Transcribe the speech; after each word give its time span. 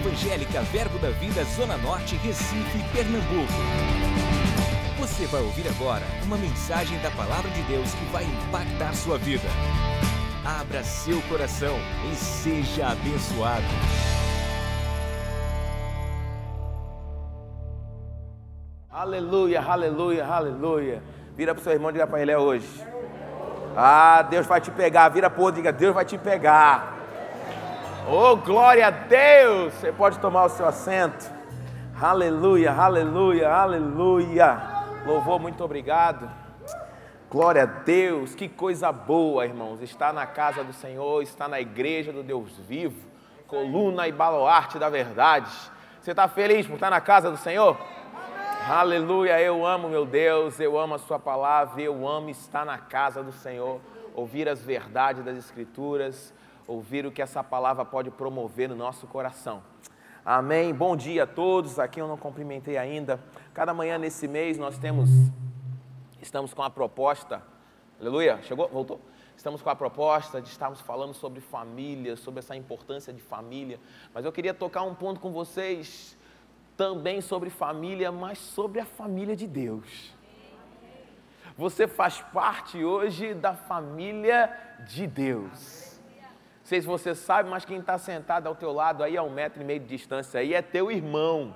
Evangélica 0.00 0.62
Verbo 0.62 0.98
da 0.98 1.10
Vida 1.10 1.44
Zona 1.44 1.76
Norte, 1.76 2.16
Recife, 2.16 2.82
Pernambuco. 2.90 3.52
Você 4.98 5.26
vai 5.26 5.42
ouvir 5.42 5.68
agora 5.68 6.02
uma 6.24 6.38
mensagem 6.38 6.98
da 7.00 7.10
Palavra 7.10 7.50
de 7.50 7.60
Deus 7.64 7.92
que 7.92 8.04
vai 8.06 8.24
impactar 8.24 8.94
sua 8.94 9.18
vida. 9.18 9.46
Abra 10.42 10.82
seu 10.82 11.20
coração 11.28 11.76
e 12.10 12.14
seja 12.14 12.88
abençoado. 12.88 13.62
Aleluia, 18.90 19.60
aleluia, 19.60 20.26
aleluia. 20.26 21.02
Vira 21.36 21.54
para 21.54 21.60
o 21.60 21.64
seu 21.64 21.74
irmão 21.74 21.90
e 21.90 21.92
diga 21.92 22.06
para 22.06 22.22
ele 22.22 22.32
é 22.32 22.38
hoje. 22.38 22.66
Ah, 23.76 24.22
Deus 24.22 24.46
vai 24.46 24.62
te 24.62 24.70
pegar. 24.70 25.10
Vira 25.10 25.28
para 25.28 25.40
o 25.40 25.44
outro 25.44 25.60
diga: 25.60 25.70
Deus 25.70 25.94
vai 25.94 26.06
te 26.06 26.16
pegar. 26.16 26.99
Oh, 28.12 28.34
glória 28.34 28.88
a 28.88 28.90
Deus! 28.90 29.72
Você 29.74 29.92
pode 29.92 30.18
tomar 30.18 30.46
o 30.46 30.48
seu 30.48 30.66
assento. 30.66 31.32
Aleluia, 31.94 32.72
aleluia, 32.72 33.48
aleluia. 33.48 34.60
Louvor, 35.06 35.38
muito 35.38 35.62
obrigado. 35.62 36.28
Glória 37.30 37.62
a 37.62 37.66
Deus, 37.66 38.34
que 38.34 38.48
coisa 38.48 38.90
boa, 38.90 39.44
irmãos. 39.44 39.80
Está 39.80 40.12
na 40.12 40.26
casa 40.26 40.64
do 40.64 40.72
Senhor, 40.72 41.22
está 41.22 41.46
na 41.46 41.60
igreja 41.60 42.12
do 42.12 42.24
Deus 42.24 42.50
vivo, 42.58 43.00
coluna 43.46 44.08
e 44.08 44.12
baluarte 44.12 44.76
da 44.76 44.88
verdade. 44.88 45.48
Você 46.00 46.10
está 46.10 46.26
feliz 46.26 46.66
por 46.66 46.74
estar 46.74 46.90
na 46.90 47.00
casa 47.00 47.30
do 47.30 47.36
Senhor? 47.36 47.78
Aleluia, 48.68 49.40
eu 49.40 49.64
amo 49.64 49.88
meu 49.88 50.04
Deus, 50.04 50.58
eu 50.58 50.76
amo 50.76 50.96
a 50.96 50.98
Sua 50.98 51.20
palavra, 51.20 51.80
eu 51.80 52.08
amo 52.08 52.28
estar 52.28 52.66
na 52.66 52.76
casa 52.76 53.22
do 53.22 53.30
Senhor, 53.30 53.80
ouvir 54.16 54.48
as 54.48 54.60
verdades 54.60 55.24
das 55.24 55.38
Escrituras, 55.38 56.34
ouvir 56.70 57.04
o 57.04 57.10
que 57.10 57.20
essa 57.20 57.42
palavra 57.42 57.84
pode 57.84 58.12
promover 58.12 58.68
no 58.68 58.76
nosso 58.76 59.04
coração. 59.08 59.60
Amém. 60.24 60.72
Bom 60.72 60.96
dia 60.96 61.24
a 61.24 61.26
todos. 61.26 61.80
Aqui 61.80 62.00
eu 62.00 62.06
não 62.06 62.16
cumprimentei 62.16 62.78
ainda. 62.78 63.18
Cada 63.52 63.74
manhã 63.74 63.98
nesse 63.98 64.28
mês 64.28 64.56
nós 64.56 64.78
temos, 64.78 65.10
estamos 66.22 66.54
com 66.54 66.62
a 66.62 66.70
proposta. 66.70 67.42
Aleluia. 68.00 68.40
Chegou? 68.42 68.68
Voltou? 68.68 69.00
Estamos 69.36 69.60
com 69.62 69.68
a 69.68 69.74
proposta 69.74 70.40
de 70.40 70.48
estarmos 70.48 70.80
falando 70.80 71.12
sobre 71.12 71.40
família, 71.40 72.14
sobre 72.16 72.38
essa 72.38 72.54
importância 72.54 73.12
de 73.12 73.20
família. 73.20 73.80
Mas 74.14 74.24
eu 74.24 74.30
queria 74.30 74.54
tocar 74.54 74.82
um 74.82 74.94
ponto 74.94 75.18
com 75.18 75.32
vocês 75.32 76.16
também 76.76 77.20
sobre 77.20 77.50
família, 77.50 78.12
mas 78.12 78.38
sobre 78.38 78.78
a 78.78 78.86
família 78.86 79.34
de 79.34 79.48
Deus. 79.48 80.14
Você 81.58 81.88
faz 81.88 82.20
parte 82.32 82.84
hoje 82.84 83.34
da 83.34 83.54
família 83.54 84.56
de 84.86 85.06
Deus 85.08 85.89
sei 86.70 86.80
se 86.80 86.86
você 86.86 87.16
sabe, 87.16 87.50
mas 87.50 87.64
quem 87.64 87.80
está 87.80 87.98
sentado 87.98 88.46
ao 88.46 88.54
teu 88.54 88.70
lado 88.70 89.02
aí 89.02 89.16
a 89.16 89.24
um 89.24 89.28
metro 89.28 89.60
e 89.60 89.64
meio 89.64 89.80
de 89.80 89.86
distância 89.86 90.38
aí 90.38 90.54
é 90.54 90.62
teu 90.62 90.88
irmão. 90.88 91.52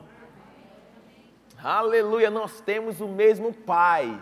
Aleluia, 1.63 2.29
nós 2.31 2.61
temos 2.61 3.01
o 3.01 3.07
mesmo 3.07 3.55
Pai. 3.55 4.21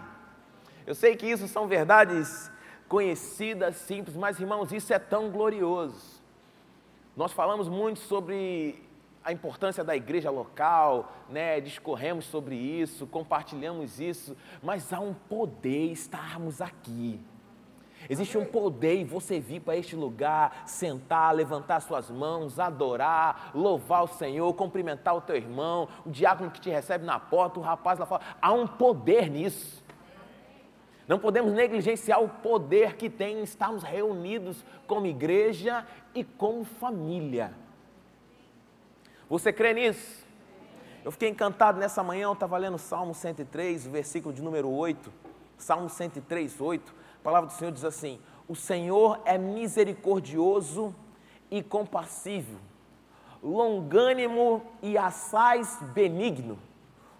Eu 0.86 0.94
sei 0.94 1.16
que 1.16 1.26
isso 1.26 1.48
são 1.48 1.66
verdades 1.66 2.52
conhecidas, 2.90 3.76
simples, 3.76 4.14
mas 4.14 4.38
irmãos, 4.38 4.70
isso 4.70 4.92
é 4.92 4.98
tão 4.98 5.30
glorioso. 5.30 6.22
Nós 7.16 7.32
falamos 7.32 7.70
muito 7.70 8.00
sobre 8.00 8.86
a 9.24 9.32
importância 9.32 9.82
da 9.82 9.96
igreja 9.96 10.30
local, 10.30 11.10
né? 11.30 11.58
discorremos 11.58 12.26
sobre 12.26 12.54
isso, 12.54 13.06
compartilhamos 13.06 13.98
isso, 13.98 14.36
mas 14.62 14.92
há 14.92 15.00
um 15.00 15.14
poder 15.14 15.90
estarmos 15.90 16.60
aqui. 16.60 17.18
Existe 18.12 18.36
um 18.36 18.44
poder 18.44 18.96
em 18.96 19.06
você 19.06 19.40
vir 19.40 19.60
para 19.60 19.74
este 19.74 19.96
lugar, 19.96 20.64
sentar, 20.66 21.34
levantar 21.34 21.80
suas 21.80 22.10
mãos, 22.10 22.60
adorar, 22.60 23.50
louvar 23.54 24.04
o 24.04 24.06
Senhor, 24.06 24.52
cumprimentar 24.52 25.16
o 25.16 25.22
teu 25.22 25.34
irmão, 25.34 25.88
o 26.04 26.10
diácono 26.10 26.50
que 26.50 26.60
te 26.60 26.68
recebe 26.68 27.06
na 27.06 27.18
porta, 27.18 27.58
o 27.58 27.62
rapaz 27.62 27.98
lá 27.98 28.04
fora. 28.04 28.22
Há 28.38 28.52
um 28.52 28.66
poder 28.66 29.30
nisso. 29.30 29.82
Não 31.08 31.18
podemos 31.18 31.54
negligenciar 31.54 32.22
o 32.22 32.28
poder 32.28 32.96
que 32.96 33.08
tem 33.08 33.38
em 33.38 33.44
estarmos 33.44 33.82
reunidos 33.82 34.62
como 34.86 35.06
igreja 35.06 35.86
e 36.14 36.22
como 36.22 36.64
família. 36.64 37.54
Você 39.26 39.54
crê 39.54 39.72
nisso? 39.72 40.22
Eu 41.02 41.10
fiquei 41.10 41.30
encantado 41.30 41.80
nessa 41.80 42.02
manhã, 42.02 42.24
eu 42.24 42.34
estava 42.34 42.58
lendo 42.58 42.76
Salmo 42.76 43.14
103, 43.14 43.86
versículo 43.86 44.34
de 44.34 44.42
número 44.42 44.68
8. 44.68 45.10
Salmo 45.56 45.88
103, 45.88 46.60
8 46.60 47.00
a 47.22 47.24
palavra 47.24 47.46
do 47.50 47.52
Senhor 47.52 47.70
diz 47.70 47.84
assim: 47.84 48.18
O 48.48 48.56
Senhor 48.56 49.20
é 49.24 49.38
misericordioso 49.38 50.92
e 51.48 51.62
compassivo, 51.62 52.58
longânimo 53.40 54.60
e 54.82 54.98
assaz 54.98 55.78
benigno. 55.94 56.58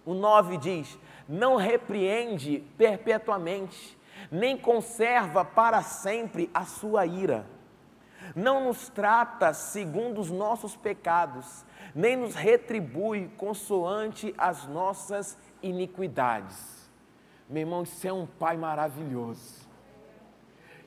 O 0.05 0.13
9 0.13 0.57
diz: 0.57 0.99
Não 1.29 1.55
repreende 1.55 2.65
perpetuamente, 2.77 3.97
nem 4.29 4.59
conserva 4.59 5.45
para 5.45 5.83
sempre 5.83 6.51
a 6.53 6.65
sua 6.65 7.07
ira. 7.07 7.47
Não 8.35 8.65
nos 8.65 8.89
trata 8.89 9.55
segundo 9.55 10.21
os 10.21 10.33
nossos 10.33 10.75
pecados, 10.75 11.65
nem 11.95 12.17
nos 12.17 12.35
retribui 12.35 13.31
consoante 13.37 14.35
as 14.37 14.67
nossas 14.67 15.39
iniquidades. 15.63 16.91
Meu 17.49 17.61
irmão, 17.61 17.85
isso 17.85 18.05
é 18.05 18.13
um 18.13 18.27
Pai 18.27 18.57
maravilhoso 18.57 19.71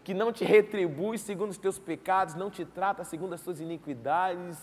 que 0.06 0.14
não 0.14 0.32
te 0.32 0.46
retribui 0.46 1.18
segundo 1.18 1.50
os 1.50 1.58
teus 1.58 1.80
pecados, 1.80 2.36
não 2.36 2.52
te 2.52 2.64
trata 2.64 3.04
segundo 3.04 3.34
as 3.34 3.42
tuas 3.42 3.60
iniquidades, 3.60 4.56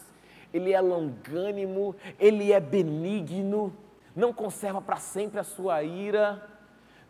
ele 0.54 0.72
é 0.72 0.80
longânimo, 0.80 1.97
ele 2.16 2.53
é 2.53 2.60
benigno, 2.60 3.76
não 4.14 4.32
conserva 4.32 4.81
para 4.81 4.98
sempre 4.98 5.41
a 5.41 5.44
sua 5.44 5.82
ira. 5.82 6.48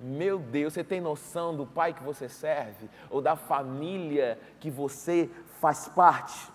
Meu 0.00 0.38
Deus, 0.38 0.72
você 0.72 0.82
tem 0.82 0.98
noção 0.98 1.54
do 1.54 1.66
pai 1.66 1.92
que 1.92 2.02
você 2.02 2.26
serve 2.26 2.88
ou 3.10 3.20
da 3.20 3.36
família 3.36 4.38
que 4.58 4.70
você 4.70 5.28
faz 5.60 5.86
parte? 5.88 6.50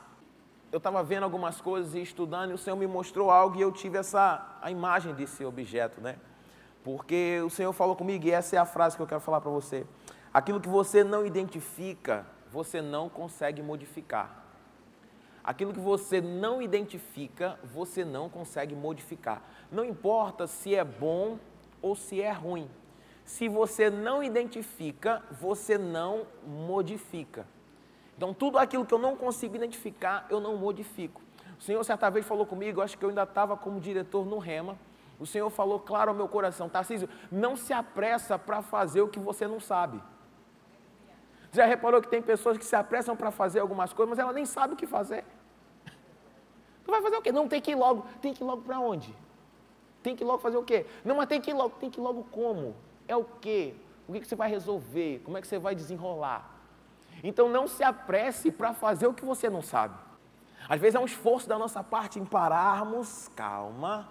Eu 0.72 0.78
estava 0.80 1.04
vendo 1.04 1.24
algumas 1.24 1.62
coisas 1.62 1.94
e 1.94 2.02
estudando 2.02 2.50
e 2.50 2.54
o 2.56 2.58
Senhor 2.58 2.76
me 2.76 2.88
mostrou 2.88 3.30
algo 3.30 3.56
e 3.56 3.62
eu 3.62 3.72
tive 3.72 4.00
essa 4.00 4.58
a 4.64 4.72
imagem 4.72 5.14
desse 5.14 5.46
objeto, 5.46 6.02
né? 6.02 6.16
Porque 6.84 7.40
o 7.46 7.52
Senhor 7.52 7.72
falou 7.72 7.96
comigo 7.96 8.26
e 8.26 8.32
essa 8.32 8.56
é 8.56 8.60
a 8.60 8.66
frase 8.66 8.96
que 8.96 9.02
eu 9.04 9.08
quero 9.08 9.22
falar 9.22 9.42
para 9.42 9.52
você. 9.52 9.86
Aquilo 10.38 10.62
que 10.62 10.70
você 10.70 11.04
não 11.04 11.26
identifica, 11.26 12.24
você 12.52 12.80
não 12.80 13.10
consegue 13.10 13.64
modificar. 13.64 14.46
Aquilo 15.44 15.74
que 15.74 15.80
você 15.80 16.22
não 16.22 16.62
identifica, 16.62 17.60
você 17.64 18.06
não 18.06 18.30
consegue 18.30 18.76
modificar. 18.76 19.42
Não 19.72 19.84
importa 19.84 20.46
se 20.46 20.76
é 20.76 20.84
bom 20.84 21.40
ou 21.82 21.96
se 21.96 22.22
é 22.22 22.32
ruim. 22.32 22.70
Se 23.26 23.50
você 23.50 23.90
não 23.90 24.22
identifica, 24.22 25.24
você 25.32 25.76
não 25.76 26.28
modifica. 26.46 27.48
Então, 28.16 28.32
tudo 28.32 28.60
aquilo 28.60 28.86
que 28.86 28.94
eu 28.94 29.00
não 29.00 29.16
consigo 29.16 29.56
identificar, 29.56 30.28
eu 30.30 30.40
não 30.40 30.56
modifico. 30.56 31.20
O 31.60 31.64
Senhor 31.64 31.84
certa 31.84 32.12
vez 32.12 32.28
falou 32.28 32.46
comigo, 32.46 32.80
acho 32.80 32.96
que 32.96 33.04
eu 33.04 33.10
ainda 33.10 33.24
estava 33.24 33.58
como 33.58 33.80
diretor 33.80 34.24
no 34.24 34.38
Rema. 34.38 34.78
O 35.20 35.26
Senhor 35.26 35.50
falou 35.50 35.80
claro 35.80 36.12
ao 36.12 36.16
meu 36.16 36.28
coração, 36.28 36.70
Tarcísio, 36.70 37.10
não 37.32 37.56
se 37.56 37.74
apressa 37.74 38.38
para 38.38 38.62
fazer 38.62 39.02
o 39.02 39.08
que 39.08 39.18
você 39.18 39.48
não 39.48 39.60
sabe. 39.60 40.00
Já 41.58 41.66
reparou 41.66 42.00
que 42.04 42.08
tem 42.08 42.22
pessoas 42.22 42.56
que 42.56 42.64
se 42.64 42.76
apressam 42.76 43.16
para 43.16 43.32
fazer 43.32 43.60
algumas 43.62 43.92
coisas, 43.92 44.12
mas 44.12 44.20
ela 44.20 44.32
nem 44.32 44.46
sabe 44.46 44.76
o 44.76 44.78
que 44.78 44.86
fazer. 44.86 45.24
Tu 46.86 46.92
vai 46.92 47.02
fazer 47.02 47.18
o 47.18 47.22
quê? 47.22 47.32
Não 47.32 47.48
tem 47.48 47.60
que 47.60 47.72
ir 47.72 47.76
logo. 47.76 48.06
Tem 48.22 48.32
que 48.32 48.44
ir 48.44 48.46
logo 48.46 48.62
para 48.62 48.80
onde? 48.80 49.12
Tem 50.04 50.16
que 50.16 50.24
ir 50.24 50.28
logo 50.28 50.38
fazer 50.38 50.58
o 50.58 50.64
quê? 50.64 50.86
Não, 51.04 51.16
mas 51.16 51.28
tem 51.28 51.42
que 51.42 51.50
ir 51.50 51.56
logo. 51.56 51.76
Tem 51.80 51.90
que 51.90 52.00
ir 52.00 52.04
logo 52.04 52.24
como? 52.26 52.76
É 53.08 53.16
o 53.16 53.24
quê? 53.42 53.74
O 54.08 54.14
que 54.14 54.24
você 54.24 54.36
vai 54.36 54.48
resolver? 54.52 55.20
Como 55.26 55.36
é 55.36 55.42
que 55.42 55.48
você 55.48 55.58
vai 55.58 55.74
desenrolar? 55.74 56.48
Então 57.24 57.50
não 57.50 57.68
se 57.68 57.84
apresse 57.84 58.52
para 58.52 58.72
fazer 58.76 59.08
o 59.08 59.14
que 59.14 59.26
você 59.26 59.50
não 59.50 59.64
sabe. 59.64 59.96
Às 60.70 60.80
vezes 60.80 60.94
é 60.94 61.00
um 61.00 61.06
esforço 61.06 61.50
da 61.50 61.58
nossa 61.58 61.84
parte 61.84 62.20
em 62.20 62.26
pararmos, 62.26 63.32
calma, 63.36 64.08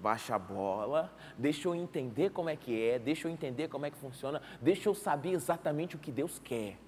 baixa 0.00 0.36
a 0.36 0.38
bola, 0.38 1.12
deixa 1.36 1.68
eu 1.68 1.74
entender 1.74 2.30
como 2.30 2.48
é 2.48 2.56
que 2.56 2.82
é, 2.82 2.98
deixa 2.98 3.28
eu 3.28 3.32
entender 3.32 3.68
como 3.68 3.84
é 3.84 3.90
que 3.90 3.98
funciona, 3.98 4.40
deixa 4.58 4.88
eu 4.88 4.94
saber 4.94 5.32
exatamente 5.32 5.96
o 5.96 5.98
que 5.98 6.10
Deus 6.10 6.38
quer. 6.38 6.78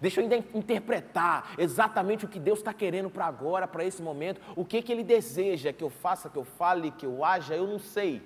Deixa 0.00 0.20
eu 0.20 0.44
interpretar 0.54 1.54
exatamente 1.56 2.24
o 2.24 2.28
que 2.28 2.40
Deus 2.40 2.58
está 2.58 2.72
querendo 2.72 3.08
para 3.08 3.26
agora, 3.26 3.66
para 3.66 3.84
esse 3.84 4.02
momento, 4.02 4.40
o 4.56 4.64
que, 4.64 4.82
que 4.82 4.92
Ele 4.92 5.04
deseja 5.04 5.72
que 5.72 5.84
eu 5.84 5.90
faça, 5.90 6.28
que 6.28 6.36
eu 6.36 6.44
fale, 6.44 6.90
que 6.90 7.06
eu 7.06 7.24
haja, 7.24 7.54
eu 7.54 7.66
não 7.66 7.78
sei. 7.78 8.22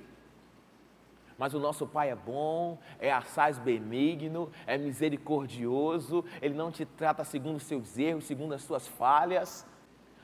Mas 1.36 1.54
o 1.54 1.60
nosso 1.60 1.86
Pai 1.86 2.10
é 2.10 2.16
bom, 2.16 2.78
é 2.98 3.12
assaz 3.12 3.58
benigno, 3.58 4.50
é 4.66 4.76
misericordioso, 4.76 6.24
Ele 6.42 6.54
não 6.54 6.72
te 6.72 6.84
trata 6.84 7.22
segundo 7.22 7.56
os 7.56 7.62
seus 7.62 7.96
erros, 7.96 8.24
segundo 8.24 8.54
as 8.54 8.62
suas 8.62 8.88
falhas, 8.88 9.64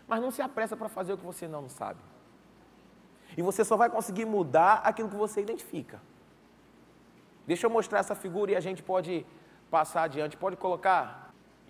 mas 0.08 0.20
não 0.20 0.30
se 0.30 0.42
apressa 0.42 0.76
para 0.76 0.88
fazer 0.88 1.12
o 1.12 1.18
que 1.18 1.24
você 1.24 1.46
não 1.46 1.68
sabe. 1.68 2.00
E 3.36 3.42
você 3.42 3.64
só 3.64 3.76
vai 3.76 3.90
conseguir 3.90 4.24
mudar 4.24 4.82
aquilo 4.84 5.08
que 5.08 5.16
você 5.16 5.40
identifica. 5.40 6.00
Deixa 7.46 7.66
eu 7.66 7.70
mostrar 7.70 7.98
essa 7.98 8.14
figura 8.14 8.52
e 8.52 8.56
a 8.56 8.60
gente 8.60 8.82
pode 8.82 9.26
passar 9.70 10.04
adiante. 10.04 10.36
Pode 10.36 10.56
colocar. 10.56 11.23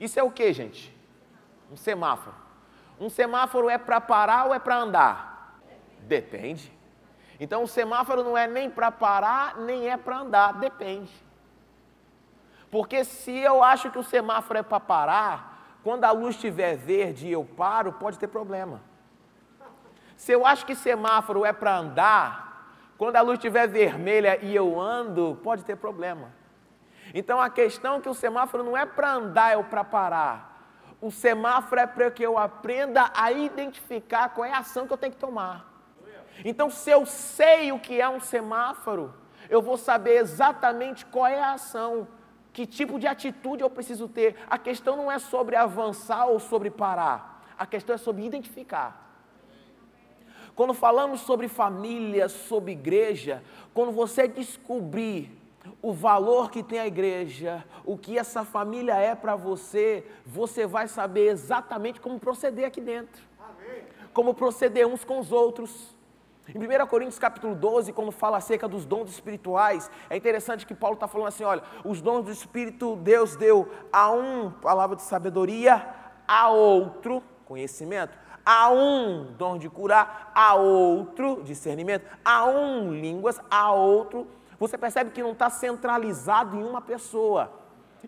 Isso 0.04 0.20
é 0.20 0.22
o 0.22 0.30
que, 0.30 0.52
gente? 0.52 0.94
Um 1.72 1.76
semáforo. 1.76 2.36
Um 3.00 3.08
semáforo 3.08 3.70
é 3.70 3.78
para 3.78 4.00
parar 4.00 4.44
ou 4.46 4.54
é 4.54 4.58
para 4.58 4.76
andar? 4.76 5.60
Depende. 6.00 6.70
Então 7.40 7.62
o 7.62 7.66
semáforo 7.66 8.22
não 8.22 8.36
é 8.36 8.46
nem 8.46 8.68
para 8.70 8.90
parar, 8.90 9.56
nem 9.56 9.88
é 9.88 9.96
para 9.96 10.18
andar, 10.18 10.52
depende. 10.54 11.12
Porque 12.70 13.04
se 13.04 13.36
eu 13.36 13.62
acho 13.62 13.90
que 13.90 13.98
o 13.98 14.04
semáforo 14.04 14.58
é 14.58 14.62
para 14.62 14.78
parar, 14.78 15.78
quando 15.82 16.04
a 16.04 16.10
luz 16.10 16.34
estiver 16.34 16.76
verde 16.76 17.26
e 17.26 17.32
eu 17.32 17.44
paro, 17.44 17.92
pode 17.92 18.18
ter 18.18 18.28
problema. 18.28 18.82
Se 20.16 20.32
eu 20.32 20.46
acho 20.46 20.66
que 20.66 20.74
semáforo 20.74 21.44
é 21.44 21.52
para 21.52 21.76
andar, 21.76 22.70
quando 22.98 23.16
a 23.16 23.20
luz 23.22 23.38
estiver 23.38 23.66
vermelha 23.66 24.38
e 24.42 24.54
eu 24.54 24.78
ando, 24.78 25.40
pode 25.42 25.64
ter 25.64 25.76
problema. 25.76 26.30
Então 27.12 27.40
a 27.40 27.50
questão 27.50 27.96
é 27.96 28.00
que 28.00 28.08
o 28.08 28.14
semáforo 28.14 28.62
não 28.62 28.76
é 28.76 28.86
para 28.86 29.12
andar, 29.12 29.58
é 29.58 29.62
para 29.62 29.84
parar. 29.84 30.54
O 31.00 31.10
semáforo 31.10 31.80
é 31.80 31.86
para 31.86 32.10
que 32.10 32.22
eu 32.22 32.38
aprenda 32.38 33.10
a 33.14 33.30
identificar 33.30 34.30
qual 34.30 34.44
é 34.44 34.52
a 34.52 34.60
ação 34.60 34.86
que 34.86 34.92
eu 34.92 34.96
tenho 34.96 35.12
que 35.12 35.18
tomar. 35.18 35.70
Então, 36.42 36.70
se 36.70 36.90
eu 36.90 37.04
sei 37.04 37.70
o 37.72 37.78
que 37.78 38.00
é 38.00 38.08
um 38.08 38.20
semáforo, 38.20 39.14
eu 39.50 39.60
vou 39.60 39.76
saber 39.76 40.16
exatamente 40.16 41.04
qual 41.04 41.26
é 41.26 41.38
a 41.38 41.52
ação, 41.52 42.08
que 42.52 42.66
tipo 42.66 42.98
de 42.98 43.06
atitude 43.06 43.62
eu 43.62 43.68
preciso 43.68 44.08
ter. 44.08 44.36
A 44.48 44.56
questão 44.56 44.96
não 44.96 45.12
é 45.12 45.18
sobre 45.18 45.56
avançar 45.56 46.26
ou 46.26 46.40
sobre 46.40 46.70
parar, 46.70 47.44
a 47.58 47.66
questão 47.66 47.94
é 47.94 47.98
sobre 47.98 48.24
identificar. 48.24 49.02
Quando 50.54 50.72
falamos 50.72 51.20
sobre 51.20 51.48
família, 51.48 52.28
sobre 52.28 52.72
igreja, 52.72 53.42
quando 53.74 53.92
você 53.92 54.26
descobrir 54.26 55.43
o 55.80 55.92
valor 55.92 56.50
que 56.50 56.62
tem 56.62 56.78
a 56.78 56.86
igreja, 56.86 57.64
o 57.84 57.96
que 57.96 58.18
essa 58.18 58.44
família 58.44 58.94
é 58.96 59.14
para 59.14 59.36
você, 59.36 60.04
você 60.24 60.66
vai 60.66 60.88
saber 60.88 61.28
exatamente 61.28 62.00
como 62.00 62.18
proceder 62.18 62.66
aqui 62.66 62.80
dentro. 62.80 63.22
Como 64.12 64.34
proceder 64.34 64.86
uns 64.86 65.04
com 65.04 65.18
os 65.18 65.32
outros. 65.32 65.94
Em 66.48 66.58
1 66.58 66.86
Coríntios 66.86 67.18
capítulo 67.18 67.54
12, 67.54 67.92
quando 67.92 68.12
fala 68.12 68.36
acerca 68.36 68.68
dos 68.68 68.84
dons 68.84 69.10
espirituais, 69.10 69.90
é 70.10 70.16
interessante 70.16 70.66
que 70.66 70.74
Paulo 70.74 70.94
está 70.94 71.08
falando 71.08 71.28
assim: 71.28 71.44
olha, 71.44 71.62
os 71.84 72.02
dons 72.02 72.24
do 72.24 72.30
Espírito 72.30 72.96
Deus 72.96 73.34
deu 73.34 73.70
a 73.90 74.10
um, 74.10 74.50
palavra 74.50 74.94
de 74.94 75.02
sabedoria, 75.02 75.86
a 76.28 76.50
outro, 76.50 77.22
conhecimento, 77.46 78.18
a 78.44 78.70
um 78.70 79.32
dom 79.38 79.56
de 79.56 79.70
curar, 79.70 80.30
a 80.34 80.54
outro 80.54 81.42
discernimento, 81.42 82.06
a 82.22 82.44
um 82.44 82.92
línguas, 82.92 83.40
a 83.50 83.72
outro. 83.72 84.26
Você 84.64 84.78
percebe 84.78 85.10
que 85.10 85.22
não 85.22 85.32
está 85.32 85.50
centralizado 85.50 86.56
em 86.56 86.64
uma 86.64 86.80
pessoa. 86.80 87.52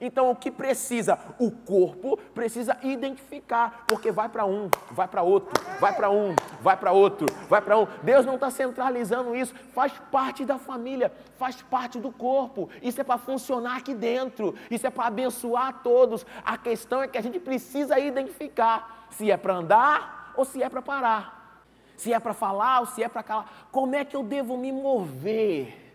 Então, 0.01 0.31
o 0.31 0.35
que 0.35 0.51
precisa? 0.51 1.19
O 1.39 1.51
corpo 1.51 2.17
precisa 2.35 2.79
identificar, 2.83 3.85
porque 3.87 4.11
vai 4.11 4.27
para 4.31 4.47
um, 4.47 4.71
vai 4.91 5.07
para 5.07 5.21
outro, 5.21 5.53
vai 5.79 5.95
para 5.95 6.09
um, 6.09 6.35
vai 6.63 6.75
para 6.75 6.93
outro, 6.93 7.27
vai 7.47 7.61
para 7.61 7.79
um. 7.79 7.87
Deus 8.03 8.25
não 8.25 8.37
está 8.37 8.51
centralizando 8.51 9.37
isso, 9.37 9.55
faz 9.75 9.93
parte 10.11 10.47
da 10.47 10.57
família, 10.57 11.13
faz 11.37 11.61
parte 11.61 12.01
do 12.01 12.11
corpo. 12.11 12.71
Isso 12.81 13.03
é 13.03 13.05
para 13.05 13.19
funcionar 13.19 13.77
aqui 13.77 13.93
dentro, 13.93 14.55
isso 14.71 14.87
é 14.87 14.91
para 14.91 15.09
abençoar 15.09 15.83
todos. 15.83 16.25
A 16.43 16.57
questão 16.57 17.03
é 17.03 17.09
que 17.09 17.19
a 17.19 17.23
gente 17.23 17.39
precisa 17.39 17.99
identificar 17.99 19.09
se 19.11 19.31
é 19.31 19.37
para 19.37 19.57
andar 19.57 20.33
ou 20.35 20.47
se 20.47 20.63
é 20.63 20.71
para 20.71 20.81
parar, 20.81 21.63
se 21.99 22.15
é 22.15 22.19
para 22.19 22.33
falar 22.33 22.81
ou 22.81 22.87
se 22.87 23.03
é 23.03 23.09
para 23.11 23.23
calar. 23.23 23.69
Como 23.71 23.95
é 23.95 24.07
que 24.07 24.17
eu 24.17 24.23
devo 24.23 24.57
me 24.57 24.73
mover 24.73 25.86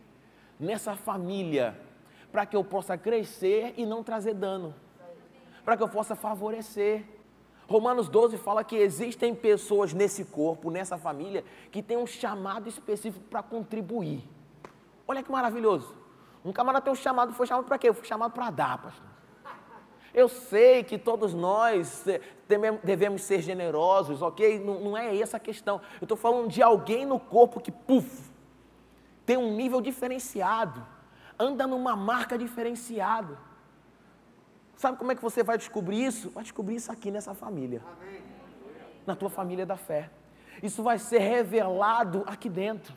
nessa 0.61 0.95
família? 0.95 1.77
para 2.31 2.45
que 2.45 2.55
eu 2.55 2.63
possa 2.63 2.97
crescer 2.97 3.73
e 3.77 3.85
não 3.85 4.03
trazer 4.03 4.33
dano, 4.33 4.73
para 5.65 5.75
que 5.75 5.83
eu 5.83 5.89
possa 5.89 6.15
favorecer. 6.15 7.03
Romanos 7.67 8.09
12 8.09 8.37
fala 8.37 8.63
que 8.63 8.75
existem 8.75 9.33
pessoas 9.35 9.93
nesse 9.93 10.25
corpo, 10.25 10.69
nessa 10.69 10.97
família, 10.97 11.43
que 11.71 11.81
têm 11.81 11.97
um 11.97 12.07
chamado 12.07 12.67
específico 12.67 13.23
para 13.29 13.43
contribuir. 13.43 14.27
Olha 15.07 15.23
que 15.23 15.31
maravilhoso. 15.31 15.93
Um 16.43 16.51
camarada 16.51 16.83
tem 16.83 16.91
um 16.91 16.95
chamado, 16.95 17.33
foi 17.33 17.45
chamado 17.45 17.65
para 17.65 17.77
quê? 17.77 17.93
Foi 17.93 18.05
chamado 18.05 18.31
para 18.31 18.49
dar, 18.49 18.77
pastor. 18.81 19.11
Eu 20.13 20.27
sei 20.27 20.83
que 20.83 20.97
todos 20.97 21.33
nós 21.33 22.05
eh, 22.05 22.19
devemos 22.83 23.21
ser 23.21 23.41
generosos, 23.41 24.21
ok? 24.21 24.59
Não, 24.59 24.79
não 24.81 24.97
é 24.97 25.15
essa 25.17 25.37
a 25.37 25.39
questão. 25.39 25.79
Eu 26.01 26.05
estou 26.05 26.17
falando 26.17 26.49
de 26.49 26.61
alguém 26.61 27.05
no 27.05 27.17
corpo 27.17 27.61
que, 27.61 27.71
puf, 27.71 28.30
tem 29.25 29.37
um 29.37 29.55
nível 29.55 29.81
diferenciado 29.81 30.85
anda 31.41 31.65
numa 31.65 31.95
marca 31.95 32.37
diferenciada. 32.37 33.37
Sabe 34.75 34.97
como 34.97 35.11
é 35.11 35.15
que 35.15 35.21
você 35.21 35.43
vai 35.43 35.57
descobrir 35.57 36.05
isso? 36.05 36.29
Vai 36.29 36.43
descobrir 36.43 36.75
isso 36.75 36.91
aqui 36.91 37.09
nessa 37.09 37.33
família. 37.33 37.81
Amém. 37.99 38.21
Na 39.05 39.15
tua 39.15 39.29
família 39.29 39.65
da 39.65 39.75
fé. 39.75 40.09
Isso 40.61 40.83
vai 40.83 40.99
ser 40.99 41.19
revelado 41.19 42.23
aqui 42.27 42.47
dentro. 42.47 42.93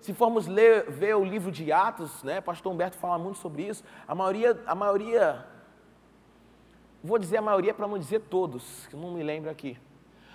Se 0.00 0.12
formos 0.12 0.46
ler, 0.46 0.90
ver 0.90 1.16
o 1.16 1.24
livro 1.24 1.50
de 1.50 1.72
Atos, 1.72 2.22
né, 2.22 2.40
pastor 2.40 2.72
Humberto 2.72 2.96
fala 2.96 3.18
muito 3.18 3.38
sobre 3.38 3.66
isso, 3.66 3.82
a 4.06 4.14
maioria, 4.14 4.62
a 4.66 4.74
maioria, 4.74 5.46
vou 7.02 7.18
dizer 7.18 7.38
a 7.38 7.42
maioria 7.42 7.72
para 7.72 7.88
não 7.88 7.98
dizer 7.98 8.20
todos, 8.20 8.86
que 8.88 8.96
não 8.96 9.14
me 9.14 9.22
lembro 9.22 9.50
aqui, 9.50 9.78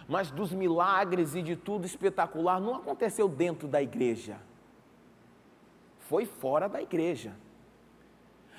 mas 0.09 0.29
dos 0.29 0.51
milagres 0.51 1.35
e 1.35 1.41
de 1.41 1.55
tudo 1.55 1.85
espetacular 1.85 2.59
não 2.59 2.75
aconteceu 2.75 3.29
dentro 3.29 3.67
da 3.67 3.81
igreja 3.81 4.37
foi 6.09 6.25
fora 6.25 6.67
da 6.67 6.81
igreja. 6.81 7.33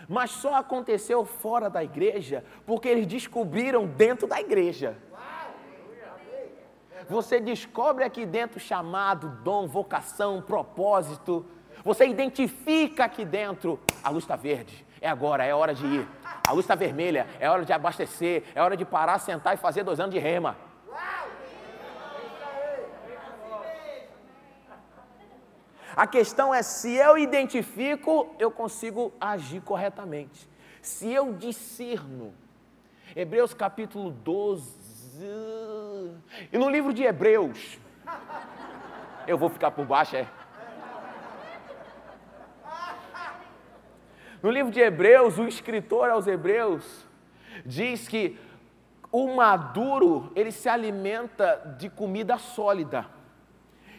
Mas 0.08 0.30
só 0.30 0.54
aconteceu 0.54 1.24
fora 1.24 1.68
da 1.68 1.82
igreja 1.82 2.44
porque 2.64 2.88
eles 2.88 3.08
descobriram 3.08 3.86
dentro 3.86 4.28
da 4.28 4.40
igreja. 4.40 4.96
Você 7.08 7.40
descobre 7.40 8.04
aqui 8.04 8.24
dentro 8.24 8.60
chamado, 8.60 9.30
dom, 9.42 9.66
vocação, 9.66 10.40
propósito. 10.40 11.44
Você 11.84 12.06
identifica 12.06 13.04
aqui 13.04 13.24
dentro, 13.24 13.80
a 14.04 14.10
luz 14.10 14.22
está 14.22 14.36
verde, 14.36 14.86
é 15.00 15.08
agora, 15.08 15.44
é 15.44 15.52
hora 15.52 15.74
de 15.74 15.84
ir. 15.84 16.08
A 16.46 16.52
luz 16.52 16.64
está 16.64 16.76
vermelha, 16.76 17.26
é 17.40 17.50
hora 17.50 17.64
de 17.64 17.72
abastecer, 17.72 18.44
é 18.54 18.62
hora 18.62 18.76
de 18.76 18.84
parar, 18.84 19.18
sentar 19.18 19.54
e 19.54 19.56
fazer 19.56 19.82
dois 19.82 19.98
anos 19.98 20.14
de 20.14 20.20
rema. 20.20 20.56
A 25.96 26.06
questão 26.06 26.54
é 26.54 26.62
se 26.62 26.94
eu 26.94 27.18
identifico, 27.18 28.34
eu 28.38 28.50
consigo 28.50 29.12
agir 29.20 29.60
corretamente. 29.60 30.48
Se 30.80 31.12
eu 31.12 31.32
discerno. 31.34 32.32
Hebreus 33.14 33.52
capítulo 33.52 34.10
12. 34.10 34.78
E 36.52 36.56
no 36.56 36.70
livro 36.70 36.92
de 36.92 37.02
Hebreus, 37.02 37.78
eu 39.26 39.36
vou 39.36 39.50
ficar 39.50 39.72
por 39.72 39.84
baixo, 39.84 40.16
é? 40.16 40.26
No 44.42 44.50
livro 44.50 44.72
de 44.72 44.80
Hebreus, 44.80 45.38
o 45.38 45.46
escritor 45.46 46.08
aos 46.08 46.26
Hebreus 46.26 47.04
diz 47.66 48.08
que 48.08 48.38
o 49.12 49.34
maduro, 49.34 50.32
ele 50.34 50.52
se 50.52 50.68
alimenta 50.68 51.76
de 51.78 51.90
comida 51.90 52.38
sólida 52.38 53.19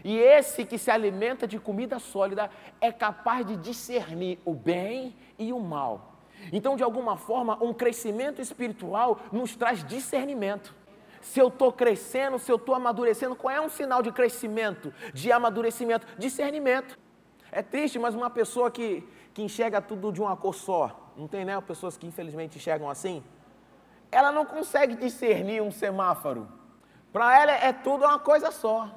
e 0.04 0.18
esse 0.18 0.66
que 0.66 0.78
se 0.78 0.90
alimenta 0.90 1.48
de 1.48 1.60
comida 1.60 2.00
sólida 2.00 2.50
é 2.80 2.92
capaz 2.92 3.46
de 3.46 3.56
discernir 3.56 4.40
o 4.46 4.54
bem 4.54 5.16
e 5.38 5.54
o 5.54 5.60
mal. 5.60 6.20
Então, 6.52 6.76
de 6.76 6.84
alguma 6.84 7.18
forma, 7.18 7.58
um 7.64 7.74
crescimento 7.74 8.42
espiritual 8.42 9.20
nos 9.32 9.56
traz 9.56 9.84
discernimento. 9.84 10.74
Se 11.22 11.40
eu 11.40 11.50
estou 11.50 11.72
crescendo, 11.72 12.40
se 12.40 12.52
eu 12.52 12.56
estou 12.56 12.74
amadurecendo, 12.74 13.36
qual 13.36 13.54
é 13.54 13.62
um 13.62 13.70
sinal 13.70 14.02
de 14.02 14.12
crescimento, 14.12 14.92
de 15.14 15.32
amadurecimento? 15.32 16.08
Discernimento. 16.18 16.98
É 17.52 17.62
triste, 17.62 18.00
mas 18.00 18.16
uma 18.16 18.30
pessoa 18.30 18.72
que, 18.72 19.08
que 19.34 19.44
enxerga 19.44 19.82
tudo 19.82 20.12
de 20.12 20.22
uma 20.22 20.36
cor 20.36 20.56
só, 20.56 21.12
não 21.16 21.28
tem, 21.28 21.46
né? 21.46 21.60
Pessoas 21.62 21.96
que 21.96 22.08
infelizmente 22.08 22.58
enxergam 22.58 22.90
assim, 22.90 23.24
ela 24.12 24.32
não 24.32 24.46
consegue 24.46 24.96
discernir 24.96 25.62
um 25.62 25.72
semáforo. 25.72 26.48
Para 27.14 27.40
ela 27.40 27.52
é 27.52 27.72
tudo 27.72 28.06
uma 28.06 28.18
coisa 28.18 28.52
só. 28.52 28.90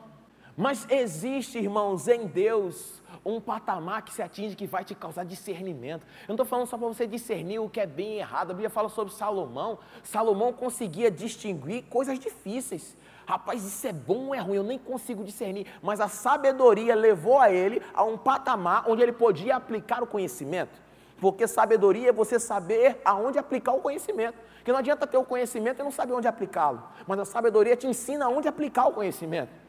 Mas 0.56 0.87
existe, 0.88 1.58
irmãos, 1.58 2.06
em 2.06 2.26
Deus 2.26 3.02
um 3.25 3.40
patamar 3.40 4.02
que 4.02 4.12
se 4.12 4.23
atinge 4.23 4.54
que 4.54 4.66
vai 4.66 4.84
te 4.84 4.94
causar 4.94 5.25
discernimento. 5.25 6.02
Eu 6.23 6.28
não 6.28 6.34
estou 6.34 6.46
falando 6.46 6.66
só 6.66 6.76
para 6.76 6.87
você 6.87 7.06
discernir 7.06 7.58
o 7.58 7.68
que 7.68 7.80
é 7.80 7.87
bem 7.87 8.14
e 8.14 8.18
errado. 8.18 8.50
A 8.50 8.54
Bíblia 8.54 8.70
fala 8.70 8.88
sobre 8.88 9.14
Salomão. 9.14 9.78
Salomão 10.02 10.52
conseguia 10.52 11.11
distinguir 11.11 11.84
coisas 11.84 12.18
difíceis. 12.18 12.96
Rapaz, 13.26 13.64
isso 13.64 13.87
é 13.87 13.92
bom 13.92 14.26
ou 14.26 14.34
é 14.34 14.38
ruim? 14.38 14.56
Eu 14.56 14.62
nem 14.62 14.78
consigo 14.78 15.25
discernir. 15.25 15.66
Mas 15.82 16.00
a 16.00 16.08
sabedoria 16.08 16.94
levou 16.94 17.40
a 17.40 17.50
ele 17.50 17.80
a 17.94 18.04
um 18.04 18.18
patamar 18.18 18.84
onde 18.88 19.02
ele 19.02 19.12
podia 19.12 19.56
aplicar 19.56 20.02
o 20.02 20.06
conhecimento. 20.06 20.82
Porque 21.18 21.46
sabedoria 21.46 22.11
é 22.11 22.12
você 22.12 22.38
saber 22.38 23.00
aonde 23.04 23.38
aplicar 23.38 23.73
o 23.73 23.80
conhecimento. 23.80 24.37
Porque 24.56 24.70
não 24.70 24.78
adianta 24.78 25.06
ter 25.06 25.16
o 25.16 25.25
conhecimento 25.25 25.80
e 25.80 25.82
não 25.82 25.90
saber 25.90 26.12
onde 26.12 26.28
aplicá-lo. 26.28 26.82
Mas 27.06 27.18
a 27.18 27.25
sabedoria 27.25 27.76
te 27.76 27.87
ensina 27.87 28.26
aonde 28.26 28.46
aplicar 28.46 28.87
o 28.87 28.92
conhecimento. 28.92 29.63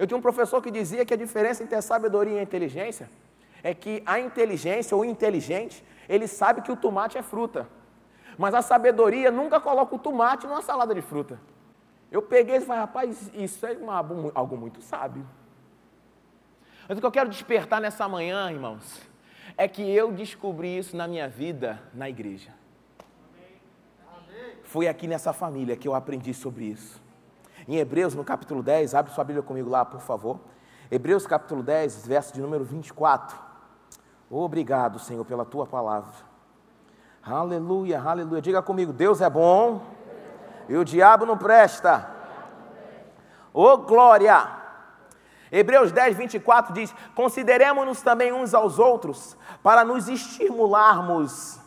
Eu 0.00 0.06
tinha 0.06 0.16
um 0.16 0.22
professor 0.22 0.62
que 0.62 0.70
dizia 0.70 1.04
que 1.04 1.12
a 1.12 1.16
diferença 1.16 1.62
entre 1.62 1.76
a 1.76 1.82
sabedoria 1.82 2.36
e 2.36 2.38
a 2.38 2.42
inteligência 2.42 3.10
é 3.62 3.74
que 3.74 4.02
a 4.06 4.18
inteligência 4.18 4.96
ou 4.96 5.04
inteligente, 5.04 5.84
ele 6.08 6.26
sabe 6.26 6.62
que 6.62 6.72
o 6.72 6.76
tomate 6.76 7.18
é 7.18 7.22
fruta. 7.22 7.68
Mas 8.38 8.54
a 8.54 8.62
sabedoria 8.62 9.30
nunca 9.30 9.60
coloca 9.60 9.94
o 9.94 9.98
tomate 9.98 10.46
numa 10.46 10.62
salada 10.62 10.94
de 10.94 11.02
fruta. 11.02 11.38
Eu 12.10 12.22
peguei 12.22 12.56
e 12.56 12.60
falei, 12.62 12.80
rapaz, 12.80 13.30
isso 13.34 13.66
é 13.66 13.72
uma, 13.72 13.98
algo 14.34 14.56
muito 14.56 14.80
sábio. 14.80 15.28
Mas 16.88 16.96
o 16.96 17.00
que 17.02 17.06
eu 17.06 17.12
quero 17.12 17.28
despertar 17.28 17.78
nessa 17.78 18.08
manhã, 18.08 18.50
irmãos, 18.50 19.02
é 19.54 19.68
que 19.68 19.82
eu 19.82 20.10
descobri 20.10 20.78
isso 20.78 20.96
na 20.96 21.06
minha 21.06 21.28
vida 21.28 21.78
na 21.92 22.08
igreja. 22.08 22.54
Foi 24.64 24.88
aqui 24.88 25.06
nessa 25.06 25.34
família 25.34 25.76
que 25.76 25.86
eu 25.86 25.94
aprendi 25.94 26.32
sobre 26.32 26.64
isso. 26.64 27.09
Em 27.68 27.76
Hebreus, 27.76 28.14
no 28.14 28.24
capítulo 28.24 28.62
10, 28.62 28.94
abre 28.94 29.12
sua 29.12 29.24
Bíblia 29.24 29.42
comigo 29.42 29.68
lá, 29.68 29.84
por 29.84 30.00
favor. 30.00 30.38
Hebreus, 30.90 31.26
capítulo 31.26 31.62
10, 31.62 32.06
verso 32.06 32.34
de 32.34 32.40
número 32.40 32.64
24. 32.64 33.36
Obrigado, 34.30 34.98
Senhor, 34.98 35.24
pela 35.24 35.44
tua 35.44 35.66
palavra. 35.66 36.12
Aleluia, 37.22 38.00
aleluia. 38.00 38.40
Diga 38.40 38.62
comigo: 38.62 38.92
Deus 38.92 39.20
é 39.20 39.28
bom 39.28 39.82
e 40.68 40.76
o 40.76 40.84
diabo 40.84 41.26
não 41.26 41.36
presta. 41.36 42.08
Ô 43.52 43.64
oh, 43.64 43.78
glória! 43.78 44.60
Hebreus 45.52 45.90
10, 45.92 46.16
24 46.16 46.72
diz: 46.72 46.94
Consideremos-nos 47.14 48.02
também 48.02 48.32
uns 48.32 48.54
aos 48.54 48.78
outros, 48.78 49.36
para 49.62 49.84
nos 49.84 50.08
estimularmos 50.08 51.58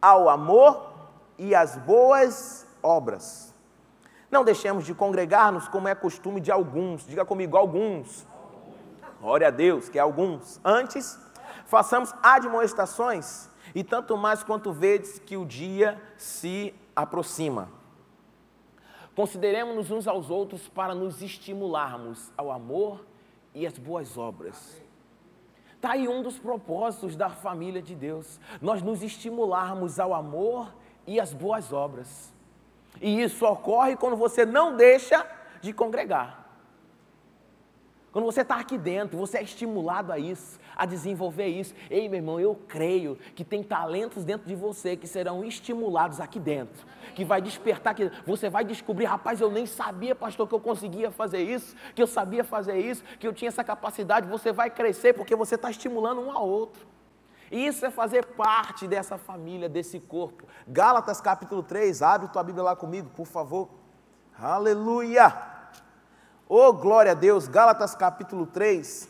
ao 0.00 0.28
amor 0.28 0.92
e 1.36 1.54
às 1.54 1.76
boas 1.76 2.66
obras. 2.82 3.47
Não 4.30 4.44
deixemos 4.44 4.84
de 4.84 4.94
congregar-nos 4.94 5.68
como 5.68 5.88
é 5.88 5.94
costume 5.94 6.40
de 6.40 6.50
alguns, 6.50 7.06
diga 7.06 7.24
comigo, 7.24 7.56
alguns. 7.56 8.26
Glória 9.20 9.48
a 9.48 9.50
Deus, 9.50 9.88
que 9.88 9.98
é 9.98 10.02
alguns. 10.02 10.60
Antes, 10.64 11.18
façamos 11.64 12.14
admoestações, 12.22 13.50
e 13.74 13.82
tanto 13.82 14.16
mais 14.16 14.42
quanto 14.42 14.72
vedes 14.72 15.18
que 15.18 15.36
o 15.36 15.44
dia 15.44 16.00
se 16.16 16.74
aproxima. 16.94 17.68
Consideremos-nos 19.14 19.90
uns 19.90 20.06
aos 20.06 20.30
outros 20.30 20.68
para 20.68 20.94
nos 20.94 21.22
estimularmos 21.22 22.30
ao 22.36 22.52
amor 22.52 23.04
e 23.54 23.66
às 23.66 23.76
boas 23.76 24.16
obras. 24.16 24.80
Está 25.74 25.92
aí 25.92 26.06
um 26.06 26.22
dos 26.22 26.38
propósitos 26.38 27.16
da 27.16 27.30
família 27.30 27.80
de 27.80 27.94
Deus, 27.94 28.38
nós 28.60 28.82
nos 28.82 29.02
estimularmos 29.02 29.98
ao 29.98 30.12
amor 30.12 30.72
e 31.06 31.18
às 31.18 31.32
boas 31.32 31.72
obras. 31.72 32.32
E 33.00 33.22
isso 33.22 33.44
ocorre 33.46 33.96
quando 33.96 34.16
você 34.16 34.44
não 34.44 34.76
deixa 34.76 35.26
de 35.60 35.72
congregar. 35.72 36.48
Quando 38.10 38.24
você 38.24 38.40
está 38.40 38.56
aqui 38.56 38.78
dentro, 38.78 39.18
você 39.18 39.38
é 39.38 39.42
estimulado 39.42 40.10
a 40.10 40.18
isso, 40.18 40.58
a 40.74 40.86
desenvolver 40.86 41.46
isso. 41.46 41.74
Ei, 41.90 42.08
meu 42.08 42.18
irmão, 42.18 42.40
eu 42.40 42.58
creio 42.66 43.18
que 43.34 43.44
tem 43.44 43.62
talentos 43.62 44.24
dentro 44.24 44.48
de 44.48 44.54
você 44.54 44.96
que 44.96 45.06
serão 45.06 45.44
estimulados 45.44 46.18
aqui 46.18 46.40
dentro, 46.40 46.86
que 47.14 47.24
vai 47.24 47.42
despertar, 47.42 47.94
que 47.94 48.10
você 48.26 48.48
vai 48.48 48.64
descobrir, 48.64 49.04
rapaz, 49.04 49.40
eu 49.40 49.50
nem 49.50 49.66
sabia, 49.66 50.14
pastor, 50.14 50.48
que 50.48 50.54
eu 50.54 50.60
conseguia 50.60 51.10
fazer 51.10 51.42
isso, 51.42 51.76
que 51.94 52.00
eu 52.00 52.06
sabia 52.06 52.42
fazer 52.42 52.78
isso, 52.78 53.04
que 53.20 53.26
eu 53.28 53.32
tinha 53.32 53.50
essa 53.50 53.62
capacidade. 53.62 54.26
Você 54.26 54.52
vai 54.52 54.70
crescer 54.70 55.12
porque 55.12 55.36
você 55.36 55.56
está 55.56 55.70
estimulando 55.70 56.20
um 56.20 56.30
ao 56.30 56.48
outro. 56.48 56.97
Isso 57.50 57.86
é 57.86 57.90
fazer 57.90 58.26
parte 58.26 58.86
dessa 58.86 59.16
família, 59.16 59.68
desse 59.68 59.98
corpo. 59.98 60.44
Gálatas 60.66 61.20
capítulo 61.20 61.62
3, 61.62 62.02
abre 62.02 62.28
tua 62.28 62.42
Bíblia 62.42 62.62
lá 62.62 62.76
comigo, 62.76 63.08
por 63.16 63.26
favor. 63.26 63.70
Aleluia! 64.38 65.34
Oh, 66.46 66.72
glória 66.72 67.12
a 67.12 67.14
Deus, 67.14 67.48
Gálatas 67.48 67.94
capítulo 67.94 68.46
3, 68.46 69.08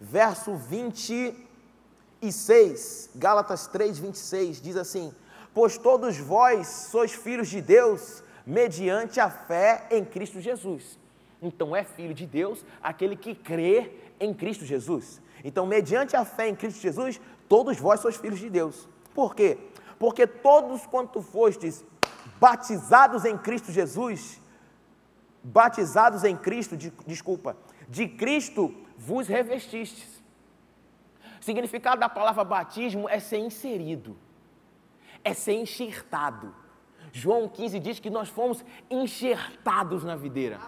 verso 0.00 0.54
26. 0.54 3.10
Gálatas 3.14 3.66
3, 3.68 3.98
26 3.98 4.60
diz 4.60 4.76
assim: 4.76 5.14
Pois 5.52 5.78
todos 5.78 6.18
vós 6.18 6.66
sois 6.66 7.12
filhos 7.12 7.48
de 7.48 7.60
Deus, 7.60 8.22
mediante 8.44 9.20
a 9.20 9.30
fé 9.30 9.86
em 9.90 10.04
Cristo 10.04 10.40
Jesus. 10.40 10.98
Então 11.40 11.74
é 11.74 11.84
filho 11.84 12.14
de 12.14 12.26
Deus 12.26 12.64
aquele 12.82 13.16
que 13.16 13.34
crê 13.34 13.92
em 14.18 14.34
Cristo 14.34 14.64
Jesus. 14.64 15.22
Então, 15.44 15.66
mediante 15.66 16.16
a 16.16 16.24
fé 16.24 16.48
em 16.48 16.54
Cristo 16.54 16.80
Jesus, 16.80 17.20
todos 17.48 17.78
vós 17.78 18.00
sois 18.00 18.16
filhos 18.16 18.38
de 18.38 18.50
Deus. 18.50 18.88
Por 19.14 19.34
quê? 19.34 19.58
Porque 19.98 20.26
todos 20.26 20.86
quanto 20.86 21.22
fostes 21.22 21.84
batizados 22.40 23.24
em 23.24 23.38
Cristo 23.38 23.70
Jesus, 23.70 24.40
batizados 25.42 26.24
em 26.24 26.36
Cristo, 26.36 26.76
de, 26.76 26.90
desculpa, 27.06 27.56
de 27.88 28.08
Cristo 28.08 28.74
vos 28.96 29.28
revestistes. 29.28 30.22
O 31.40 31.44
significado 31.44 32.00
da 32.00 32.08
palavra 32.08 32.42
batismo 32.42 33.08
é 33.08 33.20
ser 33.20 33.38
inserido, 33.38 34.16
é 35.22 35.34
ser 35.34 35.54
enxertado. 35.54 36.54
João 37.12 37.48
15 37.48 37.78
diz 37.78 38.00
que 38.00 38.10
nós 38.10 38.28
fomos 38.28 38.64
enxertados 38.90 40.02
na 40.02 40.16
videira. 40.16 40.58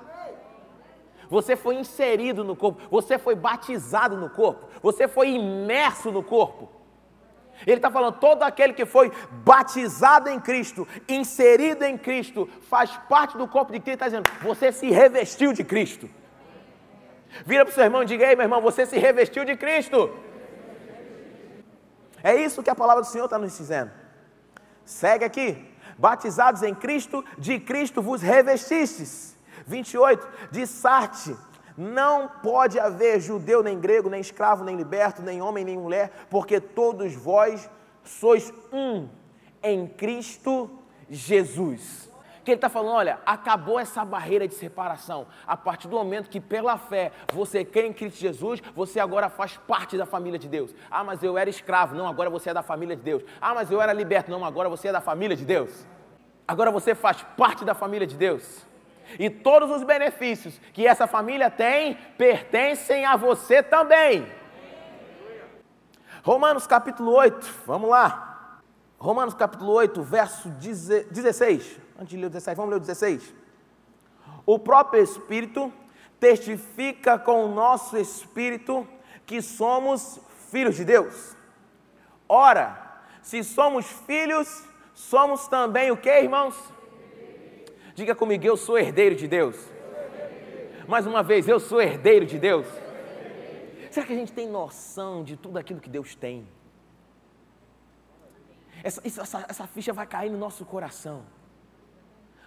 Você 1.28 1.56
foi 1.56 1.76
inserido 1.76 2.45
no 2.45 2.54
corpo, 2.54 2.80
você 2.90 3.18
foi 3.18 3.35
batizado 3.35 4.16
no 4.16 4.30
corpo, 4.30 4.68
você 4.83 5.09
foi 5.09 5.30
imerso 5.30 6.11
no 6.11 6.23
corpo. 6.23 6.71
Ele 7.66 7.76
está 7.76 7.90
falando, 7.90 8.18
todo 8.18 8.42
aquele 8.42 8.75
que 8.75 8.85
foi 8.85 9.11
batizado 9.45 10.28
em 10.28 10.38
Cristo, 10.38 10.87
inserido 11.09 11.85
em 11.85 11.97
Cristo, 11.97 12.49
faz 12.68 12.90
parte 13.09 13.38
do 13.38 13.49
corpo 13.49 13.73
de 13.73 13.80
Cristo, 13.80 13.95
está 13.95 14.06
dizendo, 14.06 14.30
você 14.42 14.71
se 14.71 14.90
revestiu 14.90 15.52
de 15.52 15.64
Cristo. 15.64 16.09
Vira 17.45 17.64
para 17.64 17.73
o 17.73 17.75
seu 17.75 17.85
irmão 17.85 18.02
e 18.02 18.06
diga, 18.06 18.26
ei 18.26 18.37
meu 18.37 18.45
irmão, 18.45 18.61
você 18.61 18.85
se 18.85 18.99
revestiu 18.99 19.45
de 19.45 19.56
Cristo. 19.56 20.11
É 22.23 22.35
isso 22.35 22.62
que 22.62 22.71
a 22.71 22.75
palavra 22.75 23.02
do 23.02 23.09
Senhor 23.09 23.25
está 23.25 23.38
nos 23.38 23.56
dizendo. 23.56 23.90
Segue 24.85 25.25
aqui. 25.25 25.73
Batizados 25.99 26.62
em 26.62 26.75
Cristo, 26.75 27.25
de 27.38 27.59
Cristo 27.59 28.02
vos 28.02 28.21
revestistes. 28.21 29.36
28. 29.66 30.26
De 30.50 30.66
Sarte, 30.66 31.37
não 31.76 32.28
pode 32.28 32.78
haver 32.78 33.20
judeu 33.20 33.62
nem 33.62 33.78
grego, 33.78 34.08
nem 34.08 34.20
escravo, 34.20 34.64
nem 34.64 34.76
liberto, 34.76 35.20
nem 35.20 35.42
homem, 35.42 35.64
nem 35.64 35.76
mulher, 35.76 36.26
porque 36.30 36.61
todos 36.61 37.14
vós 37.14 37.68
sois 38.02 38.52
um 38.73 39.08
em 39.62 39.87
Cristo 39.87 40.70
Jesus. 41.11 42.06
Que 42.44 42.52
ele 42.52 42.58
está 42.58 42.68
falando, 42.68 42.94
olha, 42.94 43.18
acabou 43.26 43.78
essa 43.78 44.04
barreira 44.04 44.46
de 44.46 44.54
separação. 44.54 45.26
A 45.44 45.56
partir 45.56 45.88
do 45.88 45.96
momento 45.96 46.30
que, 46.30 46.40
pela 46.40 46.78
fé, 46.78 47.11
você 47.32 47.64
crê 47.64 47.88
em 47.88 47.92
Cristo 47.92 48.20
Jesus, 48.20 48.62
você 48.75 49.00
agora 49.00 49.28
faz 49.28 49.56
parte 49.56 49.99
da 49.99 50.06
família 50.06 50.38
de 50.38 50.49
Deus. 50.49 50.73
Ah, 50.88 51.02
mas 51.02 51.25
eu 51.25 51.37
era 51.37 51.50
escravo. 51.50 51.96
Não, 51.96 52.06
agora 52.06 52.30
você 52.30 52.50
é 52.50 52.54
da 52.54 52.62
família 52.62 52.94
de 52.94 53.02
Deus. 53.02 53.25
Ah, 53.40 53.52
mas 53.52 53.68
eu 53.68 53.82
era 53.82 53.92
liberto. 53.92 54.30
Não, 54.30 54.44
agora 54.44 54.68
você 54.68 54.87
é 54.88 54.92
da 54.92 55.00
família 55.00 55.37
de 55.37 55.44
Deus. 55.44 55.85
Agora 56.46 56.70
você 56.70 56.94
faz 56.94 57.20
parte 57.37 57.64
da 57.64 57.75
família 57.75 58.06
de 58.06 58.16
Deus. 58.16 58.64
E 59.18 59.30
todos 59.30 59.70
os 59.70 59.82
benefícios 59.82 60.60
que 60.72 60.86
essa 60.86 61.06
família 61.06 61.50
tem 61.50 61.94
pertencem 62.18 63.04
a 63.04 63.16
você 63.16 63.62
também. 63.62 64.26
Romanos 66.22 66.66
capítulo 66.66 67.12
8, 67.12 67.54
vamos 67.66 67.88
lá. 67.88 68.60
Romanos 68.98 69.34
capítulo 69.34 69.72
8, 69.72 70.02
verso 70.02 70.48
16. 70.48 71.78
Antes 71.98 72.08
de 72.08 72.16
ler 72.16 72.26
o 72.26 72.30
17, 72.30 72.56
vamos 72.56 72.70
ler 72.70 72.76
o 72.78 72.80
16. 72.80 73.34
O 74.44 74.58
próprio 74.58 75.02
Espírito 75.02 75.72
testifica 76.18 77.18
com 77.18 77.44
o 77.44 77.54
nosso 77.54 77.96
espírito 77.96 78.86
que 79.25 79.42
somos 79.42 80.20
filhos 80.50 80.76
de 80.76 80.84
Deus. 80.84 81.36
Ora, 82.28 83.00
se 83.22 83.42
somos 83.44 83.86
filhos, 84.06 84.64
somos 84.94 85.46
também 85.48 85.90
o 85.90 85.96
que, 85.96 86.10
irmãos? 86.10 86.56
Diga 87.97 88.15
comigo, 88.15 88.45
eu 88.45 88.59
sou 88.59 88.79
herdeiro 88.79 89.17
de 89.17 89.26
Deus. 89.26 89.57
Mais 90.87 91.07
uma 91.07 91.23
vez, 91.23 91.49
eu 91.49 91.59
sou 91.59 91.81
herdeiro 91.81 92.26
de 92.26 92.38
Deus. 92.38 92.67
Será 93.91 94.05
que 94.05 94.12
a 94.12 94.17
gente 94.17 94.35
tem 94.35 94.47
noção 94.47 95.25
de 95.25 95.35
tudo 95.35 95.57
aquilo 95.57 95.81
que 95.81 95.88
Deus 95.88 96.15
tem? 96.15 96.47
Essa, 98.85 99.00
essa, 99.03 99.47
essa 99.49 99.67
ficha 99.67 99.95
vai 99.95 100.07
cair 100.07 100.29
no 100.29 100.37
nosso 100.37 100.62
coração. 100.67 101.23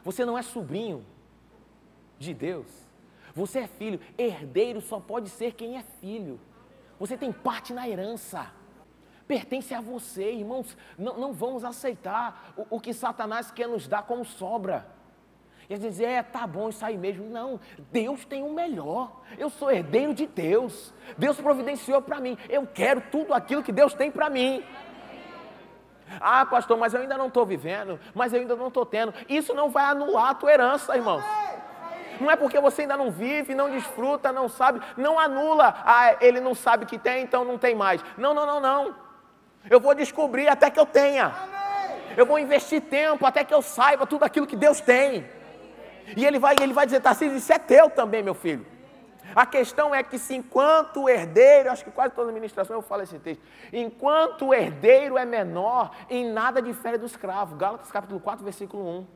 Você 0.03 0.24
não 0.24 0.38
é 0.38 0.44
sobrinho 0.44 1.03
de 2.20 2.32
Deus. 2.32 2.68
Você 3.34 3.62
é 3.62 3.68
filho. 3.68 4.00
Herdeiro 4.20 4.79
só 4.79 5.00
pode 5.00 5.29
ser 5.29 5.53
quem 5.53 5.79
é 5.79 5.84
filho. 6.00 6.39
Você 7.00 7.18
tem 7.18 7.32
parte 7.32 7.74
na 7.74 7.89
herança. 7.89 8.53
Pertence 9.27 9.74
a 9.74 9.82
você, 9.82 10.32
irmãos. 10.32 10.77
Não, 10.96 11.18
não 11.18 11.34
vamos 11.34 11.63
aceitar 11.63 12.53
o, 12.56 12.75
o 12.75 12.79
que 12.79 12.94
Satanás 12.94 13.50
quer 13.50 13.68
nos 13.68 13.88
dar 13.88 14.03
como 14.03 14.24
sobra. 14.24 14.99
E 15.69 15.73
às 15.75 15.81
vezes, 15.81 15.99
é, 15.99 16.23
tá 16.23 16.47
bom, 16.47 16.69
isso 16.69 16.83
aí 16.83 16.97
mesmo. 16.97 17.29
Não, 17.29 17.59
Deus 17.91 18.25
tem 18.25 18.41
o 18.41 18.51
melhor. 18.51 19.21
Eu 19.38 19.51
sou 19.51 19.69
herdeiro 19.69 20.15
de 20.15 20.25
Deus. 20.25 20.91
Deus 21.15 21.39
providenciou 21.39 22.01
para 22.01 22.19
mim. 22.19 22.35
Eu 22.49 22.65
quero 22.65 23.01
tudo 23.11 23.35
aquilo 23.35 23.61
que 23.61 23.71
Deus 23.71 23.93
tem 23.93 24.09
para 24.09 24.31
mim. 24.31 24.63
Ah, 26.19 26.43
pastor, 26.43 26.75
mas 26.75 26.95
eu 26.95 27.01
ainda 27.01 27.15
não 27.15 27.27
estou 27.27 27.45
vivendo, 27.45 27.99
mas 28.15 28.33
eu 28.33 28.39
ainda 28.39 28.55
não 28.55 28.69
estou 28.69 28.83
tendo. 28.83 29.13
Isso 29.29 29.53
não 29.53 29.69
vai 29.69 29.83
anular 29.83 30.29
a 30.29 30.33
tua 30.33 30.51
herança, 30.51 30.97
irmãos. 30.97 31.23
Não 32.19 32.31
é 32.31 32.35
porque 32.35 32.59
você 32.59 32.81
ainda 32.81 32.97
não 32.97 33.11
vive, 33.11 33.53
não 33.53 33.69
desfruta, 33.69 34.31
não 34.31 34.49
sabe, 34.49 34.81
não 34.97 35.19
anula. 35.19 35.75
Ah, 35.85 36.15
ele 36.19 36.39
não 36.39 36.55
sabe 36.55 36.88
que 36.88 36.97
tem, 36.97 37.21
então 37.21 37.45
não 37.45 37.59
tem 37.59 37.75
mais. 37.75 38.03
Não, 38.17 38.33
não, 38.33 38.45
não, 38.45 38.59
não. 38.59 38.95
Eu 39.69 39.79
vou 39.79 39.93
descobrir 39.93 40.47
até 40.47 40.71
que 40.71 40.79
eu 40.79 40.85
tenha. 40.85 41.31
Eu 42.17 42.25
vou 42.25 42.39
investir 42.39 42.81
tempo 42.81 43.23
até 43.23 43.43
que 43.43 43.53
eu 43.53 43.61
saiba 43.61 44.07
tudo 44.07 44.25
aquilo 44.25 44.47
que 44.47 44.55
Deus 44.55 44.81
tem. 44.81 45.38
E 46.15 46.25
ele 46.25 46.39
vai, 46.39 46.55
ele 46.61 46.73
vai 46.73 46.85
dizer, 46.85 47.01
Tarcísio, 47.01 47.37
isso 47.37 47.51
é 47.51 47.59
teu 47.59 47.89
também, 47.89 48.23
meu 48.23 48.33
filho. 48.33 48.65
A 49.35 49.45
questão 49.45 49.93
é 49.93 50.01
que 50.01 50.17
se 50.17 50.35
enquanto 50.35 51.03
o 51.03 51.09
herdeiro, 51.09 51.69
acho 51.69 51.83
que 51.83 51.91
quase 51.91 52.13
toda 52.13 52.29
administração 52.29 52.75
eu 52.75 52.81
falo 52.81 53.03
esse 53.03 53.19
texto, 53.19 53.41
enquanto 53.71 54.47
o 54.47 54.53
herdeiro 54.53 55.17
é 55.17 55.25
menor, 55.25 55.91
em 56.09 56.31
nada 56.31 56.61
difere 56.61 56.97
do 56.97 57.05
escravo. 57.05 57.55
Gálatas 57.55 57.91
capítulo 57.91 58.19
4, 58.19 58.43
versículo 58.43 58.83
1. 58.83 59.07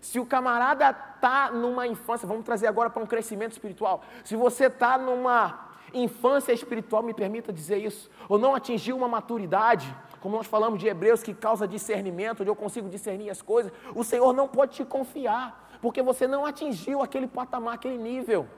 Se 0.00 0.20
o 0.20 0.26
camarada 0.26 0.90
está 0.90 1.50
numa 1.50 1.86
infância, 1.86 2.26
vamos 2.26 2.44
trazer 2.44 2.68
agora 2.68 2.88
para 2.88 3.02
um 3.02 3.06
crescimento 3.06 3.52
espiritual. 3.52 4.02
Se 4.22 4.36
você 4.36 4.66
está 4.66 4.96
numa 4.96 5.68
infância 5.92 6.52
espiritual, 6.52 7.02
me 7.02 7.14
permita 7.14 7.52
dizer 7.52 7.78
isso, 7.78 8.10
ou 8.28 8.38
não 8.38 8.54
atingiu 8.54 8.96
uma 8.96 9.08
maturidade, 9.08 9.92
como 10.20 10.36
nós 10.36 10.46
falamos 10.46 10.78
de 10.78 10.86
Hebreus, 10.86 11.22
que 11.22 11.34
causa 11.34 11.66
discernimento, 11.66 12.40
onde 12.40 12.50
eu 12.50 12.56
consigo 12.56 12.88
discernir 12.88 13.30
as 13.30 13.42
coisas, 13.42 13.72
o 13.94 14.04
Senhor 14.04 14.32
não 14.32 14.46
pode 14.46 14.74
te 14.74 14.84
confiar, 14.84 15.67
porque 15.80 16.02
você 16.02 16.26
não 16.26 16.44
atingiu 16.44 17.02
aquele 17.02 17.26
patamar, 17.26 17.74
aquele 17.74 17.98
nível. 17.98 18.48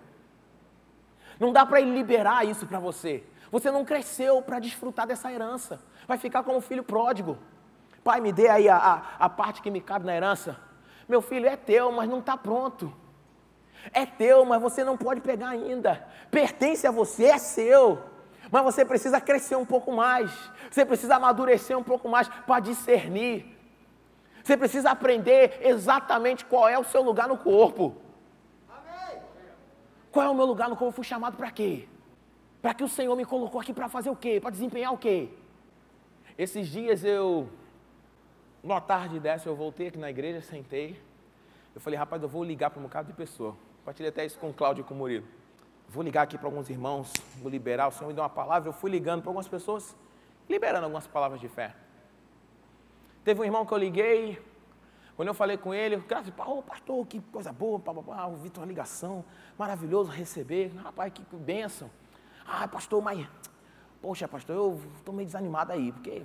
Não 1.39 1.53
dá 1.53 1.65
para 1.65 1.81
ele 1.81 1.91
liberar 1.91 2.47
isso 2.47 2.67
para 2.67 2.79
você. 2.79 3.25
Você 3.51 3.71
não 3.71 3.85
cresceu 3.85 4.41
para 4.43 4.59
desfrutar 4.59 5.07
dessa 5.07 5.33
herança. 5.33 5.81
Vai 6.07 6.19
ficar 6.19 6.43
como 6.43 6.61
filho 6.61 6.83
pródigo. 6.83 7.39
Pai, 8.05 8.21
me 8.21 8.33
dê 8.33 8.49
aí 8.49 8.69
a, 8.69 8.77
a, 8.77 9.03
a 9.19 9.29
parte 9.29 9.61
que 9.61 9.71
me 9.71 9.81
cabe 9.81 10.07
na 10.07 10.15
herança. 10.15 10.57
Meu 11.09 11.21
filho 11.21 11.47
é 11.47 11.57
teu, 11.57 11.91
mas 11.91 12.09
não 12.09 12.21
está 12.21 12.37
pronto. 12.37 12.93
É 13.93 14.07
teu, 14.07 14.45
mas 14.45 14.61
você 14.61 14.85
não 14.85 14.97
pode 14.97 15.21
pegar 15.21 15.49
ainda. 15.49 16.07
Pertence 16.31 16.87
a 16.87 16.91
você, 16.91 17.27
é 17.27 17.39
seu. 17.39 18.03
Mas 18.51 18.63
você 18.63 18.85
precisa 18.85 19.21
crescer 19.21 19.57
um 19.57 19.67
pouco 19.67 19.93
mais. 19.93 20.31
Você 20.71 20.85
precisa 20.85 21.17
amadurecer 21.17 21.77
um 21.77 21.83
pouco 21.83 22.09
mais 22.09 22.29
para 22.29 22.61
discernir. 22.61 23.60
Você 24.51 24.57
precisa 24.57 24.91
aprender 24.91 25.61
exatamente 25.61 26.45
qual 26.45 26.69
é 26.69 26.77
o 26.77 26.83
seu 26.83 27.03
lugar 27.03 27.29
no 27.29 27.39
corpo. 27.39 27.95
Qual 30.11 30.27
é 30.27 30.29
o 30.29 30.35
meu 30.35 30.45
lugar 30.45 30.69
no 30.69 30.77
qual 30.77 30.89
eu 30.89 30.93
fui 30.93 31.05
chamado 31.05 31.37
para 31.37 31.53
quê? 31.53 31.87
Para 32.61 32.75
que 32.75 32.83
o 32.83 32.89
Senhor 32.89 33.15
me 33.15 33.25
colocou 33.25 33.61
aqui 33.61 33.73
para 33.73 33.89
fazer 33.89 34.11
o 34.11 34.17
quê? 34.17 34.41
Para 34.41 34.51
desempenhar 34.51 34.93
o 34.93 34.99
quê? 34.99 35.29
Esses 36.37 36.67
dias 36.67 37.05
eu, 37.05 37.49
uma 38.61 38.81
tarde 38.81 39.21
dessa, 39.21 39.49
eu 39.49 39.55
voltei 39.55 39.87
aqui 39.87 39.99
na 39.99 40.11
igreja, 40.11 40.41
sentei. 40.41 41.01
Eu 41.73 41.81
falei, 41.81 41.97
rapaz, 41.97 42.21
eu 42.21 42.29
vou 42.29 42.43
ligar 42.43 42.71
para 42.71 42.81
um 42.81 42.83
bocado 42.83 43.07
de 43.07 43.15
pessoa. 43.15 43.55
Compartilhei 43.79 44.09
até 44.09 44.27
isso 44.27 44.37
com 44.37 44.51
o 44.51 44.53
Cláudio 44.53 44.83
e 44.83 44.85
com 44.85 44.95
o 44.95 44.97
Murilo. 44.97 45.29
Vou 45.89 46.03
ligar 46.03 46.23
aqui 46.23 46.37
para 46.37 46.49
alguns 46.49 46.69
irmãos, 46.69 47.13
vou 47.41 47.53
liberar. 47.53 47.87
O 47.87 47.93
Senhor 47.93 48.09
me 48.09 48.15
deu 48.15 48.25
uma 48.25 48.29
palavra, 48.29 48.69
eu 48.69 48.73
fui 48.73 48.91
ligando 48.91 49.23
para 49.23 49.31
algumas 49.31 49.47
pessoas, 49.47 49.95
liberando 50.49 50.87
algumas 50.87 51.07
palavras 51.07 51.41
de 51.41 51.47
fé. 51.47 51.73
Teve 53.25 53.41
um 53.41 53.45
irmão 53.45 53.67
que 53.67 53.73
eu 53.73 53.79
liguei, 53.79 54.43
quando 55.21 55.29
eu 55.29 55.35
falei 55.35 55.59
com 55.59 55.75
ele, 55.75 55.99
graças 55.99 56.33
a 56.39 56.49
oh, 56.49 56.63
pastor, 56.63 57.07
que 57.07 57.21
coisa 57.21 57.53
boa, 57.53 57.79
pá, 57.79 57.93
ouvi 58.25 58.49
tua 58.49 58.65
ligação, 58.65 59.23
maravilhoso 59.59 60.11
receber, 60.11 60.73
rapaz, 60.83 61.13
que 61.13 61.23
bênção. 61.37 61.91
Ah, 62.47 62.67
pastor, 62.67 63.03
mas, 63.03 63.29
poxa, 64.01 64.27
pastor, 64.27 64.57
eu 64.57 64.81
estou 64.97 65.15
meio 65.15 65.27
desanimado 65.27 65.73
aí, 65.73 65.93
porque, 65.93 66.23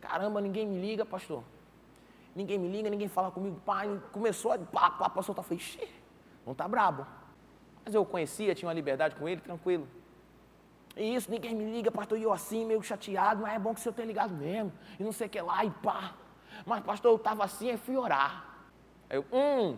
caramba, 0.00 0.40
ninguém 0.40 0.64
me 0.64 0.80
liga, 0.80 1.04
pastor. 1.04 1.42
Ninguém 2.32 2.58
me 2.60 2.68
liga, 2.68 2.88
ninguém 2.88 3.08
fala 3.08 3.32
comigo, 3.32 3.60
pai, 3.66 4.00
começou 4.12 4.52
a, 4.52 4.58
pá, 4.58 4.88
pá, 4.90 5.10
pastor, 5.10 5.34
tá 5.34 5.42
falei, 5.42 5.88
não 6.46 6.54
tá 6.54 6.68
brabo. 6.68 7.04
Mas 7.84 7.92
eu 7.92 8.04
conhecia, 8.04 8.54
tinha 8.54 8.68
uma 8.68 8.74
liberdade 8.74 9.16
com 9.16 9.28
ele, 9.28 9.40
tranquilo. 9.40 9.88
E 10.96 11.14
isso, 11.14 11.30
ninguém 11.30 11.54
me 11.54 11.70
liga, 11.70 11.90
pastor, 11.90 12.18
e 12.18 12.22
eu 12.22 12.32
assim, 12.32 12.64
meio 12.64 12.82
chateado, 12.82 13.42
mas 13.42 13.54
é 13.54 13.58
bom 13.58 13.74
que 13.74 13.80
o 13.80 13.82
senhor 13.82 13.94
tenha 13.94 14.08
ligado 14.08 14.32
mesmo, 14.32 14.72
e 14.98 15.04
não 15.04 15.12
sei 15.12 15.26
o 15.26 15.30
que 15.30 15.40
lá, 15.40 15.62
e 15.64 15.70
pá. 15.70 16.14
Mas, 16.64 16.82
pastor, 16.82 17.12
eu 17.12 17.16
estava 17.16 17.44
assim 17.44 17.70
e 17.70 17.76
fui 17.76 17.96
orar. 17.96 18.46
Aí 19.10 19.18
eu, 19.18 19.24
hum, 19.30 19.76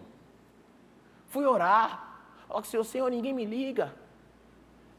fui 1.26 1.44
orar. 1.44 2.20
Falei, 2.46 2.64
Senhor, 2.64 2.84
Senhor, 2.84 3.10
ninguém 3.10 3.32
me 3.32 3.44
liga. 3.44 3.92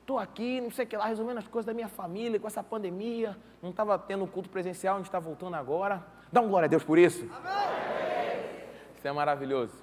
Estou 0.02 0.20
aqui, 0.20 0.60
não 0.60 0.72
sei 0.72 0.86
o 0.86 0.88
que 0.88 0.98
lá, 0.98 1.06
resolvendo 1.06 1.38
as 1.38 1.48
coisas 1.48 1.66
da 1.66 1.74
minha 1.74 1.88
família, 1.88 2.40
com 2.40 2.48
essa 2.48 2.64
pandemia. 2.64 3.38
Não 3.62 3.70
estava 3.70 3.98
tendo 3.98 4.28
culto 4.28 4.50
presencial, 4.50 4.96
a 4.96 4.98
gente 4.98 5.08
está 5.08 5.20
voltando 5.20 5.56
agora. 5.56 6.04
Dá 6.32 6.42
um 6.42 6.50
glória 6.50 6.66
a 6.66 6.70
Deus 6.70 6.84
por 6.84 6.98
isso. 6.98 7.28
Amém. 7.32 8.46
Isso 8.98 9.08
é 9.08 9.12
maravilhoso. 9.12 9.74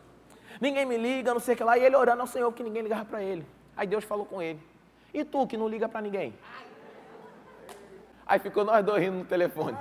Ninguém 0.61 0.85
me 0.85 0.97
liga, 0.97 1.33
não 1.33 1.41
sei 1.41 1.55
o 1.55 1.57
que 1.57 1.65
lá. 1.65 1.79
E 1.79 1.85
ele 1.85 1.97
orando 1.97 2.21
ao 2.21 2.27
Senhor, 2.27 2.53
que 2.53 2.63
ninguém 2.63 2.83
ligava 2.83 3.05
para 3.05 3.23
ele. 3.23 3.47
Aí 3.77 3.87
Deus 3.87 4.05
falou 4.05 4.27
com 4.27 4.43
ele. 4.43 4.61
E 5.17 5.25
tu 5.25 5.47
que 5.47 5.57
não 5.57 5.67
liga 5.67 5.89
para 5.89 6.03
ninguém? 6.03 6.35
Aí 8.27 8.39
ficou 8.39 8.67
nós 8.67 8.85
dois 8.85 9.03
rindo 9.03 9.17
no 9.17 9.25
telefone. 9.25 9.75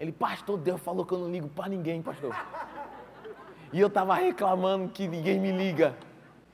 Ele, 0.00 0.10
pastor, 0.12 0.56
Deus 0.56 0.80
falou 0.80 1.04
que 1.04 1.12
eu 1.12 1.18
não 1.18 1.30
ligo 1.30 1.46
para 1.48 1.68
ninguém, 1.68 2.00
pastor. 2.00 2.34
E 3.74 3.78
eu 3.78 3.88
estava 3.88 4.14
reclamando 4.14 4.88
que 4.88 5.06
ninguém 5.06 5.38
me 5.38 5.52
liga. 5.52 5.94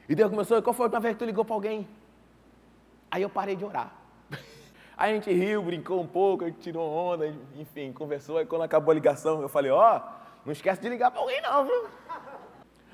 E 0.08 0.16
Deus 0.16 0.30
começou, 0.30 0.60
qual 0.60 0.74
foi 0.74 0.82
a 0.82 0.86
última 0.86 0.98
vez 0.98 1.14
que 1.14 1.20
tu 1.20 1.24
ligou 1.24 1.44
para 1.44 1.54
alguém? 1.54 1.86
Aí 3.08 3.22
eu 3.22 3.30
parei 3.30 3.54
de 3.54 3.64
orar. 3.64 3.92
Aí 4.98 5.12
a 5.12 5.14
gente 5.14 5.32
riu, 5.32 5.62
brincou 5.62 6.00
um 6.00 6.06
pouco, 6.08 6.42
a 6.42 6.48
gente 6.48 6.58
tirou 6.58 6.90
onda, 6.90 7.32
enfim, 7.54 7.92
conversou. 7.92 8.38
Aí 8.38 8.46
quando 8.46 8.62
acabou 8.62 8.90
a 8.90 8.94
ligação, 8.94 9.40
eu 9.40 9.48
falei, 9.48 9.70
ó, 9.70 9.96
oh, 9.96 10.00
não 10.44 10.52
esquece 10.52 10.80
de 10.80 10.88
ligar 10.88 11.12
para 11.12 11.20
alguém 11.20 11.40
não, 11.40 11.64
viu? 11.66 11.88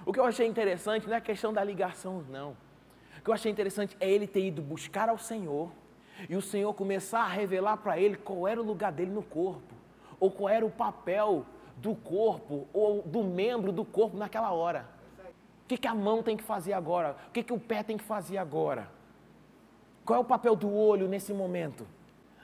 O 0.05 0.13
que 0.13 0.21
eu 0.21 0.25
achei 0.27 0.47
interessante 0.47 1.07
não 1.07 1.15
é 1.15 1.17
a 1.17 1.23
questão 1.23 1.51
da 1.51 1.65
ligação, 1.65 2.23
não. 2.29 2.68
O 3.19 3.23
que 3.23 3.31
eu 3.31 3.35
achei 3.35 3.51
interessante 3.51 3.97
é 4.01 4.11
ele 4.11 4.27
ter 4.27 4.45
ido 4.47 4.63
buscar 4.63 5.09
ao 5.09 5.19
Senhor 5.19 5.71
e 6.29 6.37
o 6.37 6.43
Senhor 6.43 6.73
começar 6.75 7.21
a 7.21 7.29
revelar 7.29 7.77
para 7.79 7.99
ele 7.99 8.17
qual 8.17 8.47
era 8.47 8.61
o 8.61 8.65
lugar 8.65 8.93
dele 8.93 9.11
no 9.11 9.23
corpo 9.23 9.75
ou 10.19 10.31
qual 10.31 10.49
era 10.49 10.65
o 10.65 10.71
papel 10.71 11.45
do 11.77 11.95
corpo 11.95 12.67
ou 12.73 13.03
do 13.03 13.23
membro 13.23 13.71
do 13.71 13.85
corpo 13.85 14.17
naquela 14.17 14.53
hora. 14.53 14.89
O 15.65 15.69
que, 15.69 15.77
que 15.77 15.87
a 15.87 15.95
mão 15.95 16.23
tem 16.23 16.37
que 16.37 16.43
fazer 16.43 16.73
agora? 16.73 17.17
O 17.29 17.31
que, 17.31 17.43
que 17.43 17.53
o 17.53 17.61
pé 17.61 17.83
tem 17.83 17.97
que 17.97 18.05
fazer 18.05 18.39
agora? 18.39 18.89
Qual 20.05 20.17
é 20.17 20.21
o 20.21 20.25
papel 20.25 20.57
do 20.57 20.73
olho 20.73 21.07
nesse 21.07 21.33
momento? 21.33 21.87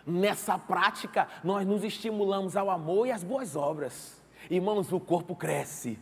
Nessa 0.07 0.59
prática, 0.59 1.27
nós 1.43 1.67
nos 1.67 1.83
estimulamos 1.83 2.57
ao 2.57 2.69
amor 2.69 3.07
e 3.07 3.13
às 3.13 3.25
boas 3.25 3.57
obras. 3.57 4.23
Irmãos, 4.51 4.93
o 4.93 5.01
corpo 5.01 5.35
cresce, 5.35 5.99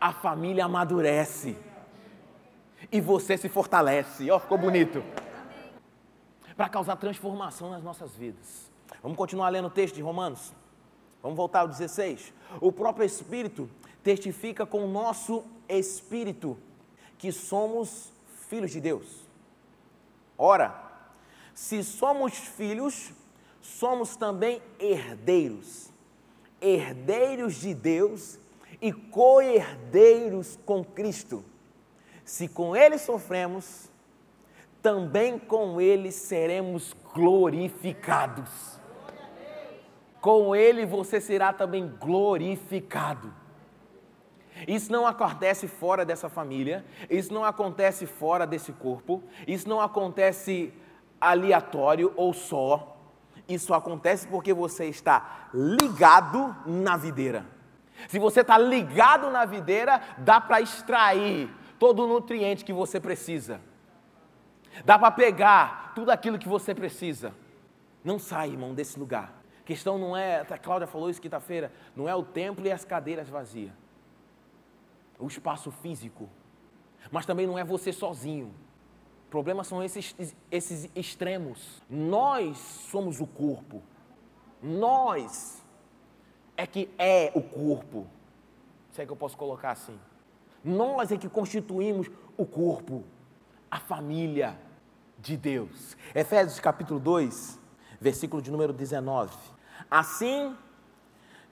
a 0.00 0.12
família 0.12 0.64
amadurece 0.64 1.56
e 2.94 3.00
você 3.00 3.36
se 3.36 3.48
fortalece. 3.48 4.30
Ó, 4.30 4.36
oh, 4.36 4.38
ficou 4.38 4.56
bonito. 4.56 5.02
Para 6.56 6.68
causar 6.68 6.94
transformação 6.94 7.68
nas 7.68 7.82
nossas 7.82 8.14
vidas. 8.14 8.70
Vamos 9.02 9.18
continuar 9.18 9.48
lendo 9.48 9.66
o 9.66 9.70
texto 9.70 9.96
de 9.96 10.00
Romanos. 10.00 10.52
Vamos 11.20 11.36
voltar 11.36 11.62
ao 11.62 11.68
16. 11.68 12.32
O 12.60 12.70
próprio 12.70 13.04
Espírito 13.04 13.68
testifica 14.00 14.64
com 14.64 14.84
o 14.84 14.88
nosso 14.88 15.44
espírito 15.68 16.56
que 17.18 17.32
somos 17.32 18.12
filhos 18.48 18.70
de 18.70 18.80
Deus. 18.80 19.26
Ora, 20.38 20.80
se 21.52 21.82
somos 21.82 22.34
filhos, 22.34 23.10
somos 23.60 24.14
também 24.14 24.62
herdeiros, 24.78 25.90
herdeiros 26.60 27.56
de 27.56 27.74
Deus 27.74 28.38
e 28.80 28.92
co-herdeiros 28.92 30.56
com 30.64 30.84
Cristo. 30.84 31.44
Se 32.24 32.48
com 32.48 32.74
Ele 32.74 32.98
sofremos, 32.98 33.90
também 34.82 35.38
com 35.38 35.80
Ele 35.80 36.10
seremos 36.10 36.94
glorificados 37.14 38.74
com 40.24 40.56
ele 40.56 40.86
você 40.86 41.20
será 41.20 41.52
também 41.52 41.86
glorificado. 42.00 43.30
Isso 44.66 44.90
não 44.90 45.06
acontece 45.06 45.68
fora 45.68 46.02
dessa 46.02 46.30
família, 46.30 46.82
isso 47.10 47.30
não 47.30 47.44
acontece 47.44 48.06
fora 48.06 48.46
desse 48.46 48.72
corpo, 48.72 49.22
isso 49.46 49.68
não 49.68 49.82
acontece 49.82 50.72
aleatório 51.20 52.10
ou 52.16 52.32
só. 52.32 52.96
Isso 53.46 53.74
acontece 53.74 54.26
porque 54.26 54.54
você 54.54 54.86
está 54.86 55.50
ligado 55.52 56.56
na 56.64 56.96
videira. 56.96 57.44
Se 58.08 58.18
você 58.18 58.40
está 58.40 58.56
ligado 58.56 59.28
na 59.30 59.44
videira, 59.44 60.00
dá 60.16 60.40
para 60.40 60.62
extrair 60.62 61.50
todo 61.84 62.04
o 62.04 62.06
nutriente 62.06 62.64
que 62.64 62.72
você 62.72 62.98
precisa. 62.98 63.60
Dá 64.86 64.98
para 64.98 65.10
pegar 65.10 65.92
tudo 65.94 66.10
aquilo 66.10 66.38
que 66.38 66.48
você 66.48 66.74
precisa. 66.74 67.34
Não 68.02 68.18
sai, 68.18 68.48
irmão, 68.48 68.72
desse 68.72 68.98
lugar. 68.98 69.34
A 69.60 69.64
questão 69.64 69.98
não 69.98 70.16
é, 70.16 70.40
a 70.40 70.56
Cláudia 70.56 70.86
falou 70.86 71.10
isso 71.10 71.20
quinta-feira, 71.20 71.70
não 71.94 72.08
é 72.08 72.14
o 72.14 72.22
templo 72.22 72.66
e 72.66 72.72
as 72.72 72.86
cadeiras 72.86 73.28
vazias. 73.28 73.74
O 75.18 75.26
espaço 75.26 75.70
físico. 75.70 76.26
Mas 77.12 77.26
também 77.26 77.46
não 77.46 77.58
é 77.58 77.62
você 77.62 77.92
sozinho. 77.92 78.46
O 79.26 79.30
problema 79.30 79.62
são 79.62 79.82
esses, 79.82 80.16
esses 80.50 80.88
extremos. 80.94 81.82
Nós 81.90 82.56
somos 82.90 83.20
o 83.20 83.26
corpo. 83.26 83.82
Nós 84.62 85.62
é 86.56 86.66
que 86.66 86.88
é 86.96 87.30
o 87.34 87.42
corpo. 87.42 88.06
Se 88.90 89.02
é 89.02 89.04
que 89.04 89.12
eu 89.12 89.16
posso 89.16 89.36
colocar 89.36 89.72
assim. 89.72 90.00
Nós 90.64 91.12
é 91.12 91.18
que 91.18 91.28
constituímos 91.28 92.10
o 92.38 92.46
corpo, 92.46 93.04
a 93.70 93.78
família 93.78 94.58
de 95.18 95.36
Deus. 95.36 95.94
Efésios 96.14 96.58
capítulo 96.58 96.98
2, 96.98 97.60
versículo 98.00 98.40
de 98.40 98.50
número 98.50 98.72
19. 98.72 99.36
Assim, 99.90 100.56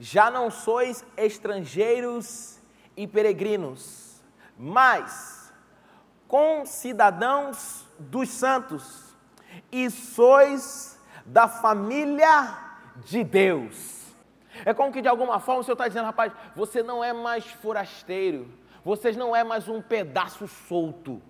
já 0.01 0.31
não 0.31 0.51
sois 0.51 1.05
estrangeiros 1.17 2.59
e 2.97 3.07
peregrinos, 3.07 4.23
mas 4.57 5.53
concidadãos 6.27 7.87
dos 7.99 8.31
santos, 8.31 9.15
e 9.71 9.91
sois 9.91 10.99
da 11.27 11.47
família 11.47 12.59
de 13.05 13.23
Deus. 13.23 14.01
É 14.65 14.73
como 14.73 14.93
que 14.93 15.03
de 15.03 15.09
alguma 15.09 15.39
forma 15.39 15.61
o 15.61 15.65
Senhor 15.65 15.75
está 15.75 15.89
dizendo, 15.89 16.07
rapaz, 16.07 16.33
você 16.57 16.83
não 16.83 17.03
é 17.05 17.13
mais 17.13 17.45
forasteiro, 17.45 18.49
você 18.85 19.13
não 19.13 19.35
é 19.35 19.45
mais 19.45 19.69
um 19.69 19.81
pedaço 19.81 20.47
solto. 20.49 21.21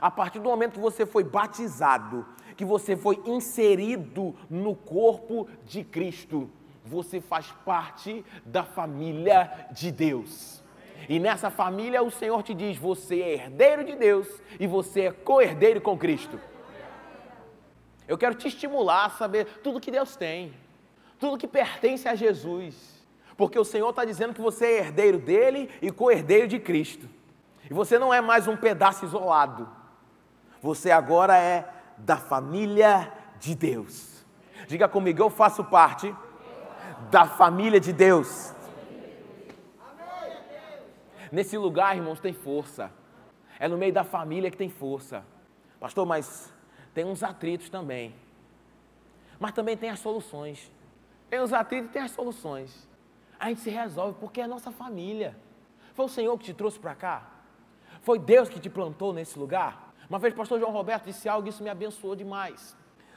A 0.00 0.10
partir 0.10 0.38
do 0.38 0.48
momento 0.48 0.74
que 0.74 0.78
você 0.78 1.04
foi 1.04 1.24
batizado, 1.24 2.26
que 2.56 2.64
você 2.64 2.96
foi 2.96 3.20
inserido 3.26 4.34
no 4.48 4.74
corpo 4.74 5.48
de 5.64 5.82
Cristo, 5.82 6.48
você 6.84 7.20
faz 7.20 7.50
parte 7.64 8.24
da 8.44 8.62
família 8.62 9.68
de 9.72 9.90
Deus. 9.90 10.62
E 11.08 11.18
nessa 11.18 11.50
família 11.50 12.02
o 12.02 12.10
Senhor 12.10 12.42
te 12.42 12.54
diz: 12.54 12.76
você 12.76 13.20
é 13.20 13.32
herdeiro 13.34 13.84
de 13.84 13.96
Deus 13.96 14.28
e 14.58 14.66
você 14.66 15.02
é 15.02 15.12
co-herdeiro 15.12 15.80
com 15.80 15.98
Cristo. 15.98 16.38
Eu 18.06 18.18
quero 18.18 18.34
te 18.34 18.48
estimular 18.48 19.06
a 19.06 19.10
saber 19.10 19.46
tudo 19.62 19.80
que 19.80 19.90
Deus 19.90 20.16
tem, 20.16 20.52
tudo 21.18 21.38
que 21.38 21.46
pertence 21.46 22.08
a 22.08 22.14
Jesus, 22.14 22.99
porque 23.40 23.58
o 23.58 23.64
Senhor 23.64 23.88
está 23.88 24.04
dizendo 24.04 24.34
que 24.34 24.40
você 24.42 24.66
é 24.66 24.78
herdeiro 24.80 25.18
dele 25.18 25.70
e 25.80 25.90
co-herdeiro 25.90 26.46
de 26.46 26.58
Cristo. 26.58 27.08
E 27.70 27.72
você 27.72 27.98
não 27.98 28.12
é 28.12 28.20
mais 28.20 28.46
um 28.46 28.54
pedaço 28.54 29.06
isolado, 29.06 29.66
você 30.60 30.90
agora 30.90 31.38
é 31.38 31.66
da 31.96 32.18
família 32.18 33.10
de 33.38 33.54
Deus. 33.54 34.26
Diga 34.68 34.86
comigo, 34.86 35.22
eu 35.22 35.30
faço 35.30 35.64
parte 35.64 36.14
da 37.10 37.24
família 37.24 37.80
de 37.80 37.94
Deus. 37.94 38.54
Nesse 41.32 41.56
lugar, 41.56 41.96
irmãos, 41.96 42.20
tem 42.20 42.34
força. 42.34 42.92
É 43.58 43.66
no 43.66 43.78
meio 43.78 43.94
da 43.94 44.04
família 44.04 44.50
que 44.50 44.56
tem 44.58 44.68
força. 44.68 45.24
Pastor, 45.80 46.04
mas 46.04 46.52
tem 46.92 47.06
uns 47.06 47.22
atritos 47.22 47.70
também. 47.70 48.14
Mas 49.38 49.52
também 49.52 49.78
tem 49.78 49.88
as 49.88 50.00
soluções. 50.00 50.70
Tem 51.30 51.40
os 51.40 51.54
atritos 51.54 51.88
e 51.88 51.92
tem 51.94 52.02
as 52.02 52.10
soluções. 52.10 52.89
A 53.40 53.48
gente 53.48 53.62
se 53.62 53.70
resolve 53.70 54.18
porque 54.20 54.42
é 54.42 54.44
a 54.44 54.48
nossa 54.48 54.70
família. 54.70 55.34
Foi 55.94 56.04
o 56.04 56.08
Senhor 56.08 56.36
que 56.38 56.44
te 56.44 56.52
trouxe 56.52 56.78
para 56.78 56.94
cá? 56.94 57.22
Foi 58.02 58.18
Deus 58.18 58.50
que 58.50 58.60
te 58.60 58.68
plantou 58.68 59.14
nesse 59.14 59.38
lugar? 59.38 59.94
Uma 60.08 60.18
vez 60.18 60.34
o 60.34 60.36
pastor 60.36 60.60
João 60.60 60.72
Roberto 60.72 61.06
disse 61.06 61.26
algo 61.28 61.48
isso 61.48 61.62
me 61.62 61.70
abençoou 61.70 62.14
demais. 62.14 62.76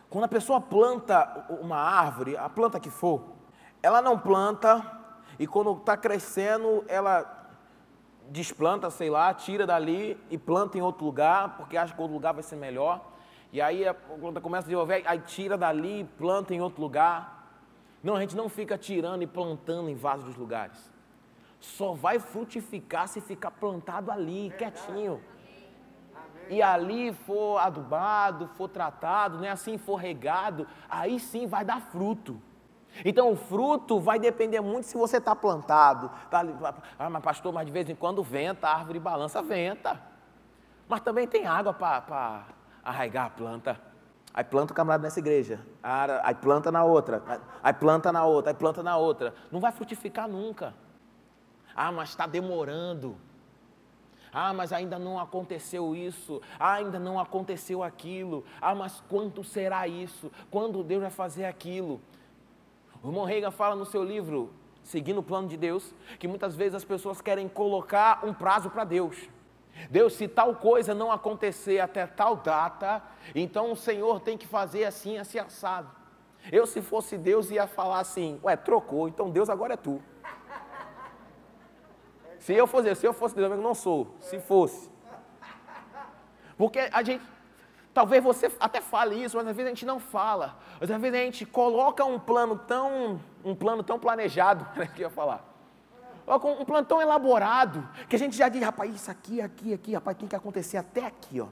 Quando 0.09 0.23
a 0.23 0.29
pessoa 0.29 0.61
planta 0.61 1.45
uma 1.61 1.77
árvore, 1.77 2.37
a 2.37 2.47
planta 2.47 2.79
que 2.79 2.89
for, 2.89 3.21
ela 3.81 4.01
não 4.01 4.17
planta 4.17 5.01
e 5.37 5.45
quando 5.45 5.73
está 5.73 5.97
crescendo, 5.97 6.85
ela 6.87 7.49
desplanta, 8.29 8.89
sei 8.89 9.09
lá, 9.09 9.33
tira 9.33 9.65
dali 9.65 10.17
e 10.29 10.37
planta 10.37 10.77
em 10.77 10.81
outro 10.81 11.05
lugar, 11.05 11.57
porque 11.57 11.75
acha 11.75 11.93
que 11.93 11.99
outro 11.99 12.13
lugar 12.13 12.33
vai 12.33 12.43
ser 12.43 12.55
melhor. 12.55 13.11
E 13.51 13.61
aí 13.61 13.85
a 13.85 13.93
planta 13.93 14.39
começa 14.39 14.63
a 14.63 14.69
desenvolver, 14.69 15.03
aí 15.05 15.19
tira 15.19 15.57
dali 15.57 16.01
e 16.01 16.03
planta 16.03 16.53
em 16.53 16.61
outro 16.61 16.81
lugar. 16.81 17.42
Não, 18.03 18.17
a 18.17 18.19
gente 18.19 18.35
não 18.35 18.49
fica 18.49 18.77
tirando 18.77 19.21
e 19.21 19.27
plantando 19.27 19.89
em 19.89 19.95
vasos 19.95 20.25
dos 20.25 20.35
lugares. 20.35 20.91
Só 21.59 21.93
vai 21.93 22.19
frutificar 22.19 23.07
se 23.07 23.21
ficar 23.21 23.51
plantado 23.51 24.11
ali, 24.11 24.53
quietinho. 24.57 25.21
E 26.49 26.61
ali 26.61 27.13
for 27.13 27.57
adubado, 27.59 28.49
for 28.49 28.67
tratado, 28.67 29.39
né? 29.39 29.49
assim 29.49 29.77
for 29.77 29.95
regado, 29.95 30.67
aí 30.89 31.17
sim 31.17 31.47
vai 31.47 31.63
dar 31.63 31.79
fruto. 31.79 32.41
Então 33.05 33.31
o 33.31 33.35
fruto 33.37 33.99
vai 33.99 34.19
depender 34.19 34.59
muito 34.59 34.85
se 34.85 34.97
você 34.97 35.17
está 35.17 35.33
plantado. 35.33 36.11
Tá, 36.29 36.43
ah, 36.99 37.09
mas 37.09 37.23
pastor, 37.23 37.53
mas 37.53 37.65
de 37.65 37.71
vez 37.71 37.89
em 37.89 37.95
quando 37.95 38.21
venta, 38.21 38.67
a 38.67 38.75
árvore 38.75 38.99
balança, 38.99 39.41
venta. 39.41 39.99
Mas 40.87 40.99
também 40.99 41.25
tem 41.25 41.47
água 41.47 41.73
para 41.73 42.43
arraigar 42.83 43.27
a 43.27 43.29
planta. 43.29 43.92
Aí 44.33 44.43
planta 44.43 44.73
o 44.73 44.75
camarada 44.75 45.03
nessa 45.03 45.19
igreja, 45.19 45.59
aí 46.23 46.33
planta 46.33 46.71
na 46.71 46.83
outra, 46.83 47.21
aí 47.61 47.73
planta 47.73 48.11
na 48.11 48.25
outra, 48.25 48.51
aí 48.51 48.57
planta 48.57 48.81
na 48.81 48.97
outra. 48.97 49.33
Não 49.51 49.59
vai 49.59 49.71
frutificar 49.71 50.27
nunca. 50.27 50.73
Ah, 51.75 51.91
mas 51.91 52.09
está 52.09 52.25
demorando. 52.25 53.15
Ah, 54.33 54.51
mas 54.51 54.73
ainda 54.73 54.97
não 54.97 55.19
aconteceu 55.19 55.95
isso. 55.95 56.41
Ah, 56.59 56.73
ainda 56.73 56.97
não 56.97 57.19
aconteceu 57.19 57.83
aquilo. 57.83 58.43
Ah, 58.59 58.73
mas 58.73 59.03
quando 59.07 59.43
será 59.43 59.87
isso? 59.87 60.31
Quando 60.49 60.83
Deus 60.83 61.01
vai 61.01 61.11
fazer 61.11 61.45
aquilo? 61.45 62.01
O 63.03 63.09
irmão 63.09 63.27
fala 63.51 63.75
no 63.75 63.85
seu 63.85 64.03
livro, 64.03 64.51
Seguindo 64.83 65.19
o 65.19 65.23
Plano 65.23 65.47
de 65.47 65.55
Deus, 65.55 65.95
que 66.19 66.27
muitas 66.27 66.55
vezes 66.55 66.75
as 66.75 66.83
pessoas 66.83 67.21
querem 67.21 67.47
colocar 67.47 68.25
um 68.25 68.33
prazo 68.33 68.69
para 68.69 68.83
Deus. 68.83 69.29
Deus, 69.89 70.13
se 70.13 70.27
tal 70.27 70.55
coisa 70.55 70.93
não 70.93 71.11
acontecer 71.11 71.79
até 71.79 72.05
tal 72.05 72.35
data, 72.35 73.01
então 73.33 73.71
o 73.71 73.75
Senhor 73.75 74.19
tem 74.19 74.37
que 74.37 74.47
fazer 74.47 74.85
assim, 74.85 75.17
assim, 75.17 75.39
assado. 75.39 75.89
Eu, 76.51 76.67
se 76.67 76.81
fosse 76.81 77.17
Deus, 77.17 77.49
ia 77.49 77.67
falar 77.67 77.99
assim: 77.99 78.39
Ué, 78.43 78.55
trocou, 78.55 79.07
então 79.07 79.29
Deus 79.29 79.49
agora 79.49 79.73
é 79.73 79.77
tu. 79.77 80.01
Se 82.39 82.53
eu 82.53 82.67
fosse, 82.67 82.93
se 82.95 83.07
eu 83.07 83.13
fosse 83.13 83.35
Deus, 83.35 83.51
eu 83.51 83.57
não 83.57 83.73
sou. 83.73 84.15
Se 84.19 84.39
fosse. 84.39 84.91
Porque 86.57 86.89
a 86.91 87.01
gente, 87.01 87.23
Talvez 87.93 88.23
você 88.23 88.51
até 88.59 88.81
fale 88.81 89.23
isso, 89.23 89.37
mas 89.37 89.47
às 89.47 89.55
vezes 89.55 89.67
a 89.67 89.73
gente 89.75 89.85
não 89.85 89.99
fala. 89.99 90.57
Às 90.81 90.89
vezes 90.89 91.13
a 91.13 91.23
gente 91.23 91.45
coloca 91.45 92.03
um 92.03 92.19
plano 92.19 92.57
tão, 92.57 93.21
um 93.45 93.53
plano 93.53 93.83
tão 93.83 93.99
planejado, 93.99 94.67
né, 94.75 94.87
que 94.87 95.03
eu 95.03 95.07
ia 95.07 95.09
falar. 95.11 95.52
Um 96.27 96.65
plano 96.65 96.85
tão 96.85 97.01
elaborado, 97.01 97.87
que 98.07 98.15
a 98.15 98.19
gente 98.19 98.35
já 98.35 98.47
diz, 98.47 98.61
rapaz, 98.61 98.93
isso 98.95 99.11
aqui, 99.11 99.41
aqui, 99.41 99.73
aqui, 99.73 99.93
rapaz, 99.93 100.17
tem 100.17 100.27
que 100.27 100.35
acontecer 100.35 100.77
até 100.77 101.05
aqui, 101.05 101.41
ó. 101.41 101.47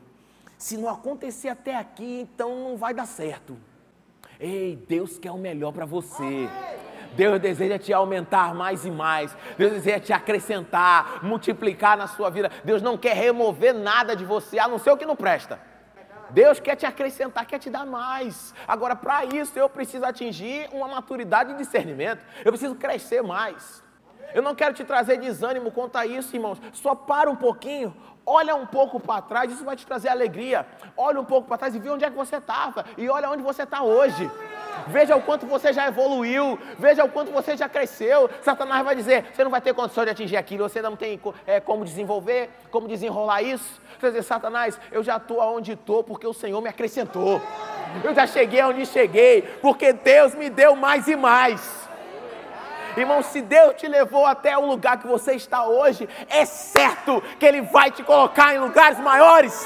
Se 0.58 0.78
não 0.78 0.90
acontecer 0.90 1.50
até 1.50 1.76
aqui, 1.76 2.22
então 2.22 2.56
não 2.64 2.78
vai 2.78 2.94
dar 2.94 3.06
certo. 3.06 3.58
Ei, 4.40 4.76
Deus 4.88 5.18
quer 5.18 5.32
o 5.32 5.38
melhor 5.38 5.72
para 5.72 5.86
você. 5.86 6.50
Deus 7.16 7.40
deseja 7.40 7.78
te 7.78 7.92
aumentar 7.92 8.56
mais 8.56 8.86
e 8.86 8.92
mais. 8.92 9.36
Deus 9.58 9.74
deseja 9.74 10.00
te 10.00 10.14
acrescentar, 10.14 11.24
multiplicar 11.24 11.98
na 11.98 12.08
sua 12.08 12.30
vida. 12.30 12.50
Deus 12.64 12.82
não 12.82 12.98
quer 12.98 13.16
remover 13.16 13.74
nada 13.74 14.16
de 14.16 14.24
você, 14.24 14.58
a 14.58 14.68
não 14.68 14.80
ser 14.80 14.92
o 14.92 14.98
que 14.98 15.06
não 15.06 15.16
presta. 15.16 15.60
Deus 16.30 16.60
quer 16.60 16.76
te 16.76 16.86
acrescentar, 16.86 17.46
quer 17.46 17.60
te 17.60 17.70
dar 17.70 17.86
mais. 17.86 18.54
Agora, 18.68 18.96
para 18.96 19.26
isso, 19.26 19.60
eu 19.60 19.70
preciso 19.70 20.06
atingir 20.06 20.70
uma 20.72 20.88
maturidade 20.88 21.52
de 21.52 21.58
discernimento. 21.60 22.24
Eu 22.46 22.52
preciso 22.52 22.76
crescer 22.76 23.22
mais. 23.22 23.84
Eu 24.34 24.42
não 24.42 24.56
quero 24.56 24.74
te 24.74 24.84
trazer 24.84 25.18
desânimo 25.18 25.72
quanto 25.72 25.98
a 25.98 26.06
isso, 26.06 26.36
irmãos. 26.36 26.62
Só 26.74 26.96
para 26.96 27.30
um 27.30 27.36
pouquinho, 27.36 27.96
olha 28.26 28.56
um 28.56 28.66
pouco 28.66 29.00
para 29.00 29.22
trás, 29.22 29.52
isso 29.52 29.64
vai 29.64 29.76
te 29.76 29.86
trazer 29.86 30.10
alegria. 30.10 30.66
Olha 30.96 31.20
um 31.20 31.26
pouco 31.26 31.48
para 31.48 31.58
trás 31.58 31.76
e 31.76 31.80
vê 31.80 31.90
onde 31.90 32.06
é 32.06 32.10
que 32.10 32.16
você 32.16 32.38
estava. 32.38 32.86
E 32.98 33.10
olha 33.10 33.30
onde 33.30 33.44
você 33.44 33.64
está 33.64 33.82
hoje. 33.84 34.30
Veja 34.88 35.16
o 35.16 35.22
quanto 35.22 35.46
você 35.46 35.74
já 35.74 35.88
evoluiu, 35.88 36.58
veja 36.80 37.04
o 37.04 37.10
quanto 37.10 37.32
você 37.32 37.56
já 37.56 37.68
cresceu. 37.68 38.30
Satanás 38.42 38.84
vai 38.84 38.96
dizer: 38.96 39.26
você 39.34 39.44
não 39.44 39.52
vai 39.52 39.62
ter 39.62 39.74
condição 39.74 40.04
de 40.04 40.12
atingir 40.12 40.38
aquilo, 40.38 40.68
você 40.68 40.82
não 40.82 40.96
tem 40.96 41.20
é, 41.46 41.60
como 41.60 41.86
desenvolver, 41.86 42.50
como 42.72 42.88
desenrolar 42.88 43.42
isso. 43.42 43.82
Você 43.94 44.02
vai 44.02 44.12
dizer: 44.12 44.24
Satanás, 44.24 44.80
eu 44.92 45.04
já 45.04 45.18
estou 45.18 45.42
aonde 45.42 45.74
estou 45.74 46.04
porque 46.04 46.26
o 46.26 46.34
Senhor 46.34 46.62
me 46.62 46.70
acrescentou. 46.70 47.42
Eu 48.04 48.16
já 48.16 48.26
cheguei 48.26 48.62
aonde 48.62 48.86
cheguei 48.86 49.42
porque 49.62 49.92
Deus 49.94 50.34
me 50.34 50.50
deu 50.50 50.76
mais 50.76 51.08
e 51.08 51.16
mais. 51.16 51.91
Irmão, 52.98 53.22
se 53.22 53.42
Deus 53.42 53.76
te 53.76 53.88
levou 53.88 54.26
até 54.26 54.58
o 54.58 54.66
lugar 54.66 54.98
que 54.98 55.08
você 55.08 55.34
está 55.34 55.66
hoje, 55.66 56.08
é 56.30 56.46
certo 56.46 57.22
que 57.40 57.46
Ele 57.46 57.62
vai 57.62 57.92
te 57.92 58.04
colocar 58.04 58.54
em 58.54 58.60
lugares 58.60 59.00
maiores. 59.00 59.66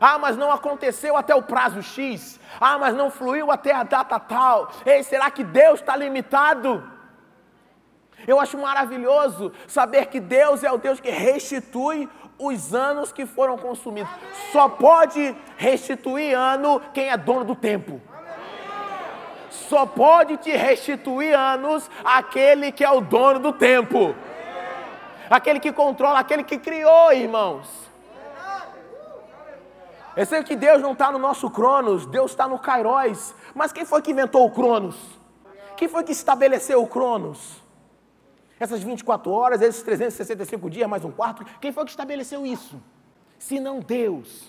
Ah, 0.00 0.18
mas 0.18 0.36
não 0.36 0.50
aconteceu 0.50 1.16
até 1.16 1.34
o 1.34 1.42
prazo 1.42 1.82
X. 1.82 2.40
Ah, 2.60 2.78
mas 2.78 2.94
não 2.94 3.10
fluiu 3.10 3.50
até 3.50 3.72
a 3.72 3.82
data 3.82 4.18
tal. 4.18 4.70
Ei, 4.84 5.02
será 5.02 5.30
que 5.30 5.44
Deus 5.44 5.80
está 5.80 5.96
limitado? 5.96 6.90
Eu 8.26 8.40
acho 8.40 8.56
maravilhoso 8.56 9.52
saber 9.66 10.06
que 10.06 10.18
Deus 10.18 10.64
é 10.64 10.70
o 10.70 10.78
Deus 10.78 11.00
que 11.00 11.10
restitui 11.10 12.08
os 12.38 12.74
anos 12.74 13.12
que 13.12 13.26
foram 13.26 13.56
consumidos. 13.56 14.12
Só 14.52 14.68
pode 14.68 15.36
restituir 15.56 16.34
ano 16.34 16.80
quem 16.92 17.10
é 17.10 17.16
dono 17.16 17.44
do 17.44 17.54
tempo. 17.54 18.00
Só 19.68 19.86
pode 19.86 20.36
te 20.36 20.50
restituir 20.50 21.34
anos 21.34 21.90
aquele 22.04 22.70
que 22.70 22.84
é 22.84 22.90
o 22.90 23.00
dono 23.00 23.38
do 23.38 23.52
tempo. 23.52 24.14
Aquele 25.30 25.58
que 25.58 25.72
controla, 25.72 26.18
aquele 26.18 26.44
que 26.44 26.58
criou, 26.58 27.12
irmãos. 27.12 27.68
Eu 30.16 30.26
sei 30.26 30.44
que 30.44 30.54
Deus 30.54 30.80
não 30.80 30.92
está 30.92 31.10
no 31.10 31.18
nosso 31.18 31.50
Cronos, 31.50 32.06
Deus 32.06 32.30
está 32.30 32.46
no 32.46 32.58
Kairos. 32.58 33.34
Mas 33.54 33.72
quem 33.72 33.84
foi 33.84 34.00
que 34.00 34.12
inventou 34.12 34.44
o 34.44 34.50
Cronos? 34.50 34.96
Quem 35.76 35.88
foi 35.88 36.04
que 36.04 36.12
estabeleceu 36.12 36.82
o 36.82 36.86
Cronos? 36.86 37.62
Essas 38.60 38.82
24 38.82 39.30
horas, 39.32 39.60
esses 39.60 39.82
365 39.82 40.70
dias, 40.70 40.88
mais 40.88 41.04
um 41.04 41.10
quarto, 41.10 41.44
quem 41.60 41.72
foi 41.72 41.84
que 41.84 41.90
estabeleceu 41.90 42.46
isso? 42.46 42.80
Se 43.38 43.58
não 43.58 43.80
Deus. 43.80 44.44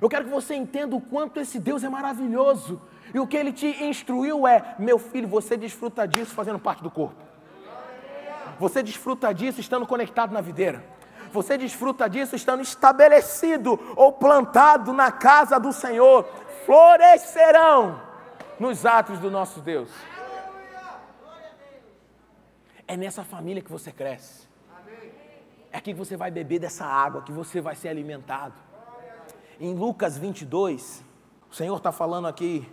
Eu 0.00 0.08
quero 0.08 0.24
que 0.24 0.30
você 0.30 0.54
entenda 0.54 0.96
o 0.96 1.00
quanto 1.00 1.38
esse 1.38 1.60
Deus 1.60 1.84
é 1.84 1.88
maravilhoso. 1.88 2.80
E 3.14 3.18
o 3.18 3.26
que 3.26 3.36
ele 3.36 3.52
te 3.52 3.66
instruiu 3.84 4.46
é: 4.46 4.74
meu 4.78 4.98
filho, 4.98 5.28
você 5.28 5.56
desfruta 5.56 6.06
disso 6.06 6.34
fazendo 6.34 6.58
parte 6.58 6.82
do 6.82 6.90
corpo. 6.90 7.22
Você 8.58 8.82
desfruta 8.82 9.32
disso 9.32 9.60
estando 9.60 9.86
conectado 9.86 10.32
na 10.32 10.40
videira. 10.40 10.84
Você 11.32 11.56
desfruta 11.56 12.08
disso 12.08 12.36
estando 12.36 12.62
estabelecido 12.62 13.80
ou 13.96 14.12
plantado 14.12 14.92
na 14.92 15.10
casa 15.10 15.58
do 15.58 15.72
Senhor. 15.72 16.24
Florescerão 16.66 18.00
nos 18.60 18.84
atos 18.84 19.18
do 19.18 19.30
nosso 19.30 19.60
Deus. 19.60 19.90
É 22.86 22.96
nessa 22.96 23.24
família 23.24 23.62
que 23.62 23.70
você 23.70 23.90
cresce. 23.90 24.46
É 25.72 25.78
aqui 25.78 25.92
que 25.92 25.98
você 25.98 26.16
vai 26.16 26.30
beber 26.30 26.58
dessa 26.58 26.84
água, 26.84 27.22
que 27.22 27.32
você 27.32 27.60
vai 27.60 27.74
ser 27.74 27.88
alimentado. 27.88 28.54
Em 29.58 29.74
Lucas 29.74 30.18
22, 30.18 31.02
o 31.50 31.54
Senhor 31.54 31.76
está 31.76 31.90
falando 31.90 32.28
aqui 32.28 32.70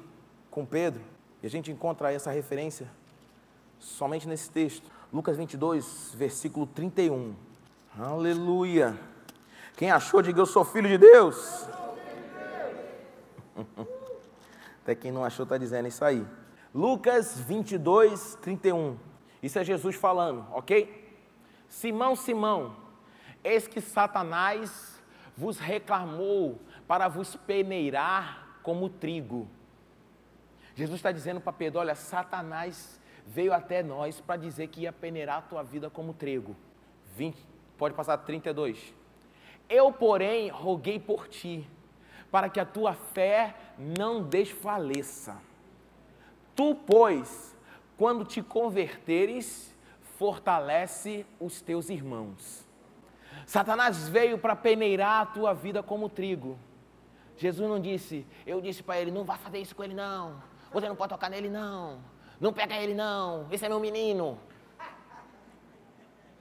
com 0.50 0.66
Pedro, 0.66 1.02
e 1.42 1.48
a 1.48 1.50
gente 1.50 1.72
encontra 1.72 2.12
essa 2.12 2.32
referência 2.32 2.88
somente 3.80 4.28
nesse 4.28 4.50
texto. 4.50 4.90
Lucas 5.12 5.38
22, 5.38 6.14
versículo 6.16 6.68
31. 6.68 7.34
Aleluia. 7.98 8.98
Quem 9.76 9.90
achou, 9.92 10.22
diga 10.22 10.40
eu 10.40 10.46
sou 10.46 10.66
filho 10.66 10.88
de 10.88 10.98
Deus. 10.98 11.68
Até 14.84 14.96
quem 14.96 15.12
não 15.12 15.24
achou 15.24 15.44
está 15.44 15.58
dizendo 15.58 15.88
isso 15.88 16.04
aí. 16.04 16.26
Lucas 16.74 17.40
22, 17.40 18.38
31. 18.42 18.98
Isso 19.42 19.58
é 19.58 19.64
Jesus 19.64 19.96
falando, 19.96 20.46
ok? 20.52 21.18
Simão, 21.68 22.16
Simão, 22.16 22.76
eis 23.44 23.68
que 23.68 23.80
Satanás 23.80 25.00
vos 25.38 25.58
reclamou 25.58 26.60
para 26.88 27.08
vos 27.08 27.36
peneirar 27.36 28.60
como 28.62 28.90
trigo. 28.90 29.48
Jesus 30.80 30.98
está 31.00 31.12
dizendo 31.12 31.42
para 31.42 31.52
Pedro: 31.52 31.82
olha, 31.82 31.94
Satanás 31.94 33.02
veio 33.28 33.52
até 33.52 33.84
nós 33.84 34.22
para 34.22 34.38
dizer 34.38 34.68
que 34.68 34.82
ia 34.82 34.94
peneirar 34.94 35.40
a 35.40 35.42
tua 35.42 35.62
vida 35.62 35.90
como 35.90 36.14
trigo. 36.14 36.56
20, 37.18 37.38
pode 37.78 37.94
passar 37.94 38.18
32. 38.20 38.94
Eu, 39.68 39.92
porém, 39.92 40.48
roguei 40.48 40.98
por 40.98 41.28
ti, 41.28 41.70
para 42.32 42.48
que 42.48 42.62
a 42.62 42.66
tua 42.66 42.94
fé 42.94 43.54
não 43.78 44.24
desfaleça. 44.24 45.36
Tu, 46.56 46.74
pois, 46.88 47.58
quando 47.98 48.24
te 48.24 48.42
converteres, 48.42 49.76
fortalece 50.18 51.26
os 51.42 51.62
teus 51.62 51.90
irmãos. 51.90 52.66
Satanás 53.46 54.08
veio 54.08 54.38
para 54.38 54.56
peneirar 54.56 55.24
a 55.24 55.26
tua 55.26 55.54
vida 55.54 55.84
como 55.84 56.08
trigo. 56.08 56.58
Jesus 57.36 57.68
não 57.68 57.82
disse, 57.82 58.26
eu 58.48 58.62
disse 58.62 58.82
para 58.82 59.02
ele, 59.02 59.12
não 59.12 59.26
vá 59.26 59.38
fazer 59.38 59.60
isso 59.60 59.76
com 59.76 59.84
ele 59.84 59.94
não. 59.94 60.42
Você 60.72 60.88
não 60.88 60.96
pode 60.96 61.10
tocar 61.10 61.30
nele 61.30 61.50
não. 61.50 62.00
Não 62.40 62.54
pega 62.54 62.76
ele 62.76 62.94
não, 62.94 63.48
esse 63.52 63.66
é 63.66 63.70
meu 63.70 63.80
menino. 63.80 64.40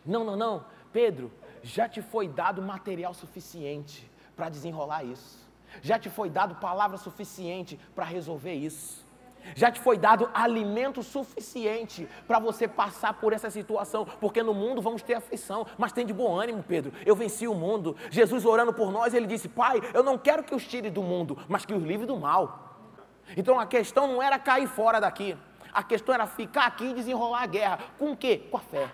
Não, 0.07 0.25
não, 0.25 0.37
não. 0.37 0.65
Pedro, 0.93 1.33
já 1.63 1.89
te 1.89 2.01
foi 2.01 2.29
dado 2.29 2.63
material 2.63 3.13
suficiente 3.13 4.11
para 4.37 4.49
desenrolar 4.49 5.03
isso. 5.03 5.49
Já 5.83 5.99
te 5.99 6.09
foi 6.09 6.31
dado 6.31 6.55
palavra 6.57 6.97
suficiente 6.97 7.79
para 7.95 8.05
resolver 8.05 8.55
isso. 8.55 9.07
Já 9.55 9.71
te 9.71 9.81
foi 9.81 9.97
dado 9.97 10.31
alimento 10.35 11.03
suficiente 11.03 12.09
para 12.27 12.39
você 12.39 12.69
passar 12.69 13.15
por 13.15 13.33
essa 13.33 13.51
situação, 13.51 14.05
porque 14.21 14.43
no 14.43 14.53
mundo 14.53 14.83
vamos 14.83 15.03
ter 15.03 15.15
aflição, 15.15 15.67
mas 15.77 15.93
tem 15.93 16.05
de 16.05 16.13
bom 16.13 16.39
ânimo, 16.39 16.63
Pedro. 16.63 16.93
Eu 17.05 17.17
venci 17.17 17.49
o 17.49 17.55
mundo. 17.55 17.97
Jesus 18.11 18.45
orando 18.45 18.73
por 18.73 18.93
nós, 18.93 19.15
ele 19.15 19.27
disse: 19.27 19.49
Pai, 19.49 19.81
eu 19.95 20.03
não 20.03 20.19
quero 20.19 20.45
que 20.45 20.55
os 20.55 20.67
tire 20.67 20.91
do 20.91 21.03
mundo, 21.03 21.39
mas 21.49 21.65
que 21.65 21.75
os 21.75 21.83
livre 21.83 22.07
do 22.07 22.17
mal. 22.17 22.68
Então 23.37 23.59
a 23.59 23.67
questão 23.67 24.07
não 24.07 24.23
era 24.23 24.39
cair 24.39 24.67
fora 24.67 25.01
daqui. 25.01 25.37
A 25.73 25.83
questão 25.83 26.15
era 26.15 26.27
ficar 26.27 26.67
aqui 26.67 26.87
e 26.87 26.95
desenrolar 26.95 27.43
a 27.43 27.47
guerra. 27.47 27.79
Com 27.99 28.13
o 28.13 28.17
quê? 28.17 28.49
Com 28.51 28.57
a 28.57 28.61
fé. 28.61 28.91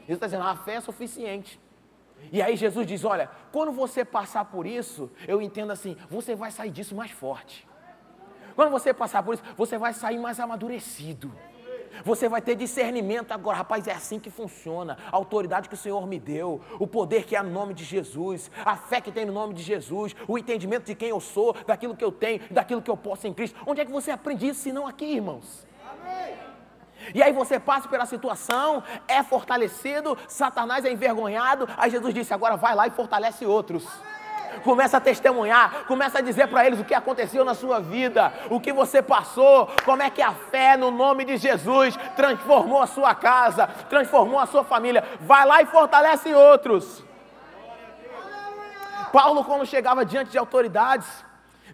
Jesus 0.00 0.16
está 0.16 0.26
dizendo, 0.26 0.44
a 0.44 0.56
fé 0.56 0.74
é 0.74 0.80
suficiente. 0.80 1.60
E 2.32 2.42
aí 2.42 2.56
Jesus 2.56 2.86
diz: 2.86 3.04
olha, 3.04 3.30
quando 3.52 3.72
você 3.72 4.04
passar 4.04 4.44
por 4.46 4.66
isso, 4.66 5.10
eu 5.26 5.40
entendo 5.40 5.70
assim, 5.70 5.96
você 6.08 6.34
vai 6.34 6.50
sair 6.50 6.70
disso 6.70 6.94
mais 6.94 7.10
forte. 7.10 7.66
Quando 8.54 8.70
você 8.70 8.92
passar 8.92 9.22
por 9.22 9.34
isso, 9.34 9.42
você 9.56 9.78
vai 9.78 9.92
sair 9.92 10.18
mais 10.18 10.40
amadurecido. 10.40 11.32
Você 12.04 12.28
vai 12.28 12.40
ter 12.40 12.54
discernimento 12.54 13.32
agora, 13.32 13.58
rapaz, 13.58 13.86
é 13.86 13.92
assim 13.92 14.18
que 14.18 14.30
funciona. 14.30 14.96
A 15.10 15.16
autoridade 15.16 15.68
que 15.68 15.74
o 15.74 15.78
Senhor 15.78 16.06
me 16.06 16.18
deu, 16.18 16.60
o 16.78 16.86
poder 16.86 17.24
que 17.24 17.36
é 17.36 17.42
no 17.42 17.50
nome 17.50 17.74
de 17.74 17.84
Jesus, 17.84 18.50
a 18.64 18.76
fé 18.76 19.00
que 19.00 19.12
tem 19.12 19.24
no 19.24 19.32
nome 19.32 19.54
de 19.54 19.62
Jesus, 19.62 20.14
o 20.26 20.38
entendimento 20.38 20.84
de 20.84 20.94
quem 20.94 21.08
eu 21.08 21.20
sou, 21.20 21.54
daquilo 21.66 21.96
que 21.96 22.04
eu 22.04 22.12
tenho, 22.12 22.40
daquilo 22.50 22.82
que 22.82 22.90
eu 22.90 22.96
posso 22.96 23.26
em 23.26 23.34
Cristo. 23.34 23.58
Onde 23.66 23.80
é 23.80 23.84
que 23.84 23.92
você 23.92 24.10
aprende 24.10 24.48
isso, 24.48 24.60
se 24.60 24.72
não 24.72 24.86
aqui, 24.86 25.04
irmãos? 25.04 25.66
Amém. 25.90 26.34
E 27.14 27.22
aí 27.22 27.32
você 27.32 27.58
passa 27.58 27.88
pela 27.88 28.06
situação, 28.06 28.82
é 29.06 29.22
fortalecido, 29.22 30.16
Satanás 30.26 30.84
é 30.84 30.92
envergonhado, 30.92 31.68
aí 31.76 31.90
Jesus 31.90 32.12
disse: 32.12 32.34
agora 32.34 32.56
vai 32.56 32.74
lá 32.74 32.86
e 32.86 32.90
fortalece 32.90 33.46
outros. 33.46 33.86
Começa 34.62 34.96
a 34.96 35.00
testemunhar, 35.00 35.84
começa 35.86 36.18
a 36.18 36.20
dizer 36.20 36.48
para 36.48 36.66
eles 36.66 36.80
o 36.80 36.84
que 36.84 36.94
aconteceu 36.94 37.44
na 37.44 37.54
sua 37.54 37.80
vida, 37.80 38.32
o 38.50 38.60
que 38.60 38.72
você 38.72 39.02
passou, 39.02 39.68
como 39.84 40.02
é 40.02 40.10
que 40.10 40.22
a 40.22 40.32
fé 40.32 40.76
no 40.76 40.90
nome 40.90 41.24
de 41.24 41.36
Jesus 41.36 41.96
transformou 42.16 42.82
a 42.82 42.86
sua 42.86 43.14
casa, 43.14 43.66
transformou 43.88 44.38
a 44.38 44.46
sua 44.46 44.64
família. 44.64 45.04
Vai 45.20 45.46
lá 45.46 45.62
e 45.62 45.66
fortalece 45.66 46.32
outros. 46.34 47.04
Paulo, 49.12 49.44
quando 49.44 49.66
chegava 49.66 50.04
diante 50.04 50.30
de 50.30 50.38
autoridades, 50.38 51.24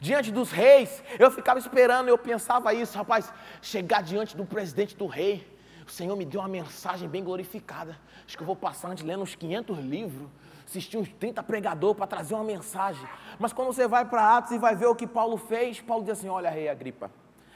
diante 0.00 0.30
dos 0.30 0.50
reis, 0.50 1.02
eu 1.18 1.30
ficava 1.30 1.58
esperando, 1.58 2.08
eu 2.08 2.18
pensava 2.18 2.72
isso, 2.72 2.96
rapaz, 2.96 3.32
chegar 3.60 4.02
diante 4.02 4.36
do 4.36 4.44
presidente 4.44 4.96
do 4.96 5.06
rei. 5.06 5.50
O 5.86 5.90
Senhor 5.90 6.16
me 6.16 6.24
deu 6.24 6.40
uma 6.40 6.48
mensagem 6.48 7.08
bem 7.08 7.22
glorificada. 7.22 7.98
Acho 8.26 8.36
que 8.36 8.42
eu 8.42 8.46
vou 8.46 8.56
passar 8.56 8.88
antes 8.88 9.04
lendo 9.04 9.22
uns 9.22 9.34
500 9.34 9.78
livros 9.78 10.28
assistir 10.66 10.96
uns 10.96 11.09
30 11.09 11.42
pregadores 11.42 11.96
para 11.96 12.07
trazer 12.07 12.35
uma 12.35 12.44
mensagem. 12.44 13.07
Mas 13.38 13.53
quando 13.53 13.68
você 13.68 13.87
vai 13.87 14.05
para 14.05 14.37
Atos 14.37 14.53
e 14.53 14.59
vai 14.59 14.74
ver 14.74 14.87
o 14.87 14.94
que 14.94 15.07
Paulo 15.07 15.37
fez, 15.37 15.81
Paulo 15.81 16.05
diz 16.05 16.18
assim: 16.18 16.29
Olha, 16.29 16.50
rei 16.50 16.68
Agripa, 16.68 17.11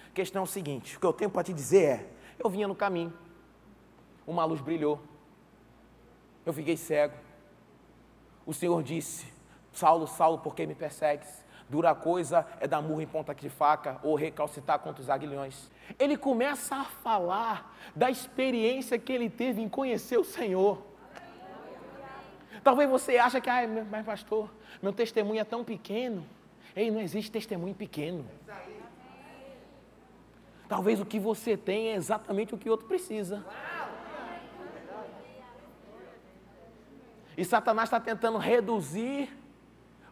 a 0.09 0.12
questão 0.14 0.42
é 0.42 0.44
o 0.44 0.47
seguinte: 0.47 0.97
o 0.97 1.01
que 1.01 1.07
eu 1.07 1.12
tenho 1.12 1.31
para 1.31 1.44
te 1.44 1.53
dizer 1.53 1.85
é, 1.85 2.07
eu 2.38 2.49
vinha 2.51 2.68
no 2.68 2.75
caminho, 2.75 3.12
uma 4.27 4.44
luz 4.44 4.61
brilhou, 4.61 5.01
eu 6.44 6.53
fiquei 6.53 6.77
cego. 6.77 7.14
O 8.47 8.55
Senhor 8.55 8.83
disse: 8.83 9.27
Saulo, 9.73 10.07
Saulo, 10.07 10.38
por 10.38 10.55
que 10.55 10.66
me 10.66 10.75
persegues? 10.75 11.47
Dura 11.68 11.94
coisa 11.94 12.47
é 12.61 12.66
dar 12.66 12.81
murro 12.81 13.03
em 13.03 13.07
ponta 13.07 13.35
de 13.35 13.51
faca 13.51 14.01
ou 14.03 14.14
recalcitar 14.14 14.79
contra 14.79 15.03
os 15.03 15.11
aguilhões. 15.11 15.71
Ele 15.99 16.16
começa 16.16 16.77
a 16.77 16.85
falar 16.85 17.77
da 17.94 18.11
experiência 18.11 18.99
que 18.99 19.12
ele 19.12 19.29
teve 19.29 19.61
em 19.61 19.68
conhecer 19.68 20.16
o 20.16 20.25
Senhor. 20.25 20.83
Talvez 22.62 22.88
você 22.88 23.18
ache 23.18 23.40
que, 23.40 23.49
ah, 23.49 23.62
mas 23.90 24.05
pastor, 24.05 24.51
meu 24.83 24.92
testemunho 24.92 25.40
é 25.40 25.44
tão 25.44 25.64
pequeno. 25.64 26.27
Ei, 26.75 26.90
não 26.90 27.01
existe 27.01 27.31
testemunho 27.31 27.75
pequeno. 27.75 28.25
Talvez 30.68 31.01
o 31.01 31.07
que 31.07 31.18
você 31.18 31.57
tem 31.57 31.88
é 31.88 31.94
exatamente 31.94 32.55
o 32.55 32.59
que 32.59 32.68
o 32.68 32.73
outro 32.73 32.87
precisa. 32.87 33.44
E 37.37 37.44
Satanás 37.44 37.87
está 37.88 38.01
tentando 38.01 38.37
reduzir 38.37 39.35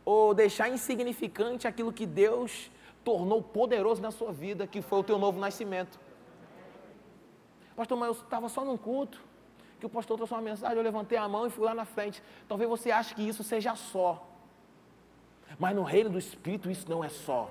ou 0.04 0.32
deixar 0.32 0.68
insignificante 0.68 1.66
aquilo 1.66 1.92
que 1.92 2.06
Deus 2.06 2.70
tornou 3.04 3.42
poderoso 3.42 4.00
na 4.00 4.10
sua 4.10 4.32
vida, 4.32 4.66
que 4.66 4.80
foi 4.80 5.00
o 5.00 5.04
teu 5.04 5.18
novo 5.18 5.38
nascimento. 5.38 5.98
Pastor, 7.74 7.98
mas 7.98 8.08
eu 8.08 8.12
estava 8.14 8.48
só 8.48 8.64
num 8.64 8.76
culto 8.76 9.25
que 9.78 9.86
o 9.86 9.88
pastor 9.88 10.16
trouxe 10.16 10.32
uma 10.32 10.42
mensagem, 10.42 10.76
eu 10.76 10.82
levantei 10.82 11.18
a 11.18 11.28
mão 11.28 11.46
e 11.46 11.50
fui 11.50 11.64
lá 11.64 11.74
na 11.74 11.84
frente. 11.84 12.22
Talvez 12.48 12.68
você 12.68 12.90
ache 12.90 13.14
que 13.14 13.22
isso 13.22 13.44
seja 13.44 13.74
só. 13.74 14.26
Mas 15.58 15.76
no 15.76 15.82
reino 15.82 16.10
do 16.10 16.18
Espírito 16.18 16.70
isso 16.70 16.88
não 16.88 17.04
é 17.04 17.08
só. 17.08 17.50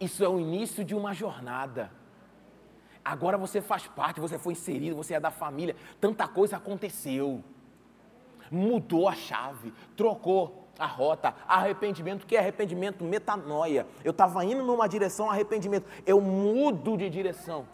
Isso 0.00 0.24
é 0.24 0.28
o 0.28 0.40
início 0.40 0.84
de 0.84 0.94
uma 0.94 1.14
jornada. 1.14 1.90
Agora 3.04 3.38
você 3.38 3.60
faz 3.60 3.86
parte, 3.86 4.20
você 4.20 4.38
foi 4.38 4.54
inserido, 4.54 4.96
você 4.96 5.14
é 5.14 5.20
da 5.20 5.30
família. 5.30 5.76
Tanta 6.00 6.26
coisa 6.26 6.56
aconteceu. 6.56 7.44
Mudou 8.50 9.08
a 9.08 9.14
chave, 9.14 9.72
trocou 9.96 10.68
a 10.78 10.86
rota. 10.86 11.34
Arrependimento, 11.46 12.26
que 12.26 12.36
é 12.36 12.40
arrependimento? 12.40 13.04
Metanoia. 13.04 13.86
Eu 14.02 14.10
estava 14.10 14.44
indo 14.44 14.64
numa 14.64 14.88
direção, 14.88 15.30
arrependimento. 15.30 15.86
Eu 16.04 16.20
mudo 16.20 16.96
de 16.96 17.08
direção 17.08 17.66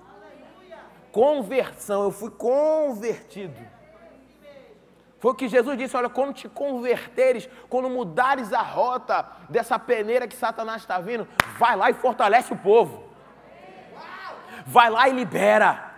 conversão, 1.13 2.05
eu 2.05 2.11
fui 2.11 2.31
convertido. 2.31 3.61
Foi 5.19 5.33
o 5.33 5.35
que 5.35 5.49
Jesus 5.49 5.77
disse: 5.77 5.97
olha, 5.97 6.09
quando 6.09 6.33
te 6.35 6.49
converteres, 6.49 7.49
quando 7.69 7.91
mudares 7.91 8.53
a 8.53 8.63
rota 8.63 9.27
dessa 9.49 9.79
peneira 9.79 10.27
que 10.27 10.35
Satanás 10.35 10.83
está 10.83 10.99
vindo, 10.99 11.29
vai 11.59 11.77
lá 11.77 11.91
e 11.91 11.95
fortalece 11.95 12.53
o 12.53 12.57
povo. 12.57 13.05
Vai 14.67 14.91
lá 14.91 15.09
e 15.09 15.13
libera. 15.13 15.91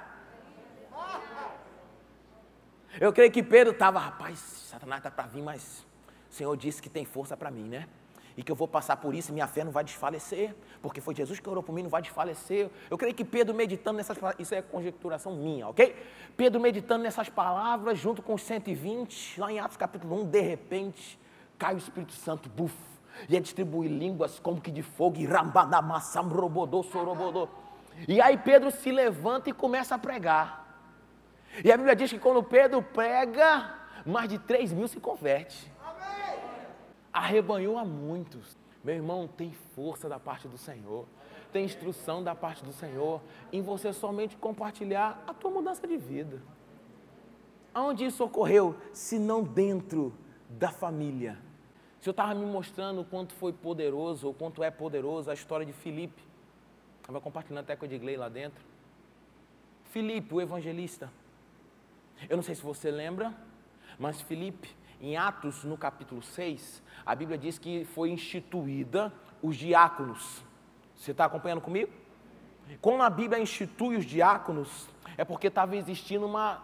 Eu 3.01 3.13
creio 3.13 3.31
que 3.31 3.43
Pedro 3.43 3.73
estava, 3.73 3.99
rapaz, 3.99 4.39
Satanás 4.39 4.99
está 4.99 5.11
para 5.11 5.27
vir, 5.27 5.43
mas 5.43 5.87
o 6.31 6.35
Senhor 6.35 6.57
disse 6.57 6.83
que 6.83 6.91
tem 6.91 7.05
força 7.05 7.37
para 7.37 7.51
mim, 7.51 7.69
né? 7.69 7.89
E 8.37 8.43
que 8.43 8.51
eu 8.51 8.57
vou 8.57 8.67
passar 8.67 8.97
por 8.97 9.15
isso 9.15 9.31
e 9.31 9.35
minha 9.35 9.47
fé 9.47 9.65
não 9.65 9.73
vai 9.73 9.85
desfalecer, 9.85 10.55
porque 10.81 11.01
foi 11.01 11.15
Jesus 11.15 11.39
que 11.39 11.49
orou 11.49 11.63
por 11.63 11.73
mim, 11.73 11.83
não 11.83 11.91
vai 11.91 12.03
desfalecer. 12.03 12.71
Eu 12.91 12.97
creio 12.97 13.15
que 13.15 13.25
Pedro 13.25 13.55
meditando 13.55 13.97
nessas 13.97 14.17
palavras, 14.17 14.41
isso 14.41 14.55
é 14.55 14.63
conjecturação 14.63 15.35
minha, 15.37 15.69
ok? 15.69 15.95
Pedro 16.37 16.61
meditando 16.61 17.03
nessas 17.03 17.29
palavras, 17.29 17.99
junto 17.99 18.23
com 18.23 18.35
os 18.35 18.43
120, 18.43 19.41
lá 19.41 19.53
em 19.53 19.61
Atos 19.61 19.77
capítulo 19.77 20.23
1, 20.23 20.25
de 20.27 20.41
repente, 20.41 21.19
cai 21.59 21.75
o 21.75 21.79
Espírito 21.79 22.13
Santo, 22.13 22.49
buf, 22.49 22.75
e 23.29 23.37
é 23.37 23.41
distribuir 23.41 23.91
línguas 23.91 24.39
como 24.41 24.61
que 24.61 24.71
de 24.71 24.83
fogo, 24.83 25.19
e 25.19 25.27
rambadamassam, 25.27 26.29
robodô, 26.29 26.83
sorobodô. 26.83 27.49
E 28.09 28.21
aí 28.21 28.39
Pedro 28.39 28.71
se 28.71 28.91
levanta 28.91 29.51
e 29.51 29.53
começa 29.53 29.95
a 29.95 29.99
pregar. 29.99 30.63
E 31.63 31.71
a 31.71 31.77
Bíblia 31.77 31.95
diz 31.95 32.11
que 32.11 32.19
quando 32.19 32.43
Pedro 32.43 32.83
prega, 32.83 33.75
mais 34.07 34.29
de 34.29 34.39
3 34.39 34.73
mil 34.73 34.89
se 34.89 34.99
converte 34.99 35.72
arrebanhou 37.13 37.79
a 37.79 37.85
muitos. 37.85 38.57
Meu 38.83 38.95
irmão, 38.95 39.29
tem 39.29 39.53
força 39.75 40.09
da 40.09 40.19
parte 40.19 40.49
do 40.49 40.59
Senhor, 40.59 41.07
tem 41.53 41.65
instrução 41.65 42.23
da 42.23 42.35
parte 42.35 42.65
do 42.65 42.73
Senhor 42.73 43.21
em 43.53 43.63
você 43.63 43.93
somente 43.93 44.37
compartilhar 44.37 45.23
a 45.27 45.35
tua 45.35 45.51
mudança 45.51 45.87
de 45.87 45.97
vida. 45.97 46.43
Aonde 47.75 48.05
isso 48.05 48.25
ocorreu, 48.25 48.77
se 48.93 49.19
não 49.19 49.43
dentro 49.43 50.13
da 50.49 50.71
família? 50.71 51.39
O 52.01 52.05
Senhor 52.05 52.13
estava 52.13 52.35
me 52.35 52.45
mostrando 52.45 53.03
o 53.03 53.05
quanto 53.05 53.33
foi 53.35 53.53
poderoso, 53.53 54.27
ou 54.27 54.35
quanto 54.35 54.63
é 54.65 54.71
poderoso 54.71 55.31
a 55.31 55.35
história 55.35 55.65
de 55.65 55.73
Filipe. 55.73 56.23
Estava 57.01 57.21
compartilhando 57.21 57.61
até 57.61 57.77
com 57.77 57.85
a 57.85 57.89
Edgley 57.89 58.17
lá 58.17 58.29
dentro. 58.29 58.65
Filipe, 59.85 60.35
o 60.35 60.41
evangelista. 60.41 61.13
Eu 62.29 62.37
não 62.37 62.43
sei 62.43 62.55
se 62.55 62.63
você 62.63 62.91
lembra, 62.91 63.33
mas 63.99 64.21
Filipe 64.21 64.75
em 65.03 65.17
Atos, 65.17 65.65
no 65.65 65.77
capítulo 65.77 66.23
6, 66.23 66.81
a 67.05 67.13
Bíblia 67.13 67.37
diz 67.37 67.59
que 67.59 67.85
foi 67.85 68.11
instituída 68.11 69.13
os 69.43 69.57
diáconos. 69.57 70.45
Você 70.95 71.11
está 71.11 71.25
acompanhando 71.25 71.61
comigo? 71.61 71.91
Quando 72.81 73.03
a 73.03 73.11
Bíblia 73.11 73.43
institui 73.43 73.97
os 73.97 74.05
diáconos, 74.05 74.89
é 75.19 75.25
porque 75.25 75.49
estava 75.49 75.77
existindo 75.77 76.25
uma 76.25 76.63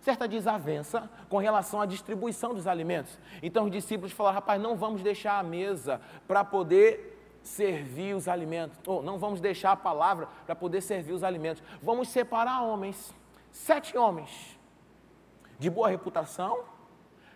certa 0.00 0.26
desavença 0.26 1.10
com 1.28 1.36
relação 1.36 1.78
à 1.78 1.86
distribuição 1.86 2.54
dos 2.54 2.66
alimentos. 2.66 3.18
Então 3.42 3.66
os 3.66 3.70
discípulos 3.70 4.12
falaram: 4.12 4.36
rapaz, 4.36 4.60
não 4.60 4.76
vamos 4.76 5.02
deixar 5.02 5.38
a 5.38 5.42
mesa 5.42 6.00
para 6.26 6.42
poder 6.42 7.38
servir 7.42 8.14
os 8.14 8.26
alimentos, 8.26 8.78
ou 8.86 9.02
não 9.02 9.18
vamos 9.18 9.42
deixar 9.42 9.72
a 9.72 9.76
palavra 9.76 10.26
para 10.46 10.56
poder 10.56 10.80
servir 10.80 11.12
os 11.12 11.22
alimentos. 11.22 11.62
Vamos 11.82 12.08
separar 12.08 12.62
homens, 12.62 13.14
sete 13.52 13.98
homens 13.98 14.58
de 15.58 15.68
boa 15.68 15.88
reputação, 15.88 16.64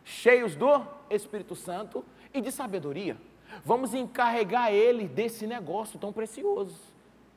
cheios 0.08 0.56
do 0.56 0.82
Espírito 1.10 1.54
Santo 1.54 2.02
e 2.32 2.40
de 2.40 2.50
sabedoria. 2.50 3.16
Vamos 3.62 3.92
encarregar 3.92 4.72
ele 4.72 5.06
desse 5.06 5.46
negócio 5.46 5.98
tão 5.98 6.12
precioso, 6.12 6.80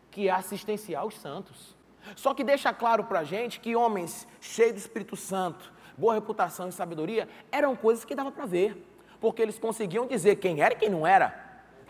que 0.09 0.29
é 0.29 0.31
assistenciar 0.31 1.05
os 1.05 1.15
santos. 1.17 1.75
Só 2.15 2.33
que 2.33 2.45
deixa 2.45 2.73
claro 2.73 3.03
para 3.03 3.19
a 3.19 3.23
gente 3.25 3.59
que 3.59 3.75
homens 3.75 4.25
cheios 4.39 4.73
do 4.73 4.77
Espírito 4.77 5.17
Santo, 5.17 5.71
boa 5.97 6.13
reputação 6.13 6.69
e 6.69 6.71
sabedoria, 6.71 7.27
eram 7.51 7.75
coisas 7.75 8.05
que 8.05 8.15
dava 8.15 8.31
para 8.31 8.45
ver, 8.45 8.81
porque 9.19 9.41
eles 9.41 9.59
conseguiam 9.59 10.07
dizer 10.07 10.37
quem 10.37 10.61
era 10.61 10.73
e 10.73 10.77
quem 10.77 10.89
não 10.89 11.05
era, 11.05 11.37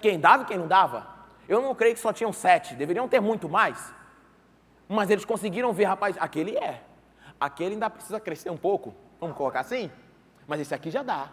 quem 0.01 0.19
dava 0.19 0.43
e 0.43 0.45
quem 0.47 0.57
não 0.57 0.67
dava. 0.67 1.07
Eu 1.47 1.61
não 1.61 1.75
creio 1.75 1.93
que 1.93 2.01
só 2.01 2.11
tinham 2.11 2.33
sete, 2.33 2.73
deveriam 2.73 3.07
ter 3.07 3.19
muito 3.19 3.47
mais. 3.47 3.93
Mas 4.89 5.11
eles 5.11 5.25
conseguiram 5.25 5.71
ver, 5.73 5.85
rapaz, 5.85 6.17
aquele 6.19 6.57
é, 6.57 6.81
aquele 7.39 7.73
ainda 7.73 7.89
precisa 7.89 8.19
crescer 8.19 8.49
um 8.49 8.57
pouco, 8.57 8.95
vamos 9.19 9.37
colocar 9.37 9.59
assim? 9.59 9.91
Mas 10.47 10.59
esse 10.59 10.73
aqui 10.73 10.89
já 10.89 11.03
dá. 11.03 11.31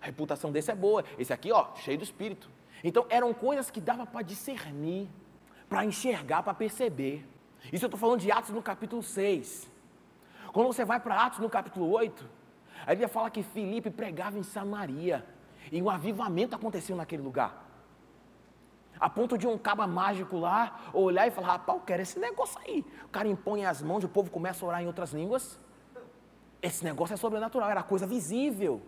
A 0.00 0.06
reputação 0.06 0.50
desse 0.50 0.70
é 0.70 0.74
boa. 0.74 1.04
Esse 1.18 1.32
aqui, 1.32 1.52
ó, 1.52 1.74
cheio 1.76 1.98
do 1.98 2.04
espírito. 2.04 2.50
Então 2.82 3.06
eram 3.08 3.32
coisas 3.32 3.70
que 3.70 3.80
dava 3.80 4.04
para 4.04 4.22
discernir, 4.22 5.08
para 5.68 5.84
enxergar, 5.84 6.42
para 6.42 6.54
perceber. 6.54 7.26
Isso 7.72 7.84
eu 7.84 7.86
estou 7.86 7.98
falando 7.98 8.20
de 8.20 8.30
Atos 8.32 8.50
no 8.50 8.62
capítulo 8.62 9.02
6. 9.02 9.70
Quando 10.52 10.66
você 10.66 10.84
vai 10.84 10.98
para 10.98 11.26
Atos 11.26 11.38
no 11.38 11.48
capítulo 11.48 11.90
8, 11.90 12.28
a 12.84 12.90
Bíblia 12.90 13.08
fala 13.08 13.30
que 13.30 13.42
Filipe 13.42 13.90
pregava 13.90 14.38
em 14.38 14.42
Samaria. 14.42 15.24
E 15.70 15.80
um 15.80 15.88
avivamento 15.88 16.56
aconteceu 16.56 16.96
naquele 16.96 17.22
lugar. 17.22 17.62
A 18.98 19.08
ponto 19.08 19.38
de 19.38 19.46
um 19.46 19.56
caba 19.56 19.86
mágico 19.86 20.36
lá 20.36 20.80
olhar 20.92 21.26
e 21.26 21.30
falar: 21.30 21.48
rapaz, 21.52 21.78
eu 21.78 21.84
quero 21.84 22.02
esse 22.02 22.18
negócio 22.18 22.60
aí. 22.60 22.84
O 23.04 23.08
cara 23.08 23.28
impõe 23.28 23.64
as 23.64 23.82
mãos, 23.82 24.04
o 24.04 24.08
povo 24.08 24.30
começa 24.30 24.64
a 24.64 24.68
orar 24.68 24.82
em 24.82 24.86
outras 24.86 25.12
línguas. 25.12 25.58
Esse 26.62 26.84
negócio 26.84 27.14
é 27.14 27.16
sobrenatural, 27.16 27.68
era 27.68 27.82
coisa 27.82 28.06
visível. 28.06 28.80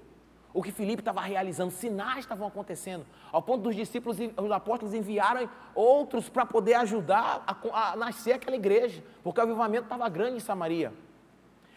O 0.53 0.63
que 0.63 0.71
Filipe 0.71 1.01
estava 1.01 1.21
realizando, 1.23 1.73
sinais 1.73 2.21
estavam 2.21 2.47
acontecendo, 2.47 3.05
ao 3.33 3.43
ponto 3.43 3.63
dos 3.63 3.75
discípulos, 3.75 4.17
os 4.37 4.53
apóstolos 4.53 4.95
enviaram 4.95 5.51
outros 5.75 6.29
para 6.29 6.47
poder 6.47 6.75
ajudar 6.75 7.43
a, 7.45 7.91
a, 7.91 7.97
nascer 7.97 8.35
aquela 8.35 8.55
igreja, 8.55 9.03
porque 9.25 9.41
o 9.41 9.43
avivamento 9.43 9.83
estava 9.83 10.09
grande 10.09 10.37
em 10.37 10.41
Samaria. 10.41 10.93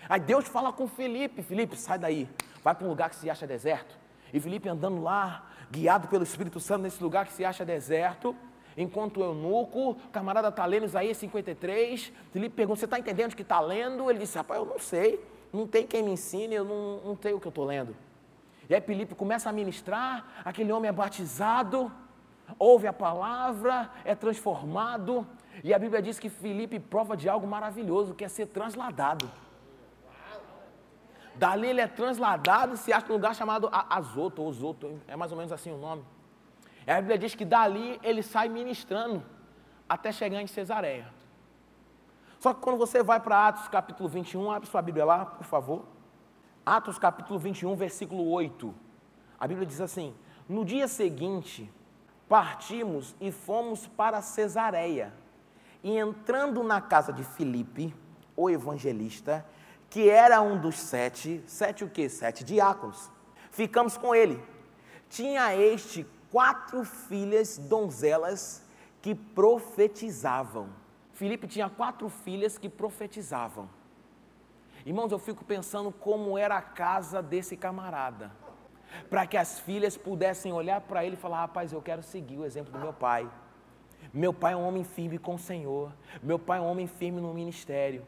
Aí 0.07 0.19
Deus 0.19 0.47
fala 0.47 0.71
com 0.71 0.88
Filipe: 0.88 1.41
Filipe, 1.41 1.75
sai 1.75 1.97
daí, 1.97 2.29
vai 2.63 2.75
para 2.75 2.86
um 2.86 2.89
lugar 2.89 3.10
que 3.10 3.15
se 3.15 3.27
acha 3.27 3.47
deserto. 3.47 3.97
E 4.31 4.39
Filipe 4.39 4.69
andando 4.69 5.01
lá, 5.01 5.49
guiado 5.71 6.07
pelo 6.07 6.23
Espírito 6.23 6.60
Santo 6.60 6.83
nesse 6.83 7.01
lugar 7.01 7.25
que 7.25 7.33
se 7.33 7.43
acha 7.43 7.65
deserto, 7.65 8.36
enquanto 8.77 9.21
o 9.21 9.23
eunuco, 9.23 9.95
camarada 10.12 10.49
está 10.49 10.63
lendo 10.67 10.86
Isaías 10.86 11.17
53, 11.17 12.13
Filipe 12.31 12.55
pergunta: 12.55 12.81
Você 12.81 12.86
está 12.86 12.99
entendendo 12.99 13.31
o 13.31 13.36
que 13.36 13.41
está 13.41 13.60
lendo? 13.60 14.07
Ele 14.07 14.19
disse: 14.19 14.38
Rapaz, 14.38 14.60
eu 14.60 14.67
não 14.67 14.77
sei 14.77 15.19
não 15.51 15.67
tem 15.67 15.86
quem 15.86 16.03
me 16.03 16.12
ensine, 16.12 16.55
eu 16.55 16.65
não, 16.65 16.97
não 17.05 17.15
tenho 17.15 17.38
o 17.38 17.39
que 17.39 17.47
eu 17.47 17.49
estou 17.49 17.65
lendo. 17.65 17.95
E 18.69 18.75
aí 18.75 18.81
Filipe 18.81 19.15
começa 19.15 19.49
a 19.49 19.53
ministrar, 19.53 20.25
aquele 20.43 20.71
homem 20.71 20.89
é 20.89 20.91
batizado, 20.91 21.91
ouve 22.60 22.88
a 22.88 22.93
palavra, 22.93 23.89
é 24.03 24.13
transformado, 24.13 25.25
e 25.63 25.73
a 25.73 25.79
Bíblia 25.79 26.01
diz 26.01 26.19
que 26.19 26.29
Filipe 26.29 26.79
prova 26.79 27.15
de 27.15 27.29
algo 27.29 27.47
maravilhoso, 27.47 28.13
que 28.13 28.25
é 28.25 28.27
ser 28.27 28.47
transladado. 28.47 29.29
Dali 31.36 31.67
ele 31.67 31.81
é 31.81 31.88
transladado 31.88 32.73
e 32.73 32.77
se 32.77 32.91
acha 32.91 33.07
num 33.07 33.13
lugar 33.13 33.36
chamado 33.36 33.69
Azoto, 33.71 34.41
ou 34.41 34.51
Zoto, 34.51 34.99
é 35.07 35.15
mais 35.15 35.31
ou 35.31 35.38
menos 35.38 35.51
assim 35.51 35.71
o 35.71 35.77
nome. 35.77 36.03
E 36.86 36.91
a 36.91 36.99
Bíblia 36.99 37.17
diz 37.17 37.36
que 37.36 37.45
dali 37.45 37.99
ele 38.03 38.23
sai 38.23 38.49
ministrando 38.49 39.23
até 39.88 40.12
chegar 40.12 40.41
em 40.41 40.47
Cesareia. 40.47 41.16
Só 42.47 42.53
que 42.53 42.62
quando 42.62 42.77
você 42.77 43.03
vai 43.03 43.19
para 43.19 43.49
Atos 43.49 43.67
capítulo 43.67 44.07
21, 44.07 44.49
abre 44.49 44.69
sua 44.69 44.81
Bíblia 44.81 45.03
lá, 45.03 45.25
por 45.25 45.43
favor. 45.43 45.83
Atos 46.65 46.97
capítulo 46.97 47.38
21, 47.38 47.75
versículo 47.75 48.25
8. 48.29 48.73
A 49.38 49.45
Bíblia 49.45 49.67
diz 49.67 49.81
assim: 49.81 50.15
No 50.47 50.63
dia 50.63 50.88
seguinte, 50.88 51.69
partimos 52.29 53.13
e 53.19 53.33
fomos 53.33 53.86
para 53.86 54.21
Cesareia. 54.21 55.13
E 55.83 55.97
entrando 55.97 56.63
na 56.63 56.79
casa 56.79 57.12
de 57.12 57.21
Filipe, 57.21 57.93
o 58.33 58.49
evangelista, 58.49 59.45
que 59.89 60.10
era 60.10 60.41
um 60.41 60.57
dos 60.57 60.79
sete, 60.79 61.43
sete 61.47 61.83
o 61.83 61.89
quê? 61.89 62.07
Sete 62.07 62.45
diáconos. 62.45 63.12
Ficamos 63.51 63.97
com 63.97 64.15
ele. 64.15 64.41
Tinha 65.10 65.53
este 65.53 66.07
quatro 66.31 66.86
filhas 66.86 67.57
donzelas 67.57 68.63
que 69.01 69.13
profetizavam. 69.13 70.87
Filipe 71.17 71.47
tinha 71.47 71.67
quatro 71.67 72.08
filhas 72.10 72.60
que 72.60 72.69
profetizavam. 72.69 73.67
Irmãos, 74.86 75.12
eu 75.12 75.17
fico 75.17 75.43
pensando 75.43 75.91
como 75.91 76.38
era 76.38 76.58
a 76.58 76.62
casa 76.62 77.23
desse 77.23 77.58
camarada. 77.58 78.32
Para 79.10 79.25
que 79.25 79.36
as 79.36 79.60
filhas 79.60 79.97
pudessem 79.97 80.53
olhar 80.53 80.80
para 80.82 81.03
ele 81.03 81.15
e 81.15 81.19
falar: 81.19 81.39
rapaz, 81.39 81.73
eu 81.73 81.82
quero 81.82 82.03
seguir 82.03 82.38
o 82.38 82.45
exemplo 82.45 82.71
do 82.71 82.77
meu 82.77 82.93
pai. 82.93 83.27
Meu 84.13 84.32
pai 84.32 84.53
é 84.53 84.56
um 84.56 84.67
homem 84.67 84.84
firme 84.84 85.17
com 85.17 85.34
o 85.34 85.39
Senhor. 85.39 85.91
Meu 86.21 86.38
pai 86.38 86.60
é 86.60 86.62
um 86.62 86.69
homem 86.69 86.86
firme 86.86 87.19
no 87.19 87.34
ministério. 87.34 88.06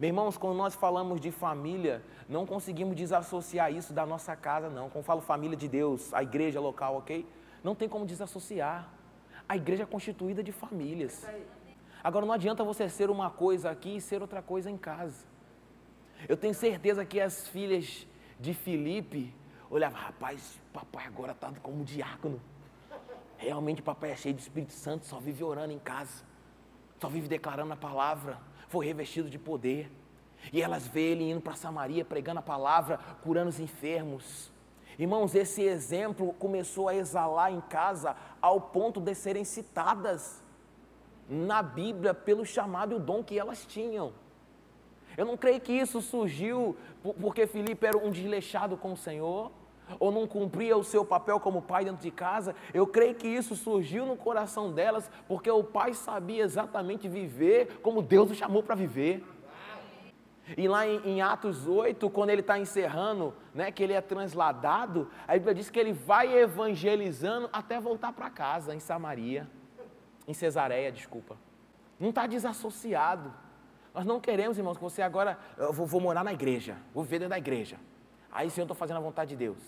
Meus 0.00 0.08
irmãos, 0.08 0.38
quando 0.38 0.56
nós 0.56 0.74
falamos 0.74 1.20
de 1.20 1.30
família, 1.30 2.02
não 2.30 2.46
conseguimos 2.46 2.96
desassociar 2.96 3.70
isso 3.70 3.92
da 3.92 4.06
nossa 4.06 4.34
casa, 4.34 4.70
não. 4.70 4.88
Quando 4.88 5.04
falo 5.04 5.20
família 5.20 5.56
de 5.56 5.68
Deus, 5.68 6.14
a 6.14 6.22
igreja 6.22 6.58
local, 6.60 6.96
ok? 6.96 7.26
Não 7.62 7.74
tem 7.74 7.90
como 7.90 8.06
desassociar. 8.06 8.88
A 9.46 9.54
igreja 9.54 9.82
é 9.82 9.86
constituída 9.86 10.42
de 10.42 10.50
famílias. 10.50 11.26
Agora 12.02 12.26
não 12.26 12.34
adianta 12.34 12.64
você 12.64 12.88
ser 12.88 13.10
uma 13.10 13.30
coisa 13.30 13.70
aqui 13.70 13.96
e 13.96 14.00
ser 14.00 14.22
outra 14.22 14.42
coisa 14.42 14.68
em 14.68 14.76
casa. 14.76 15.24
Eu 16.28 16.36
tenho 16.36 16.54
certeza 16.54 17.04
que 17.04 17.20
as 17.20 17.46
filhas 17.46 18.06
de 18.40 18.52
Filipe 18.52 19.32
olhavam, 19.70 20.00
rapaz, 20.00 20.60
papai 20.72 21.06
agora 21.06 21.32
está 21.32 21.52
como 21.62 21.84
diácono. 21.84 22.40
Realmente 23.36 23.82
papai 23.82 24.10
é 24.10 24.16
cheio 24.16 24.34
de 24.34 24.42
Espírito 24.42 24.72
Santo, 24.72 25.06
só 25.06 25.20
vive 25.20 25.44
orando 25.44 25.72
em 25.72 25.78
casa, 25.78 26.24
só 27.00 27.08
vive 27.08 27.28
declarando 27.28 27.72
a 27.72 27.76
palavra, 27.76 28.38
foi 28.68 28.84
revestido 28.86 29.30
de 29.30 29.38
poder. 29.38 29.90
E 30.52 30.60
elas 30.60 30.88
veem 30.88 31.12
ele 31.12 31.30
indo 31.30 31.40
para 31.40 31.54
Samaria, 31.54 32.04
pregando 32.04 32.40
a 32.40 32.42
palavra, 32.42 32.98
curando 33.22 33.48
os 33.48 33.60
enfermos. 33.60 34.52
Irmãos, 34.98 35.36
esse 35.36 35.62
exemplo 35.62 36.32
começou 36.34 36.88
a 36.88 36.94
exalar 36.94 37.52
em 37.52 37.60
casa 37.60 38.16
ao 38.40 38.60
ponto 38.60 39.00
de 39.00 39.14
serem 39.14 39.44
citadas 39.44 40.41
na 41.32 41.62
Bíblia 41.62 42.12
pelo 42.12 42.44
chamado 42.44 42.92
e 42.92 42.96
o 42.96 43.00
dom 43.00 43.22
que 43.24 43.38
elas 43.38 43.64
tinham. 43.64 44.12
Eu 45.16 45.24
não 45.24 45.36
creio 45.36 45.60
que 45.60 45.72
isso 45.72 46.00
surgiu 46.00 46.76
porque 47.20 47.46
Filipe 47.46 47.86
era 47.86 47.98
um 47.98 48.10
desleixado 48.10 48.76
com 48.76 48.92
o 48.92 48.96
Senhor. 48.96 49.50
ou 49.98 50.10
não 50.10 50.26
cumpria 50.26 50.74
o 50.76 50.84
seu 50.84 51.04
papel 51.04 51.38
como 51.38 51.60
pai 51.60 51.84
dentro 51.84 52.00
de 52.00 52.10
casa. 52.10 52.54
Eu 52.72 52.86
creio 52.86 53.14
que 53.14 53.28
isso 53.28 53.54
surgiu 53.54 54.06
no 54.06 54.16
coração 54.16 54.72
delas, 54.72 55.10
porque 55.28 55.50
o 55.50 55.62
pai 55.62 55.92
sabia 55.92 56.44
exatamente 56.44 57.08
viver 57.08 57.80
como 57.82 58.00
Deus 58.00 58.30
o 58.30 58.34
chamou 58.34 58.62
para 58.62 58.74
viver. 58.74 59.22
E 60.56 60.66
lá 60.68 60.86
em, 60.86 61.00
em, 61.04 61.20
Atos 61.20 61.66
8, 61.66 62.08
quando 62.10 62.30
ele 62.30 62.40
está 62.40 62.58
encerrando, 62.58 63.34
né, 63.52 63.70
que 63.70 63.82
ele 63.82 63.92
é 63.92 64.00
transladado, 64.00 65.08
a 65.26 65.32
Bíblia 65.34 65.54
diz 65.54 65.68
que 65.68 65.78
ele 65.78 65.92
vai 65.92 66.32
evangelizando 66.38 67.50
até 67.52 67.78
voltar 67.78 68.12
para 68.12 68.30
casa, 68.30 68.74
em 68.74 68.80
Samaria, 68.80 69.48
em 70.26 70.34
Cesareia, 70.34 70.90
desculpa. 70.92 71.36
Não 71.98 72.10
está 72.10 72.26
desassociado. 72.26 73.32
Nós 73.94 74.04
não 74.04 74.20
queremos, 74.20 74.56
irmãos, 74.56 74.76
que 74.76 74.82
você 74.82 75.02
agora, 75.02 75.38
eu 75.56 75.72
vou, 75.72 75.86
vou 75.86 76.00
morar 76.00 76.24
na 76.24 76.32
igreja, 76.32 76.76
vou 76.94 77.04
viver 77.04 77.20
dentro 77.20 77.30
da 77.30 77.38
igreja. 77.38 77.76
Aí 78.30 78.48
sim 78.50 78.60
eu 78.60 78.64
estou 78.64 78.76
fazendo 78.76 78.96
a 78.96 79.00
vontade 79.00 79.30
de 79.30 79.36
Deus. 79.36 79.58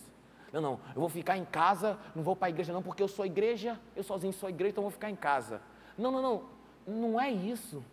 Não, 0.52 0.60
não, 0.60 0.80
eu 0.94 1.00
vou 1.00 1.08
ficar 1.08 1.36
em 1.36 1.44
casa, 1.44 1.98
não 2.14 2.22
vou 2.22 2.36
para 2.36 2.46
a 2.46 2.50
igreja 2.50 2.72
não, 2.72 2.82
porque 2.82 3.02
eu 3.02 3.08
sou 3.08 3.26
igreja, 3.26 3.78
eu 3.96 4.04
sozinho 4.04 4.32
sou 4.32 4.48
igreja, 4.48 4.70
então 4.70 4.82
eu 4.82 4.88
vou 4.88 4.92
ficar 4.92 5.10
em 5.10 5.16
casa. 5.16 5.60
Não, 5.98 6.12
não, 6.12 6.22
não, 6.22 6.42
não 6.86 7.20
é 7.20 7.30
isso. 7.30 7.84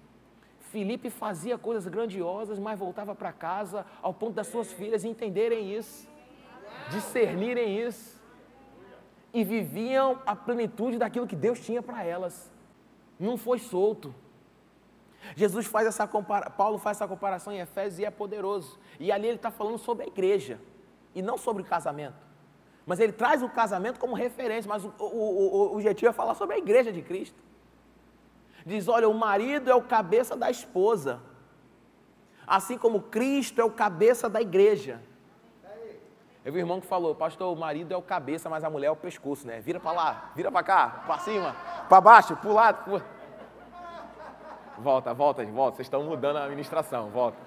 Felipe 0.59 1.09
fazia 1.09 1.57
coisas 1.57 1.87
grandiosas, 1.87 2.59
mas 2.59 2.79
voltava 2.79 3.15
para 3.15 3.33
casa 3.33 3.85
ao 4.01 4.13
ponto 4.13 4.35
das 4.35 4.47
suas 4.47 4.71
filhas 4.71 5.03
entenderem 5.03 5.75
isso, 5.75 6.07
discernirem 6.91 7.81
isso, 7.81 8.21
e 9.33 9.43
viviam 9.43 10.21
a 10.25 10.35
plenitude 10.35 10.97
daquilo 10.97 11.27
que 11.27 11.35
Deus 11.35 11.59
tinha 11.59 11.81
para 11.81 12.03
elas. 12.03 12.50
Não 13.21 13.37
foi 13.37 13.59
solto. 13.59 14.13
Jesus 15.35 15.67
faz 15.67 15.85
essa 15.85 16.07
comparação, 16.07 16.51
Paulo 16.57 16.79
faz 16.79 16.97
essa 16.97 17.07
comparação 17.07 17.53
em 17.53 17.59
Efésios 17.59 17.99
e 17.99 18.05
é 18.05 18.09
poderoso. 18.09 18.79
E 18.99 19.11
ali 19.11 19.27
ele 19.27 19.35
está 19.35 19.51
falando 19.51 19.77
sobre 19.77 20.05
a 20.05 20.07
igreja 20.07 20.59
e 21.13 21.21
não 21.21 21.37
sobre 21.37 21.61
o 21.61 21.65
casamento. 21.65 22.17
Mas 22.83 22.99
ele 22.99 23.13
traz 23.13 23.43
o 23.43 23.49
casamento 23.49 23.99
como 23.99 24.15
referência, 24.15 24.67
mas 24.67 24.83
o, 24.83 24.91
o, 24.99 25.71
o 25.71 25.75
objetivo 25.75 26.09
é 26.09 26.13
falar 26.13 26.33
sobre 26.33 26.55
a 26.55 26.57
igreja 26.57 26.91
de 26.91 27.03
Cristo. 27.03 27.37
Diz: 28.65 28.87
olha, 28.87 29.07
o 29.07 29.13
marido 29.13 29.69
é 29.69 29.75
o 29.75 29.83
cabeça 29.83 30.35
da 30.35 30.49
esposa, 30.49 31.21
assim 32.47 32.75
como 32.75 33.03
Cristo 33.03 33.61
é 33.61 33.63
o 33.63 33.69
cabeça 33.69 34.27
da 34.27 34.41
igreja. 34.41 34.99
Eu 36.43 36.51
vi 36.51 36.57
um 36.57 36.61
irmão 36.61 36.81
que 36.81 36.87
falou, 36.87 37.13
pastor, 37.13 37.55
o 37.55 37.59
marido 37.59 37.93
é 37.93 37.97
o 37.97 38.01
cabeça, 38.01 38.49
mas 38.49 38.63
a 38.63 38.69
mulher 38.69 38.87
é 38.87 38.91
o 38.91 38.95
pescoço, 38.95 39.45
né? 39.45 39.59
Vira 39.59 39.79
para 39.79 39.91
lá, 39.91 40.31
vira 40.35 40.51
para 40.51 40.63
cá, 40.63 41.03
para 41.05 41.19
cima, 41.19 41.55
para 41.87 42.01
baixo, 42.01 42.35
para 42.35 42.49
o 42.49 42.53
lado. 42.53 43.03
Volta, 44.79 45.13
volta, 45.13 45.45
volta. 45.45 45.75
Vocês 45.75 45.85
estão 45.85 46.03
mudando 46.03 46.37
a 46.37 46.45
administração, 46.45 47.11
volta. 47.11 47.37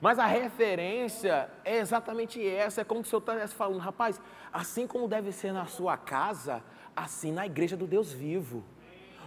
Mas 0.00 0.18
a 0.20 0.26
referência 0.26 1.50
é 1.64 1.78
exatamente 1.78 2.44
essa. 2.44 2.82
É 2.82 2.84
como 2.84 3.02
se 3.04 3.08
o 3.08 3.10
senhor 3.10 3.22
estivesse 3.22 3.54
falando, 3.54 3.80
rapaz, 3.80 4.20
assim 4.52 4.86
como 4.86 5.08
deve 5.08 5.32
ser 5.32 5.52
na 5.52 5.66
sua 5.66 5.96
casa, 5.96 6.62
assim 6.94 7.32
na 7.32 7.46
igreja 7.46 7.76
do 7.76 7.86
Deus 7.88 8.12
vivo. 8.12 8.62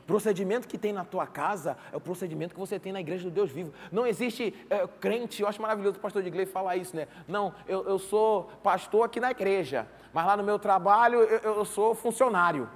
Procedimento 0.05 0.67
que 0.67 0.77
tem 0.77 0.93
na 0.93 1.03
tua 1.03 1.25
casa 1.25 1.75
é 1.91 1.97
o 1.97 1.99
procedimento 1.99 2.53
que 2.53 2.59
você 2.59 2.79
tem 2.79 2.93
na 2.93 2.99
igreja 2.99 3.23
do 3.23 3.31
Deus 3.31 3.51
vivo. 3.51 3.73
Não 3.91 4.05
existe 4.05 4.53
é, 4.69 4.87
crente, 4.87 5.41
eu 5.41 5.47
acho 5.47 5.59
maravilhoso 5.59 5.97
o 5.97 5.99
pastor 5.99 6.21
de 6.21 6.27
igreja 6.27 6.51
falar 6.51 6.75
isso, 6.77 6.95
né? 6.95 7.07
Não, 7.27 7.53
eu, 7.67 7.83
eu 7.87 7.97
sou 7.97 8.43
pastor 8.61 9.03
aqui 9.03 9.19
na 9.19 9.31
igreja, 9.31 9.87
mas 10.13 10.25
lá 10.25 10.37
no 10.37 10.43
meu 10.43 10.59
trabalho 10.59 11.21
eu, 11.21 11.55
eu 11.55 11.65
sou 11.65 11.95
funcionário. 11.95 12.69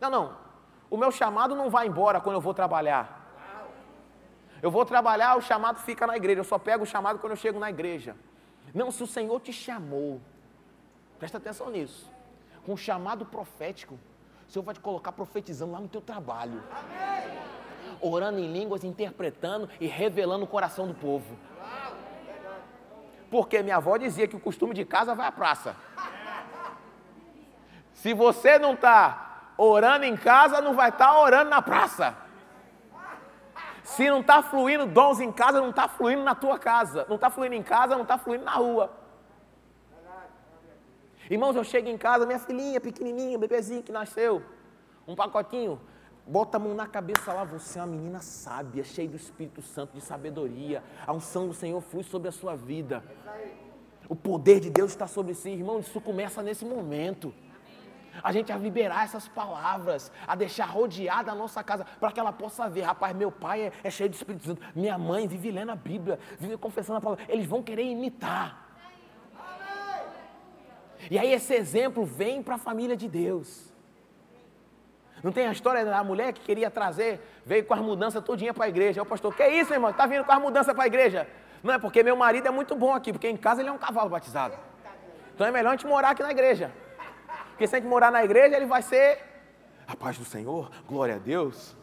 Não, 0.00 0.10
não. 0.10 0.36
O 0.90 0.96
meu 0.96 1.12
chamado 1.12 1.54
não 1.54 1.70
vai 1.70 1.86
embora 1.86 2.20
quando 2.20 2.34
eu 2.34 2.40
vou 2.40 2.52
trabalhar. 2.52 3.20
Eu 4.60 4.70
vou 4.70 4.84
trabalhar, 4.84 5.36
o 5.36 5.40
chamado 5.40 5.78
fica 5.78 6.06
na 6.06 6.16
igreja. 6.16 6.40
Eu 6.40 6.44
só 6.44 6.58
pego 6.58 6.82
o 6.82 6.86
chamado 6.86 7.20
quando 7.20 7.32
eu 7.32 7.36
chego 7.36 7.58
na 7.58 7.70
igreja. 7.70 8.16
Não, 8.74 8.90
se 8.90 9.02
o 9.02 9.06
Senhor 9.06 9.40
te 9.40 9.52
chamou, 9.52 10.20
presta 11.18 11.38
atenção 11.38 11.70
nisso. 11.70 12.10
Com 12.64 12.76
chamado 12.76 13.24
profético, 13.24 13.98
o 14.52 14.60
Senhor 14.60 14.64
vai 14.64 14.74
te 14.74 14.80
colocar 14.80 15.12
profetizando 15.12 15.72
lá 15.72 15.80
no 15.80 15.88
teu 15.88 16.02
trabalho. 16.02 16.62
Orando 18.02 18.38
em 18.38 18.52
línguas, 18.52 18.84
interpretando 18.84 19.66
e 19.80 19.86
revelando 19.86 20.44
o 20.44 20.46
coração 20.46 20.86
do 20.86 20.92
povo. 20.92 21.38
Porque 23.30 23.62
minha 23.62 23.76
avó 23.76 23.96
dizia 23.96 24.28
que 24.28 24.36
o 24.36 24.40
costume 24.40 24.74
de 24.74 24.84
casa 24.84 25.14
vai 25.14 25.26
à 25.26 25.32
praça. 25.32 25.74
Se 27.94 28.12
você 28.12 28.58
não 28.58 28.74
está 28.74 29.54
orando 29.56 30.04
em 30.04 30.18
casa, 30.18 30.60
não 30.60 30.74
vai 30.74 30.90
estar 30.90 31.06
tá 31.06 31.18
orando 31.18 31.48
na 31.48 31.62
praça. 31.62 32.14
Se 33.82 34.10
não 34.10 34.20
está 34.20 34.42
fluindo 34.42 34.84
dons 34.84 35.18
em 35.18 35.32
casa, 35.32 35.62
não 35.62 35.70
está 35.70 35.88
fluindo 35.88 36.22
na 36.22 36.34
tua 36.34 36.58
casa. 36.58 37.06
Não 37.08 37.16
está 37.16 37.30
fluindo 37.30 37.54
em 37.54 37.62
casa, 37.62 37.94
não 37.94 38.02
está 38.02 38.18
fluindo 38.18 38.44
na 38.44 38.52
rua. 38.52 39.01
Irmãos, 41.32 41.56
eu 41.56 41.64
chego 41.64 41.88
em 41.88 41.96
casa, 41.96 42.26
minha 42.26 42.38
filhinha 42.38 42.78
pequenininha, 42.78 43.38
bebezinho 43.38 43.82
que 43.82 43.90
nasceu, 43.90 44.42
um 45.08 45.16
pacotinho, 45.16 45.80
bota 46.26 46.58
a 46.58 46.60
mão 46.60 46.74
na 46.74 46.86
cabeça 46.86 47.32
lá, 47.32 47.42
você 47.42 47.78
é 47.78 47.82
uma 47.82 47.88
menina 47.88 48.20
sábia, 48.20 48.84
cheia 48.84 49.08
do 49.08 49.16
Espírito 49.16 49.62
Santo, 49.62 49.94
de 49.94 50.02
sabedoria. 50.02 50.84
A 51.06 51.10
unção 51.14 51.48
do 51.48 51.54
Senhor 51.54 51.80
flui 51.80 52.02
sobre 52.02 52.28
a 52.28 52.32
sua 52.32 52.54
vida. 52.54 53.02
O 54.10 54.14
poder 54.14 54.60
de 54.60 54.68
Deus 54.68 54.90
está 54.90 55.06
sobre 55.06 55.32
si, 55.32 55.48
irmão, 55.48 55.78
isso 55.78 55.98
começa 56.02 56.42
nesse 56.42 56.66
momento 56.66 57.32
a 58.22 58.30
gente 58.30 58.52
a 58.52 58.58
liberar 58.58 59.04
essas 59.04 59.26
palavras, 59.26 60.12
a 60.26 60.34
deixar 60.34 60.66
rodeada 60.66 61.32
a 61.32 61.34
nossa 61.34 61.64
casa, 61.64 61.86
para 61.98 62.12
que 62.12 62.20
ela 62.20 62.30
possa 62.30 62.68
ver, 62.68 62.82
rapaz, 62.82 63.16
meu 63.16 63.32
pai 63.32 63.62
é, 63.62 63.72
é, 63.82 63.88
cheio 63.90 64.10
de 64.10 64.16
Espírito 64.16 64.44
Santo, 64.44 64.60
minha 64.74 64.98
mãe 64.98 65.26
vive 65.26 65.50
lendo 65.50 65.70
a 65.70 65.76
Bíblia, 65.76 66.18
vive 66.38 66.58
confessando 66.58 66.98
a 66.98 67.00
palavra, 67.00 67.24
eles 67.30 67.46
vão 67.46 67.62
querer 67.62 67.84
imitar. 67.84 68.61
E 71.10 71.18
aí 71.18 71.32
esse 71.32 71.54
exemplo 71.54 72.04
vem 72.04 72.42
para 72.42 72.56
a 72.56 72.58
família 72.58 72.96
de 72.96 73.08
Deus. 73.08 73.72
Não 75.22 75.30
tem 75.30 75.46
a 75.46 75.52
história 75.52 75.84
da 75.84 76.02
mulher 76.02 76.32
que 76.32 76.40
queria 76.40 76.70
trazer, 76.70 77.20
veio 77.46 77.64
com 77.64 77.74
as 77.74 77.80
mudanças 77.80 78.22
todinha 78.24 78.52
para 78.52 78.64
a 78.64 78.68
igreja. 78.68 79.02
O 79.02 79.06
pastor, 79.06 79.34
que 79.34 79.46
isso, 79.46 79.72
irmão? 79.72 79.90
Está 79.90 80.04
vindo 80.06 80.24
com 80.24 80.32
as 80.32 80.40
mudanças 80.40 80.74
para 80.74 80.84
a 80.84 80.86
igreja? 80.86 81.28
Não 81.62 81.72
é 81.72 81.78
porque 81.78 82.02
meu 82.02 82.16
marido 82.16 82.48
é 82.48 82.50
muito 82.50 82.74
bom 82.74 82.92
aqui, 82.92 83.12
porque 83.12 83.28
em 83.28 83.36
casa 83.36 83.62
ele 83.62 83.68
é 83.68 83.72
um 83.72 83.78
cavalo 83.78 84.10
batizado. 84.10 84.56
Então 85.34 85.46
é 85.46 85.50
melhor 85.50 85.70
a 85.70 85.72
gente 85.72 85.86
morar 85.86 86.10
aqui 86.10 86.22
na 86.22 86.32
igreja. 86.32 86.72
Porque 87.50 87.66
se 87.66 87.76
a 87.76 87.78
gente 87.78 87.88
morar 87.88 88.10
na 88.10 88.24
igreja, 88.24 88.56
ele 88.56 88.66
vai 88.66 88.82
ser 88.82 89.20
a 89.86 89.94
paz 89.94 90.18
do 90.18 90.24
Senhor, 90.24 90.70
glória 90.88 91.14
a 91.16 91.18
Deus. 91.18 91.76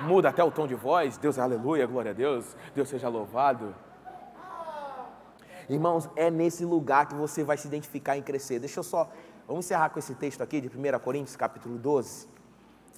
Muda 0.00 0.28
até 0.28 0.42
o 0.42 0.50
tom 0.50 0.66
de 0.66 0.74
voz, 0.74 1.16
Deus 1.18 1.38
aleluia, 1.38 1.86
glória 1.86 2.10
a 2.10 2.14
Deus, 2.14 2.56
Deus 2.74 2.88
seja 2.88 3.08
louvado. 3.08 3.74
Irmãos, 5.68 6.08
é 6.14 6.30
nesse 6.30 6.64
lugar 6.64 7.08
que 7.08 7.14
você 7.14 7.42
vai 7.42 7.56
se 7.56 7.66
identificar 7.66 8.16
em 8.16 8.22
crescer. 8.22 8.60
Deixa 8.60 8.78
eu 8.78 8.84
só, 8.84 9.10
vamos 9.48 9.64
encerrar 9.64 9.90
com 9.90 9.98
esse 9.98 10.14
texto 10.14 10.40
aqui 10.40 10.60
de 10.60 10.68
1 10.68 10.98
Coríntios, 11.00 11.34
capítulo 11.34 11.76
12. 11.76 12.28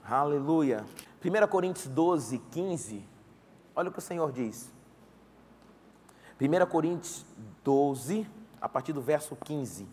Aleluia. 0.05 0.85
1 1.25 1.49
Coríntios 1.49 1.87
12, 1.87 2.39
15. 2.51 3.05
Olha 3.75 3.89
o 3.89 3.93
que 3.93 3.99
o 3.99 4.03
Senhor 4.03 4.31
diz. 4.31 4.71
1 6.41 6.67
Coríntios 6.67 7.25
12, 7.65 8.27
a 8.61 8.69
partir 8.69 8.93
do 8.93 9.01
verso 9.01 9.35
15. 9.35 9.89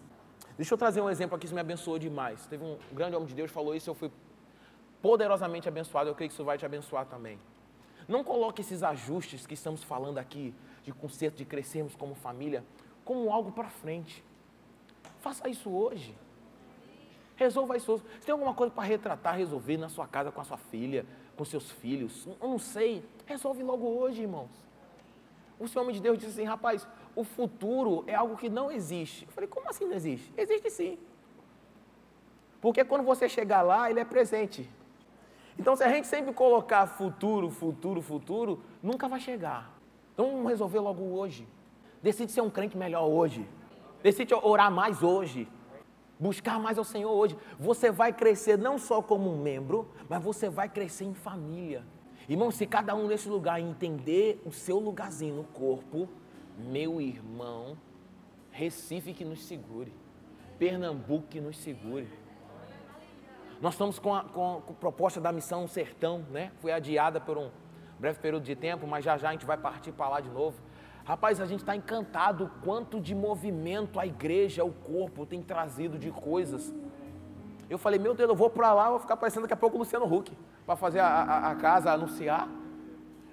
Deixa 0.57 0.73
eu 0.73 0.77
trazer 0.77 1.01
um 1.01 1.09
exemplo 1.09 1.35
aqui, 1.35 1.45
isso 1.45 1.55
me 1.55 1.61
abençoou 1.61 1.97
demais. 1.97 2.45
Teve 2.47 2.63
um 2.63 2.77
grande 2.93 3.15
homem 3.15 3.27
de 3.27 3.33
Deus 3.33 3.51
falou 3.51 3.73
isso, 3.73 3.89
eu 3.89 3.95
fui 3.95 4.11
poderosamente 5.01 5.67
abençoado, 5.67 6.09
eu 6.09 6.15
creio 6.15 6.29
que 6.29 6.33
isso 6.33 6.43
vai 6.43 6.57
te 6.57 6.65
abençoar 6.65 7.05
também. 7.05 7.39
Não 8.07 8.23
coloque 8.23 8.61
esses 8.61 8.83
ajustes 8.83 9.47
que 9.47 9.53
estamos 9.53 9.83
falando 9.83 10.17
aqui, 10.17 10.53
de 10.85 10.93
conceito 10.93 11.35
de 11.35 11.43
crescermos 11.43 11.95
como 11.95 12.13
família, 12.15 12.63
como 13.03 13.31
algo 13.33 13.51
para 13.51 13.69
frente. 13.69 14.23
Faça 15.19 15.49
isso 15.49 15.69
hoje. 15.69 16.15
Resolva 17.35 17.75
isso 17.75 17.93
hoje. 17.93 18.03
Se 18.19 18.27
tem 18.27 18.31
alguma 18.31 18.53
coisa 18.53 18.71
para 18.71 18.83
retratar, 18.83 19.35
resolver 19.35 19.77
na 19.77 19.89
sua 19.89 20.07
casa 20.07 20.31
com 20.31 20.39
a 20.39 20.43
sua 20.43 20.57
filha, 20.57 21.05
com 21.35 21.43
seus 21.43 21.69
filhos, 21.71 22.27
eu 22.39 22.47
não 22.47 22.59
sei, 22.59 23.03
resolve 23.25 23.61
logo 23.63 23.85
hoje, 23.85 24.21
irmãos. 24.21 24.51
O 25.59 25.67
Senhor 25.67 25.91
de 25.91 25.99
Deus 25.99 26.17
disse 26.17 26.31
assim, 26.31 26.43
rapaz, 26.43 26.87
o 27.15 27.23
futuro 27.23 28.03
é 28.07 28.13
algo 28.13 28.37
que 28.37 28.47
não 28.47 28.71
existe. 28.71 29.25
Eu 29.25 29.31
falei, 29.31 29.49
como 29.49 29.67
assim 29.69 29.85
não 29.85 29.93
existe? 29.93 30.31
Existe 30.37 30.69
sim. 30.69 30.97
Porque 32.61 32.85
quando 32.85 33.03
você 33.03 33.27
chegar 33.27 33.61
lá, 33.63 33.89
ele 33.89 33.99
é 33.99 34.05
presente. 34.05 34.69
Então, 35.57 35.75
se 35.75 35.83
a 35.83 35.89
gente 35.89 36.07
sempre 36.07 36.33
colocar 36.33 36.85
futuro, 36.85 37.49
futuro, 37.49 38.01
futuro, 38.01 38.61
nunca 38.83 39.07
vai 39.07 39.19
chegar. 39.19 39.74
Então, 40.15 40.31
vamos 40.31 40.49
resolver 40.49 40.79
logo 40.79 41.03
hoje. 41.03 41.45
Decide 42.01 42.31
ser 42.31 42.39
um 42.39 42.49
crente 42.49 42.77
melhor 42.77 43.05
hoje. 43.05 43.45
Decide 44.01 44.33
orar 44.33 44.71
mais 44.71 45.03
hoje. 45.03 45.45
Buscar 46.17 46.57
mais 46.57 46.77
ao 46.77 46.85
Senhor 46.85 47.11
hoje. 47.11 47.37
Você 47.59 47.91
vai 47.91 48.13
crescer 48.13 48.57
não 48.57 48.77
só 48.77 49.01
como 49.01 49.29
um 49.29 49.37
membro, 49.37 49.91
mas 50.09 50.23
você 50.23 50.49
vai 50.49 50.69
crescer 50.69 51.03
em 51.03 51.13
família. 51.13 51.85
Irmão, 52.29 52.49
se 52.49 52.65
cada 52.65 52.95
um 52.95 53.07
nesse 53.07 53.27
lugar 53.27 53.59
entender 53.59 54.41
o 54.45 54.51
seu 54.51 54.79
lugarzinho 54.79 55.35
no 55.35 55.43
corpo, 55.43 56.07
meu 56.57 57.01
irmão, 57.01 57.77
Recife 58.51 59.13
que 59.13 59.25
nos 59.25 59.43
segure, 59.43 59.93
Pernambuco 60.57 61.27
que 61.27 61.41
nos 61.41 61.57
segure. 61.57 62.07
Nós 63.61 63.73
estamos 63.73 63.99
com 63.99 64.15
a, 64.15 64.23
com 64.23 64.57
a 64.69 64.73
proposta 64.73 65.19
da 65.19 65.33
missão 65.33 65.67
Sertão, 65.67 66.19
né? 66.31 66.53
Foi 66.61 66.71
adiada 66.71 67.19
por 67.19 67.37
um 67.37 67.49
breve 67.99 68.19
período 68.19 68.43
de 68.43 68.55
tempo, 68.55 68.85
mas 68.87 69.03
já 69.03 69.17
já 69.17 69.29
a 69.29 69.31
gente 69.31 69.45
vai 69.45 69.57
partir 69.57 69.91
para 69.91 70.09
lá 70.09 70.19
de 70.19 70.29
novo. 70.29 70.55
Rapaz, 71.05 71.39
a 71.39 71.45
gente 71.45 71.59
está 71.59 71.75
encantado 71.75 72.49
quanto 72.63 72.99
de 72.99 73.13
movimento 73.13 73.99
a 73.99 74.07
igreja, 74.07 74.63
o 74.63 74.71
corpo 74.71 75.25
tem 75.25 75.41
trazido 75.41 75.99
de 75.99 76.09
coisas. 76.11 76.73
Eu 77.69 77.77
falei, 77.77 77.99
meu 77.99 78.15
Deus, 78.15 78.29
eu 78.29 78.35
vou 78.35 78.49
para 78.49 78.73
lá, 78.73 78.89
vou 78.89 78.99
ficar 78.99 79.15
parecendo 79.15 79.43
daqui 79.43 79.53
a 79.53 79.57
pouco 79.57 79.75
o 79.75 79.79
Luciano 79.79 80.05
Huck, 80.05 80.35
para 80.65 80.75
fazer 80.75 80.99
a, 80.99 81.07
a, 81.07 81.51
a, 81.51 81.55
casa, 81.55 81.91
anunciar. 81.91 82.47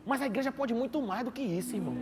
Mas 0.05 0.21
a 0.21 0.27
igreja 0.27 0.53
pode 0.53 0.75
muito 0.75 1.01
mais 1.01 1.25
do 1.25 1.33
que 1.33 1.41
isso, 1.41 1.75
irmão. 1.75 1.95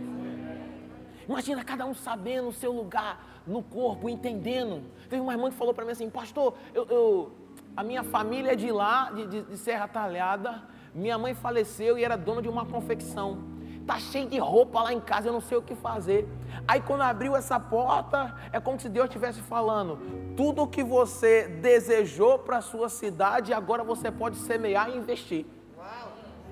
Imagina 1.27 1.63
cada 1.63 1.85
um 1.85 1.93
sabendo 1.93 2.49
o 2.49 2.53
seu 2.53 2.73
lugar 2.73 3.41
no 3.47 3.63
corpo, 3.63 4.09
entendendo. 4.09 4.83
Teve 5.09 5.21
uma 5.21 5.33
irmã 5.33 5.49
que 5.49 5.55
falou 5.55 5.73
para 5.73 5.85
mim 5.85 5.91
assim, 5.91 6.09
pastor, 6.09 6.53
eu, 6.73 6.85
eu, 6.87 7.31
a 7.77 7.83
minha 7.83 8.03
família 8.03 8.53
é 8.53 8.55
de 8.55 8.71
lá, 8.71 9.11
de, 9.11 9.27
de, 9.27 9.41
de 9.43 9.57
Serra 9.57 9.87
Talhada, 9.87 10.63
minha 10.93 11.17
mãe 11.17 11.33
faleceu 11.33 11.97
e 11.97 12.03
era 12.03 12.15
dona 12.15 12.41
de 12.41 12.49
uma 12.49 12.65
confecção. 12.65 13.37
Tá 13.85 13.97
cheio 13.99 14.27
de 14.27 14.37
roupa 14.37 14.81
lá 14.81 14.93
em 14.93 14.99
casa, 14.99 15.29
eu 15.29 15.33
não 15.33 15.41
sei 15.41 15.57
o 15.57 15.61
que 15.61 15.75
fazer. 15.75 16.27
Aí 16.67 16.79
quando 16.81 17.01
abriu 17.01 17.35
essa 17.35 17.59
porta, 17.59 18.35
é 18.51 18.59
como 18.59 18.79
se 18.79 18.87
Deus 18.87 19.07
estivesse 19.07 19.41
falando: 19.41 19.97
tudo 20.35 20.63
o 20.63 20.67
que 20.67 20.83
você 20.83 21.47
desejou 21.47 22.39
para 22.39 22.57
a 22.57 22.61
sua 22.61 22.89
cidade, 22.89 23.53
agora 23.53 23.83
você 23.83 24.11
pode 24.11 24.37
semear 24.37 24.89
e 24.89 24.97
investir. 24.97 25.45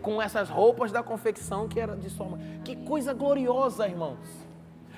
Com 0.02 0.22
essas 0.22 0.50
roupas 0.50 0.92
da 0.92 1.04
confecção 1.04 1.68
que 1.68 1.80
era 1.80 1.96
de 1.96 2.10
sua 2.10 2.26
mãe. 2.26 2.62
Que 2.64 2.76
coisa 2.78 3.14
gloriosa, 3.14 3.86
irmãos. 3.86 4.18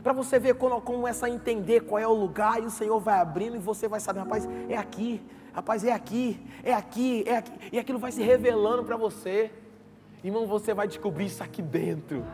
Para 0.03 0.13
você 0.13 0.39
ver 0.39 0.55
como 0.55 0.79
começa 0.81 1.25
a 1.25 1.29
entender 1.29 1.81
qual 1.81 1.99
é 1.99 2.07
o 2.07 2.13
lugar 2.13 2.61
e 2.61 2.65
o 2.65 2.71
Senhor 2.71 2.99
vai 2.99 3.19
abrindo 3.19 3.55
e 3.55 3.59
você 3.59 3.87
vai 3.87 3.99
saber, 3.99 4.21
rapaz, 4.21 4.47
é 4.67 4.75
aqui, 4.75 5.21
rapaz, 5.53 5.83
é 5.83 5.91
aqui, 5.91 6.39
é 6.63 6.73
aqui, 6.73 7.23
é 7.27 7.37
aqui. 7.37 7.51
E 7.71 7.79
aquilo 7.79 7.99
vai 7.99 8.11
se 8.11 8.21
revelando 8.21 8.83
para 8.83 8.97
você. 8.97 9.51
Irmão, 10.23 10.45
você 10.45 10.73
vai 10.73 10.87
descobrir 10.87 11.25
isso 11.25 11.43
aqui 11.43 11.61
dentro. 11.61 12.25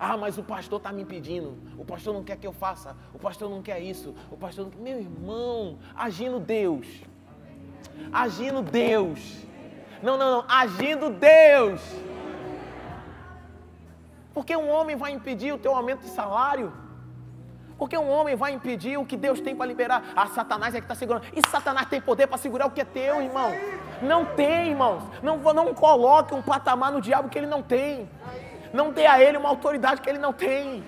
Ah, 0.00 0.16
mas 0.16 0.38
o 0.38 0.44
pastor 0.44 0.78
está 0.78 0.92
me 0.92 1.02
impedindo. 1.02 1.56
O 1.76 1.84
pastor 1.84 2.14
não 2.14 2.22
quer 2.22 2.36
que 2.36 2.46
eu 2.46 2.52
faça. 2.52 2.96
O 3.12 3.18
pastor 3.18 3.50
não 3.50 3.62
quer 3.62 3.80
isso. 3.80 4.14
O 4.30 4.36
pastor 4.36 4.64
não 4.64 4.70
quer. 4.70 4.80
Meu 4.80 4.98
irmão, 4.98 5.78
agindo 5.94 6.38
Deus. 6.38 6.86
Agindo 8.12 8.62
Deus. 8.62 9.20
Não, 10.02 10.16
não, 10.16 10.30
não. 10.30 10.44
Agindo 10.48 11.10
Deus. 11.10 11.80
Porque 14.32 14.56
um 14.56 14.70
homem 14.70 14.94
vai 14.94 15.10
impedir 15.10 15.52
o 15.52 15.58
teu 15.58 15.74
aumento 15.74 16.02
de 16.02 16.10
salário? 16.10 16.72
Porque 17.78 17.96
um 17.96 18.10
homem 18.10 18.34
vai 18.34 18.52
impedir 18.52 18.98
o 18.98 19.06
que 19.06 19.16
Deus 19.16 19.40
tem 19.40 19.54
para 19.54 19.64
liberar. 19.64 20.02
Ah, 20.16 20.26
Satanás 20.26 20.74
é 20.74 20.80
que 20.80 20.84
está 20.84 20.96
segurando. 20.96 21.24
E 21.32 21.48
Satanás 21.48 21.88
tem 21.88 22.00
poder 22.00 22.26
para 22.26 22.36
segurar 22.36 22.66
o 22.66 22.70
que 22.70 22.80
é 22.80 22.84
teu, 22.84 23.22
irmão. 23.22 23.52
Não 24.02 24.24
tem, 24.24 24.70
irmãos. 24.70 25.04
Não, 25.22 25.38
não 25.54 25.72
coloque 25.72 26.34
um 26.34 26.42
patamar 26.42 26.90
no 26.90 27.00
diabo 27.00 27.28
que 27.28 27.38
ele 27.38 27.46
não 27.46 27.62
tem. 27.62 28.10
Não 28.72 28.90
dê 28.92 29.06
a 29.06 29.22
ele 29.22 29.38
uma 29.38 29.48
autoridade 29.48 30.00
que 30.00 30.10
ele 30.10 30.18
não 30.18 30.32
tem. 30.32 30.84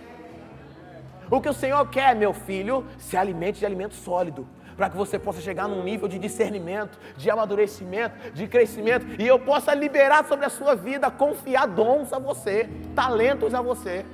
O 1.30 1.40
que 1.40 1.48
o 1.48 1.54
Senhor 1.54 1.88
quer, 1.88 2.16
meu 2.16 2.32
filho, 2.32 2.84
se 2.98 3.16
alimente 3.16 3.60
de 3.60 3.66
alimento 3.66 3.94
sólido. 3.94 4.46
Para 4.76 4.90
que 4.90 4.96
você 4.96 5.16
possa 5.16 5.40
chegar 5.40 5.68
num 5.68 5.84
nível 5.84 6.08
de 6.08 6.18
discernimento, 6.18 6.98
de 7.16 7.30
amadurecimento, 7.30 8.32
de 8.32 8.48
crescimento. 8.48 9.06
E 9.16 9.26
eu 9.28 9.38
possa 9.38 9.72
liberar 9.74 10.26
sobre 10.26 10.44
a 10.44 10.50
sua 10.50 10.74
vida, 10.74 11.08
confiar 11.08 11.68
dons 11.68 12.12
a 12.12 12.18
você, 12.18 12.68
talentos 12.96 13.54
a 13.54 13.62
você. 13.62 14.04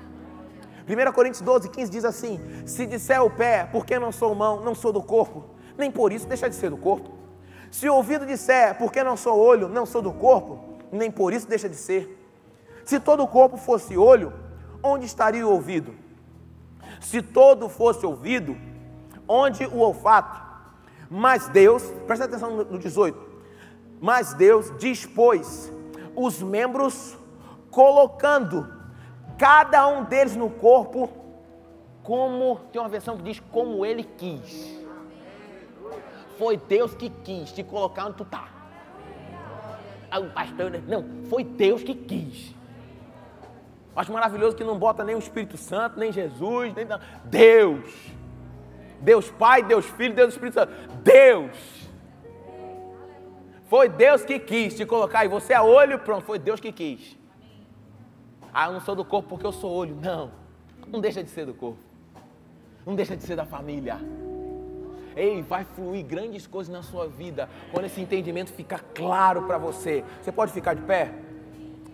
1 0.88 1.12
Coríntios 1.12 1.42
12, 1.42 1.68
15 1.68 1.90
diz 1.90 2.04
assim: 2.04 2.40
Se 2.64 2.86
disser 2.86 3.22
o 3.22 3.28
pé, 3.28 3.68
porque 3.70 3.98
não 3.98 4.12
sou 4.12 4.34
mão, 4.34 4.60
não 4.60 4.74
sou 4.74 4.92
do 4.92 5.02
corpo, 5.02 5.44
nem 5.76 5.90
por 5.90 6.12
isso 6.12 6.28
deixa 6.28 6.48
de 6.48 6.54
ser 6.54 6.70
do 6.70 6.76
corpo. 6.76 7.10
Se 7.70 7.88
o 7.88 7.94
ouvido 7.94 8.24
disser, 8.24 8.78
porque 8.78 9.02
não 9.02 9.16
sou 9.16 9.36
olho, 9.38 9.68
não 9.68 9.84
sou 9.84 10.00
do 10.00 10.12
corpo, 10.12 10.78
nem 10.92 11.10
por 11.10 11.32
isso 11.32 11.48
deixa 11.48 11.68
de 11.68 11.74
ser. 11.74 12.16
Se 12.84 13.00
todo 13.00 13.24
o 13.24 13.28
corpo 13.28 13.56
fosse 13.56 13.96
olho, 13.96 14.32
onde 14.80 15.06
estaria 15.06 15.44
o 15.46 15.50
ouvido? 15.50 15.92
Se 17.00 17.20
todo 17.20 17.68
fosse 17.68 18.06
ouvido, 18.06 18.56
onde 19.26 19.66
o 19.66 19.78
olfato? 19.78 20.46
Mas 21.10 21.48
Deus, 21.48 21.82
presta 22.06 22.26
atenção 22.26 22.56
no 22.56 22.78
18: 22.78 23.18
Mas 24.00 24.34
Deus 24.34 24.72
dispôs 24.78 25.72
os 26.14 26.40
membros, 26.40 27.18
colocando 27.70 28.75
cada 29.38 29.86
um 29.86 30.04
deles 30.04 30.36
no 30.36 30.50
corpo, 30.50 31.10
como 32.02 32.60
tem 32.72 32.80
uma 32.80 32.88
versão 32.88 33.16
que 33.16 33.22
diz 33.22 33.40
como 33.50 33.84
ele 33.84 34.04
quis. 34.04 34.76
Foi 36.38 36.56
Deus 36.56 36.94
que 36.94 37.10
quis 37.10 37.52
te 37.52 37.62
colocar 37.62 38.06
onde 38.06 38.16
tu 38.16 38.22
está. 38.22 38.48
Ah, 40.10 40.20
o 40.20 40.30
pastor, 40.30 40.70
não, 40.86 41.04
foi 41.28 41.42
Deus 41.42 41.82
que 41.82 41.94
quis. 41.94 42.54
Acho 43.94 44.12
maravilhoso 44.12 44.54
que 44.54 44.62
não 44.62 44.78
bota 44.78 45.02
nem 45.02 45.14
o 45.14 45.18
Espírito 45.18 45.56
Santo, 45.56 45.98
nem 45.98 46.12
Jesus, 46.12 46.74
nem 46.74 46.86
Deus. 47.24 47.90
Deus 49.00 49.30
Pai, 49.30 49.62
Deus 49.62 49.86
Filho, 49.86 50.14
Deus 50.14 50.34
Espírito 50.34 50.54
Santo. 50.54 50.72
Deus. 51.02 51.56
Foi 53.68 53.88
Deus 53.88 54.24
que 54.24 54.38
quis 54.38 54.76
te 54.76 54.84
colocar 54.84 55.24
e 55.24 55.28
você 55.28 55.54
é 55.54 55.60
olho, 55.60 55.98
pronto, 55.98 56.24
foi 56.24 56.38
Deus 56.38 56.60
que 56.60 56.70
quis. 56.70 57.16
Ah, 58.58 58.68
eu 58.68 58.72
não 58.72 58.80
sou 58.80 58.94
do 58.94 59.04
corpo 59.04 59.28
porque 59.28 59.44
eu 59.44 59.52
sou 59.52 59.70
olho. 59.70 59.94
Não. 60.00 60.30
Não 60.86 60.98
deixa 60.98 61.22
de 61.22 61.28
ser 61.28 61.44
do 61.44 61.52
corpo. 61.52 61.76
Não 62.86 62.94
deixa 62.94 63.14
de 63.14 63.22
ser 63.22 63.36
da 63.36 63.44
família. 63.44 64.00
Ei, 65.14 65.42
vai 65.42 65.62
fluir 65.62 66.02
grandes 66.02 66.46
coisas 66.46 66.72
na 66.72 66.82
sua 66.82 67.06
vida 67.06 67.50
quando 67.70 67.84
esse 67.84 68.00
entendimento 68.00 68.50
ficar 68.50 68.80
claro 68.94 69.42
para 69.42 69.58
você. 69.58 70.02
Você 70.22 70.32
pode 70.32 70.52
ficar 70.52 70.72
de 70.72 70.80
pé? 70.80 71.12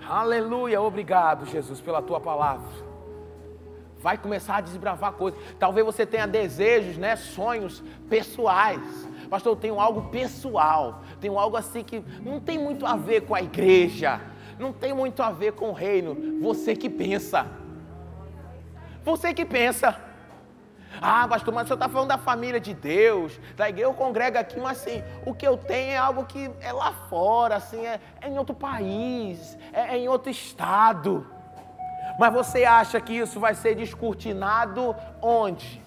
Aleluia, 0.08 0.80
obrigado, 0.80 1.46
Jesus, 1.46 1.80
pela 1.80 2.00
tua 2.00 2.20
palavra. 2.20 2.70
Vai 3.98 4.16
começar 4.16 4.58
a 4.58 4.60
desbravar 4.60 5.14
coisas. 5.14 5.40
Talvez 5.58 5.84
você 5.84 6.06
tenha 6.06 6.28
desejos, 6.28 6.96
né, 6.96 7.16
sonhos 7.16 7.82
pessoais. 8.08 9.08
Pastor, 9.28 9.54
eu 9.54 9.56
tenho 9.56 9.80
algo 9.80 10.10
pessoal. 10.10 11.02
Tenho 11.20 11.36
algo 11.40 11.56
assim 11.56 11.82
que 11.82 12.04
não 12.24 12.38
tem 12.38 12.56
muito 12.56 12.86
a 12.86 12.94
ver 12.94 13.22
com 13.22 13.34
a 13.34 13.42
igreja 13.42 14.20
não 14.58 14.72
tem 14.72 14.92
muito 14.92 15.22
a 15.22 15.30
ver 15.30 15.52
com 15.52 15.70
o 15.70 15.72
reino. 15.72 16.40
Você 16.40 16.74
que 16.74 16.88
pensa. 16.88 17.46
Você 19.04 19.32
que 19.34 19.44
pensa. 19.44 19.96
Ah, 21.00 21.26
pastor, 21.26 21.54
mas 21.54 21.64
o 21.64 21.68
senhor 21.68 21.76
está 21.76 21.88
falando 21.88 22.08
da 22.08 22.18
família 22.18 22.60
de 22.60 22.74
Deus, 22.74 23.40
da 23.56 23.68
igreja, 23.68 23.88
eu 23.88 23.94
congrego 23.94 24.38
aqui, 24.38 24.60
mas 24.60 24.80
assim, 24.80 25.02
o 25.24 25.34
que 25.34 25.46
eu 25.46 25.56
tenho 25.56 25.92
é 25.92 25.96
algo 25.96 26.24
que 26.24 26.50
é 26.60 26.72
lá 26.72 26.92
fora, 27.08 27.56
assim, 27.56 27.84
é, 27.86 27.98
é 28.20 28.28
em 28.28 28.38
outro 28.38 28.54
país, 28.54 29.56
é, 29.72 29.94
é 29.94 29.98
em 29.98 30.08
outro 30.08 30.30
estado. 30.30 31.26
Mas 32.18 32.32
você 32.32 32.64
acha 32.64 33.00
que 33.00 33.14
isso 33.14 33.40
vai 33.40 33.54
ser 33.54 33.74
descortinado 33.74 34.94
onde? 35.20 35.80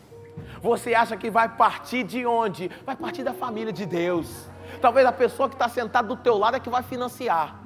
Você 0.61 0.95
acha 0.95 1.15
que 1.15 1.29
vai 1.29 1.47
partir 1.49 2.03
de 2.03 2.25
onde? 2.25 2.69
Vai 2.85 2.95
partir 2.95 3.23
da 3.23 3.33
família 3.33 3.71
de 3.71 3.85
Deus. 3.85 4.49
Talvez 4.81 5.05
a 5.05 5.11
pessoa 5.11 5.47
que 5.47 5.55
está 5.55 5.69
sentada 5.69 6.07
do 6.07 6.15
teu 6.15 6.37
lado 6.37 6.57
é 6.57 6.59
que 6.59 6.69
vai 6.69 6.83
financiar. 6.83 7.64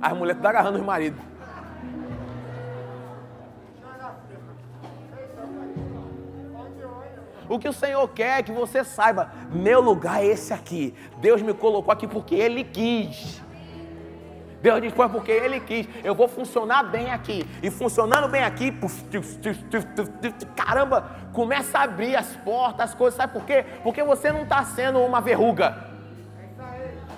As 0.00 0.12
mulheres 0.12 0.36
estão 0.36 0.50
agarrando 0.50 0.78
os 0.78 0.84
maridos. 0.84 1.20
O 7.48 7.58
que 7.58 7.68
o 7.68 7.72
Senhor 7.72 8.08
quer 8.08 8.40
é 8.40 8.42
que 8.42 8.52
você 8.52 8.84
saiba: 8.84 9.30
meu 9.52 9.80
lugar 9.80 10.22
é 10.22 10.26
esse 10.26 10.52
aqui. 10.52 10.94
Deus 11.18 11.42
me 11.42 11.54
colocou 11.54 11.92
aqui 11.92 12.06
porque 12.06 12.34
Ele 12.34 12.64
quis. 12.64 13.42
Deus 14.60 14.80
diz, 14.80 14.92
foi 14.92 15.08
porque 15.08 15.30
Ele 15.30 15.60
quis. 15.60 15.86
Eu 16.02 16.14
vou 16.14 16.26
funcionar 16.26 16.82
bem 16.82 17.10
aqui. 17.10 17.48
E 17.62 17.70
funcionando 17.70 18.26
bem 18.28 18.42
aqui, 18.42 18.74
caramba, 20.56 21.08
começa 21.32 21.78
a 21.78 21.82
abrir 21.82 22.16
as 22.16 22.34
portas, 22.36 22.90
as 22.90 22.94
coisas. 22.94 23.16
Sabe 23.16 23.32
por 23.32 23.44
quê? 23.44 23.64
Porque 23.84 24.02
você 24.02 24.32
não 24.32 24.42
está 24.42 24.64
sendo 24.64 24.98
uma 25.00 25.20
verruga. 25.20 25.84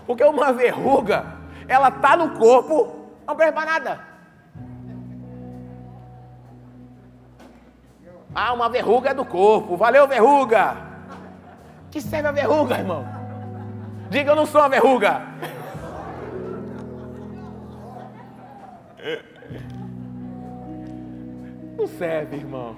Porque 0.06 0.22
uma 0.24 0.52
verruga 0.52 1.37
ela 1.68 1.88
está 1.88 2.16
no 2.16 2.30
corpo, 2.30 2.96
não 3.26 3.36
para 3.36 3.52
nada. 3.52 4.00
Ah, 8.34 8.54
uma 8.54 8.70
verruga 8.70 9.10
é 9.10 9.14
do 9.14 9.24
corpo. 9.24 9.76
Valeu, 9.76 10.08
verruga. 10.08 10.76
Que 11.90 12.00
serve 12.00 12.28
a 12.28 12.32
verruga, 12.32 12.78
irmão? 12.78 13.06
Diga, 14.08 14.30
eu 14.30 14.36
não 14.36 14.46
sou 14.46 14.62
uma 14.62 14.68
verruga. 14.70 15.22
Não 21.76 21.86
serve, 21.86 22.36
irmão. 22.36 22.76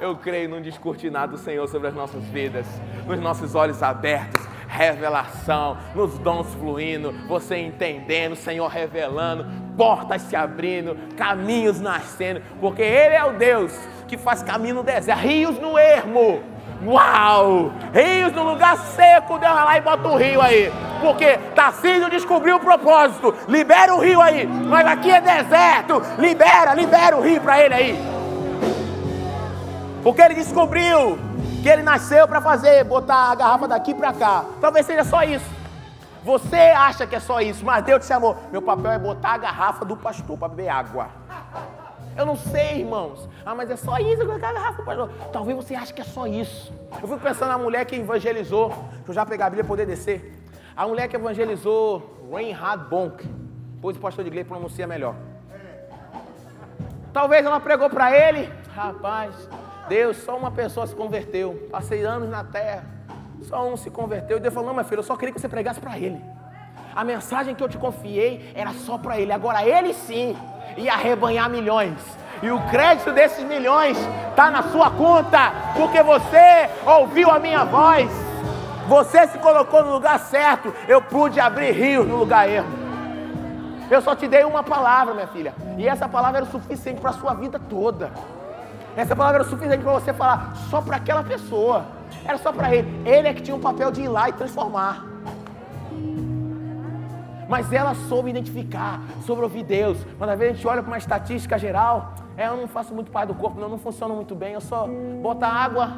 Eu 0.00 0.16
creio 0.16 0.48
num 0.48 0.60
descortinado 0.60 1.32
do 1.32 1.38
Senhor 1.38 1.66
sobre 1.68 1.88
as 1.88 1.94
nossas 1.94 2.24
vidas, 2.24 2.66
nos 3.06 3.20
nossos 3.20 3.54
olhos 3.54 3.82
abertos 3.82 4.53
revelação, 4.74 5.78
nos 5.94 6.18
dons 6.18 6.52
fluindo, 6.54 7.12
você 7.28 7.56
entendendo, 7.56 8.34
Senhor 8.34 8.68
revelando, 8.68 9.46
portas 9.76 10.22
se 10.22 10.34
abrindo, 10.34 10.96
caminhos 11.16 11.80
nascendo, 11.80 12.42
porque 12.60 12.82
Ele 12.82 13.14
é 13.14 13.24
o 13.24 13.34
Deus 13.34 13.72
que 14.08 14.18
faz 14.18 14.42
caminho 14.42 14.76
no 14.76 14.82
deserto, 14.82 15.20
rios 15.20 15.58
no 15.58 15.78
ermo, 15.78 16.42
Uau! 16.84 17.72
Rios 17.94 18.32
no 18.32 18.42
lugar 18.42 18.76
seco, 18.76 19.38
vai 19.38 19.52
lá 19.52 19.78
e 19.78 19.80
bota 19.80 20.08
um 20.08 20.16
rio 20.16 20.40
aí. 20.40 20.70
Porque 21.00 21.38
Tarcísio 21.54 22.10
descobriu 22.10 22.56
o 22.56 22.60
propósito. 22.60 23.34
Libera 23.48 23.94
o 23.94 24.00
rio 24.00 24.20
aí. 24.20 24.46
Mas 24.46 24.86
aqui 24.86 25.10
é 25.10 25.20
deserto. 25.20 26.02
Libera, 26.18 26.74
libera 26.74 27.16
o 27.16 27.22
rio 27.22 27.40
para 27.40 27.62
ele 27.62 27.74
aí. 27.74 27.98
Porque 30.02 30.20
ele 30.20 30.34
descobriu 30.34 31.18
que 31.64 31.68
ele 31.70 31.82
nasceu 31.82 32.28
para 32.28 32.42
fazer, 32.42 32.84
botar 32.84 33.30
a 33.30 33.34
garrafa 33.34 33.66
daqui 33.66 33.94
para 33.94 34.12
cá. 34.12 34.44
Talvez 34.60 34.84
seja 34.84 35.02
só 35.02 35.22
isso. 35.22 35.50
Você 36.22 36.56
acha 36.56 37.06
que 37.06 37.16
é 37.16 37.20
só 37.20 37.40
isso, 37.40 37.64
mas 37.64 37.82
Deus 37.82 38.04
te 38.04 38.08
chamou. 38.08 38.36
Meu 38.52 38.60
papel 38.60 38.90
é 38.90 38.98
botar 38.98 39.30
a 39.30 39.38
garrafa 39.38 39.82
do 39.82 39.96
pastor 39.96 40.36
para 40.36 40.48
beber 40.48 40.68
água. 40.68 41.08
Eu 42.14 42.26
não 42.26 42.36
sei, 42.36 42.80
irmãos. 42.80 43.26
Ah, 43.46 43.54
mas 43.54 43.70
é 43.70 43.76
só 43.76 43.96
isso, 43.96 44.20
eu 44.20 44.30
a 44.30 44.36
garrafa 44.36 44.82
do 44.82 44.84
pastor. 44.84 45.10
Talvez 45.32 45.56
você 45.56 45.74
ache 45.74 45.94
que 45.94 46.02
é 46.02 46.04
só 46.04 46.26
isso. 46.26 46.70
Eu 47.00 47.08
fico 47.08 47.20
pensando 47.20 47.48
na 47.48 47.56
mulher 47.56 47.86
que 47.86 47.96
evangelizou. 47.96 48.74
Eu 49.08 49.14
já 49.14 49.24
pegar 49.24 49.46
a 49.46 49.48
Bíblia 49.48 49.64
poder 49.64 49.86
descer. 49.86 50.38
A 50.76 50.86
mulher 50.86 51.08
que 51.08 51.16
evangelizou 51.16 52.28
Reinhard 52.30 52.90
Bonk. 52.90 53.26
Pois 53.80 53.96
o 53.96 54.00
pastor 54.00 54.22
de 54.22 54.28
igreja 54.28 54.46
pronuncia 54.46 54.86
melhor. 54.86 55.14
Talvez 57.10 57.46
ela 57.46 57.58
pregou 57.58 57.88
para 57.88 58.14
ele. 58.14 58.52
Rapaz, 58.74 59.48
Deus, 59.88 60.16
só 60.18 60.36
uma 60.36 60.50
pessoa 60.50 60.86
se 60.86 60.94
converteu. 60.94 61.68
Passei 61.70 62.04
anos 62.04 62.28
na 62.28 62.44
terra. 62.44 62.84
Só 63.42 63.68
um 63.68 63.76
se 63.76 63.90
converteu. 63.90 64.38
E 64.38 64.40
Deus 64.40 64.54
falou: 64.54 64.68
Não, 64.68 64.74
meu 64.74 64.84
filho, 64.84 65.00
eu 65.00 65.04
só 65.04 65.16
queria 65.16 65.34
que 65.34 65.40
você 65.40 65.48
pregasse 65.48 65.80
para 65.80 65.98
ele. 65.98 66.20
A 66.94 67.04
mensagem 67.04 67.54
que 67.54 67.62
eu 67.62 67.68
te 67.68 67.76
confiei 67.76 68.52
era 68.54 68.72
só 68.72 68.96
para 68.96 69.18
ele. 69.18 69.32
Agora 69.32 69.66
ele 69.66 69.92
sim 69.92 70.36
ia 70.76 70.92
arrebanhar 70.92 71.50
milhões. 71.50 71.98
E 72.42 72.50
o 72.50 72.60
crédito 72.68 73.12
desses 73.12 73.44
milhões 73.44 73.98
está 74.30 74.50
na 74.50 74.62
sua 74.64 74.90
conta, 74.90 75.52
porque 75.76 76.02
você 76.02 76.68
ouviu 76.86 77.30
a 77.30 77.38
minha 77.38 77.64
voz. 77.64 78.10
Você 78.86 79.26
se 79.28 79.38
colocou 79.38 79.82
no 79.82 79.92
lugar 79.92 80.18
certo. 80.18 80.72
Eu 80.86 81.00
pude 81.00 81.40
abrir 81.40 81.72
rios 81.72 82.06
no 82.06 82.16
lugar 82.16 82.48
erro. 82.48 82.84
Eu 83.90 84.00
só 84.00 84.14
te 84.14 84.26
dei 84.26 84.44
uma 84.44 84.62
palavra, 84.62 85.14
minha 85.14 85.26
filha. 85.26 85.54
E 85.76 85.86
essa 85.88 86.08
palavra 86.08 86.38
era 86.38 86.46
o 86.46 86.50
suficiente 86.50 87.00
para 87.00 87.10
a 87.10 87.14
sua 87.14 87.34
vida 87.34 87.58
toda. 87.58 88.10
Essa 88.96 89.16
palavra 89.16 89.40
era 89.40 89.48
suficiente 89.48 89.82
para 89.82 89.92
você 89.92 90.12
falar 90.12 90.54
só 90.70 90.80
para 90.80 90.96
aquela 90.96 91.22
pessoa. 91.24 91.84
Era 92.24 92.38
só 92.38 92.52
para 92.52 92.74
ele. 92.74 92.88
Ele 93.08 93.28
é 93.28 93.34
que 93.34 93.42
tinha 93.42 93.56
o 93.56 93.60
papel 93.60 93.90
de 93.90 94.02
ir 94.02 94.08
lá 94.08 94.28
e 94.28 94.32
transformar. 94.32 95.04
Mas 97.48 97.72
ela 97.72 97.94
soube 98.08 98.30
identificar, 98.30 99.00
soube 99.26 99.42
ouvir 99.42 99.64
Deus. 99.64 99.98
Quando 100.16 100.30
às 100.30 100.38
vezes 100.38 100.54
a 100.54 100.56
gente 100.56 100.66
olha 100.66 100.82
para 100.82 100.90
uma 100.90 100.98
estatística 100.98 101.58
geral, 101.58 102.14
é, 102.36 102.46
eu 102.46 102.56
não 102.56 102.66
faço 102.66 102.94
muito 102.94 103.10
parte 103.10 103.28
do 103.28 103.34
corpo, 103.34 103.60
não, 103.60 103.68
não 103.68 103.78
funciona 103.78 104.14
muito 104.14 104.34
bem, 104.34 104.54
eu 104.54 104.60
só 104.60 104.88
boto 105.20 105.44
água. 105.44 105.92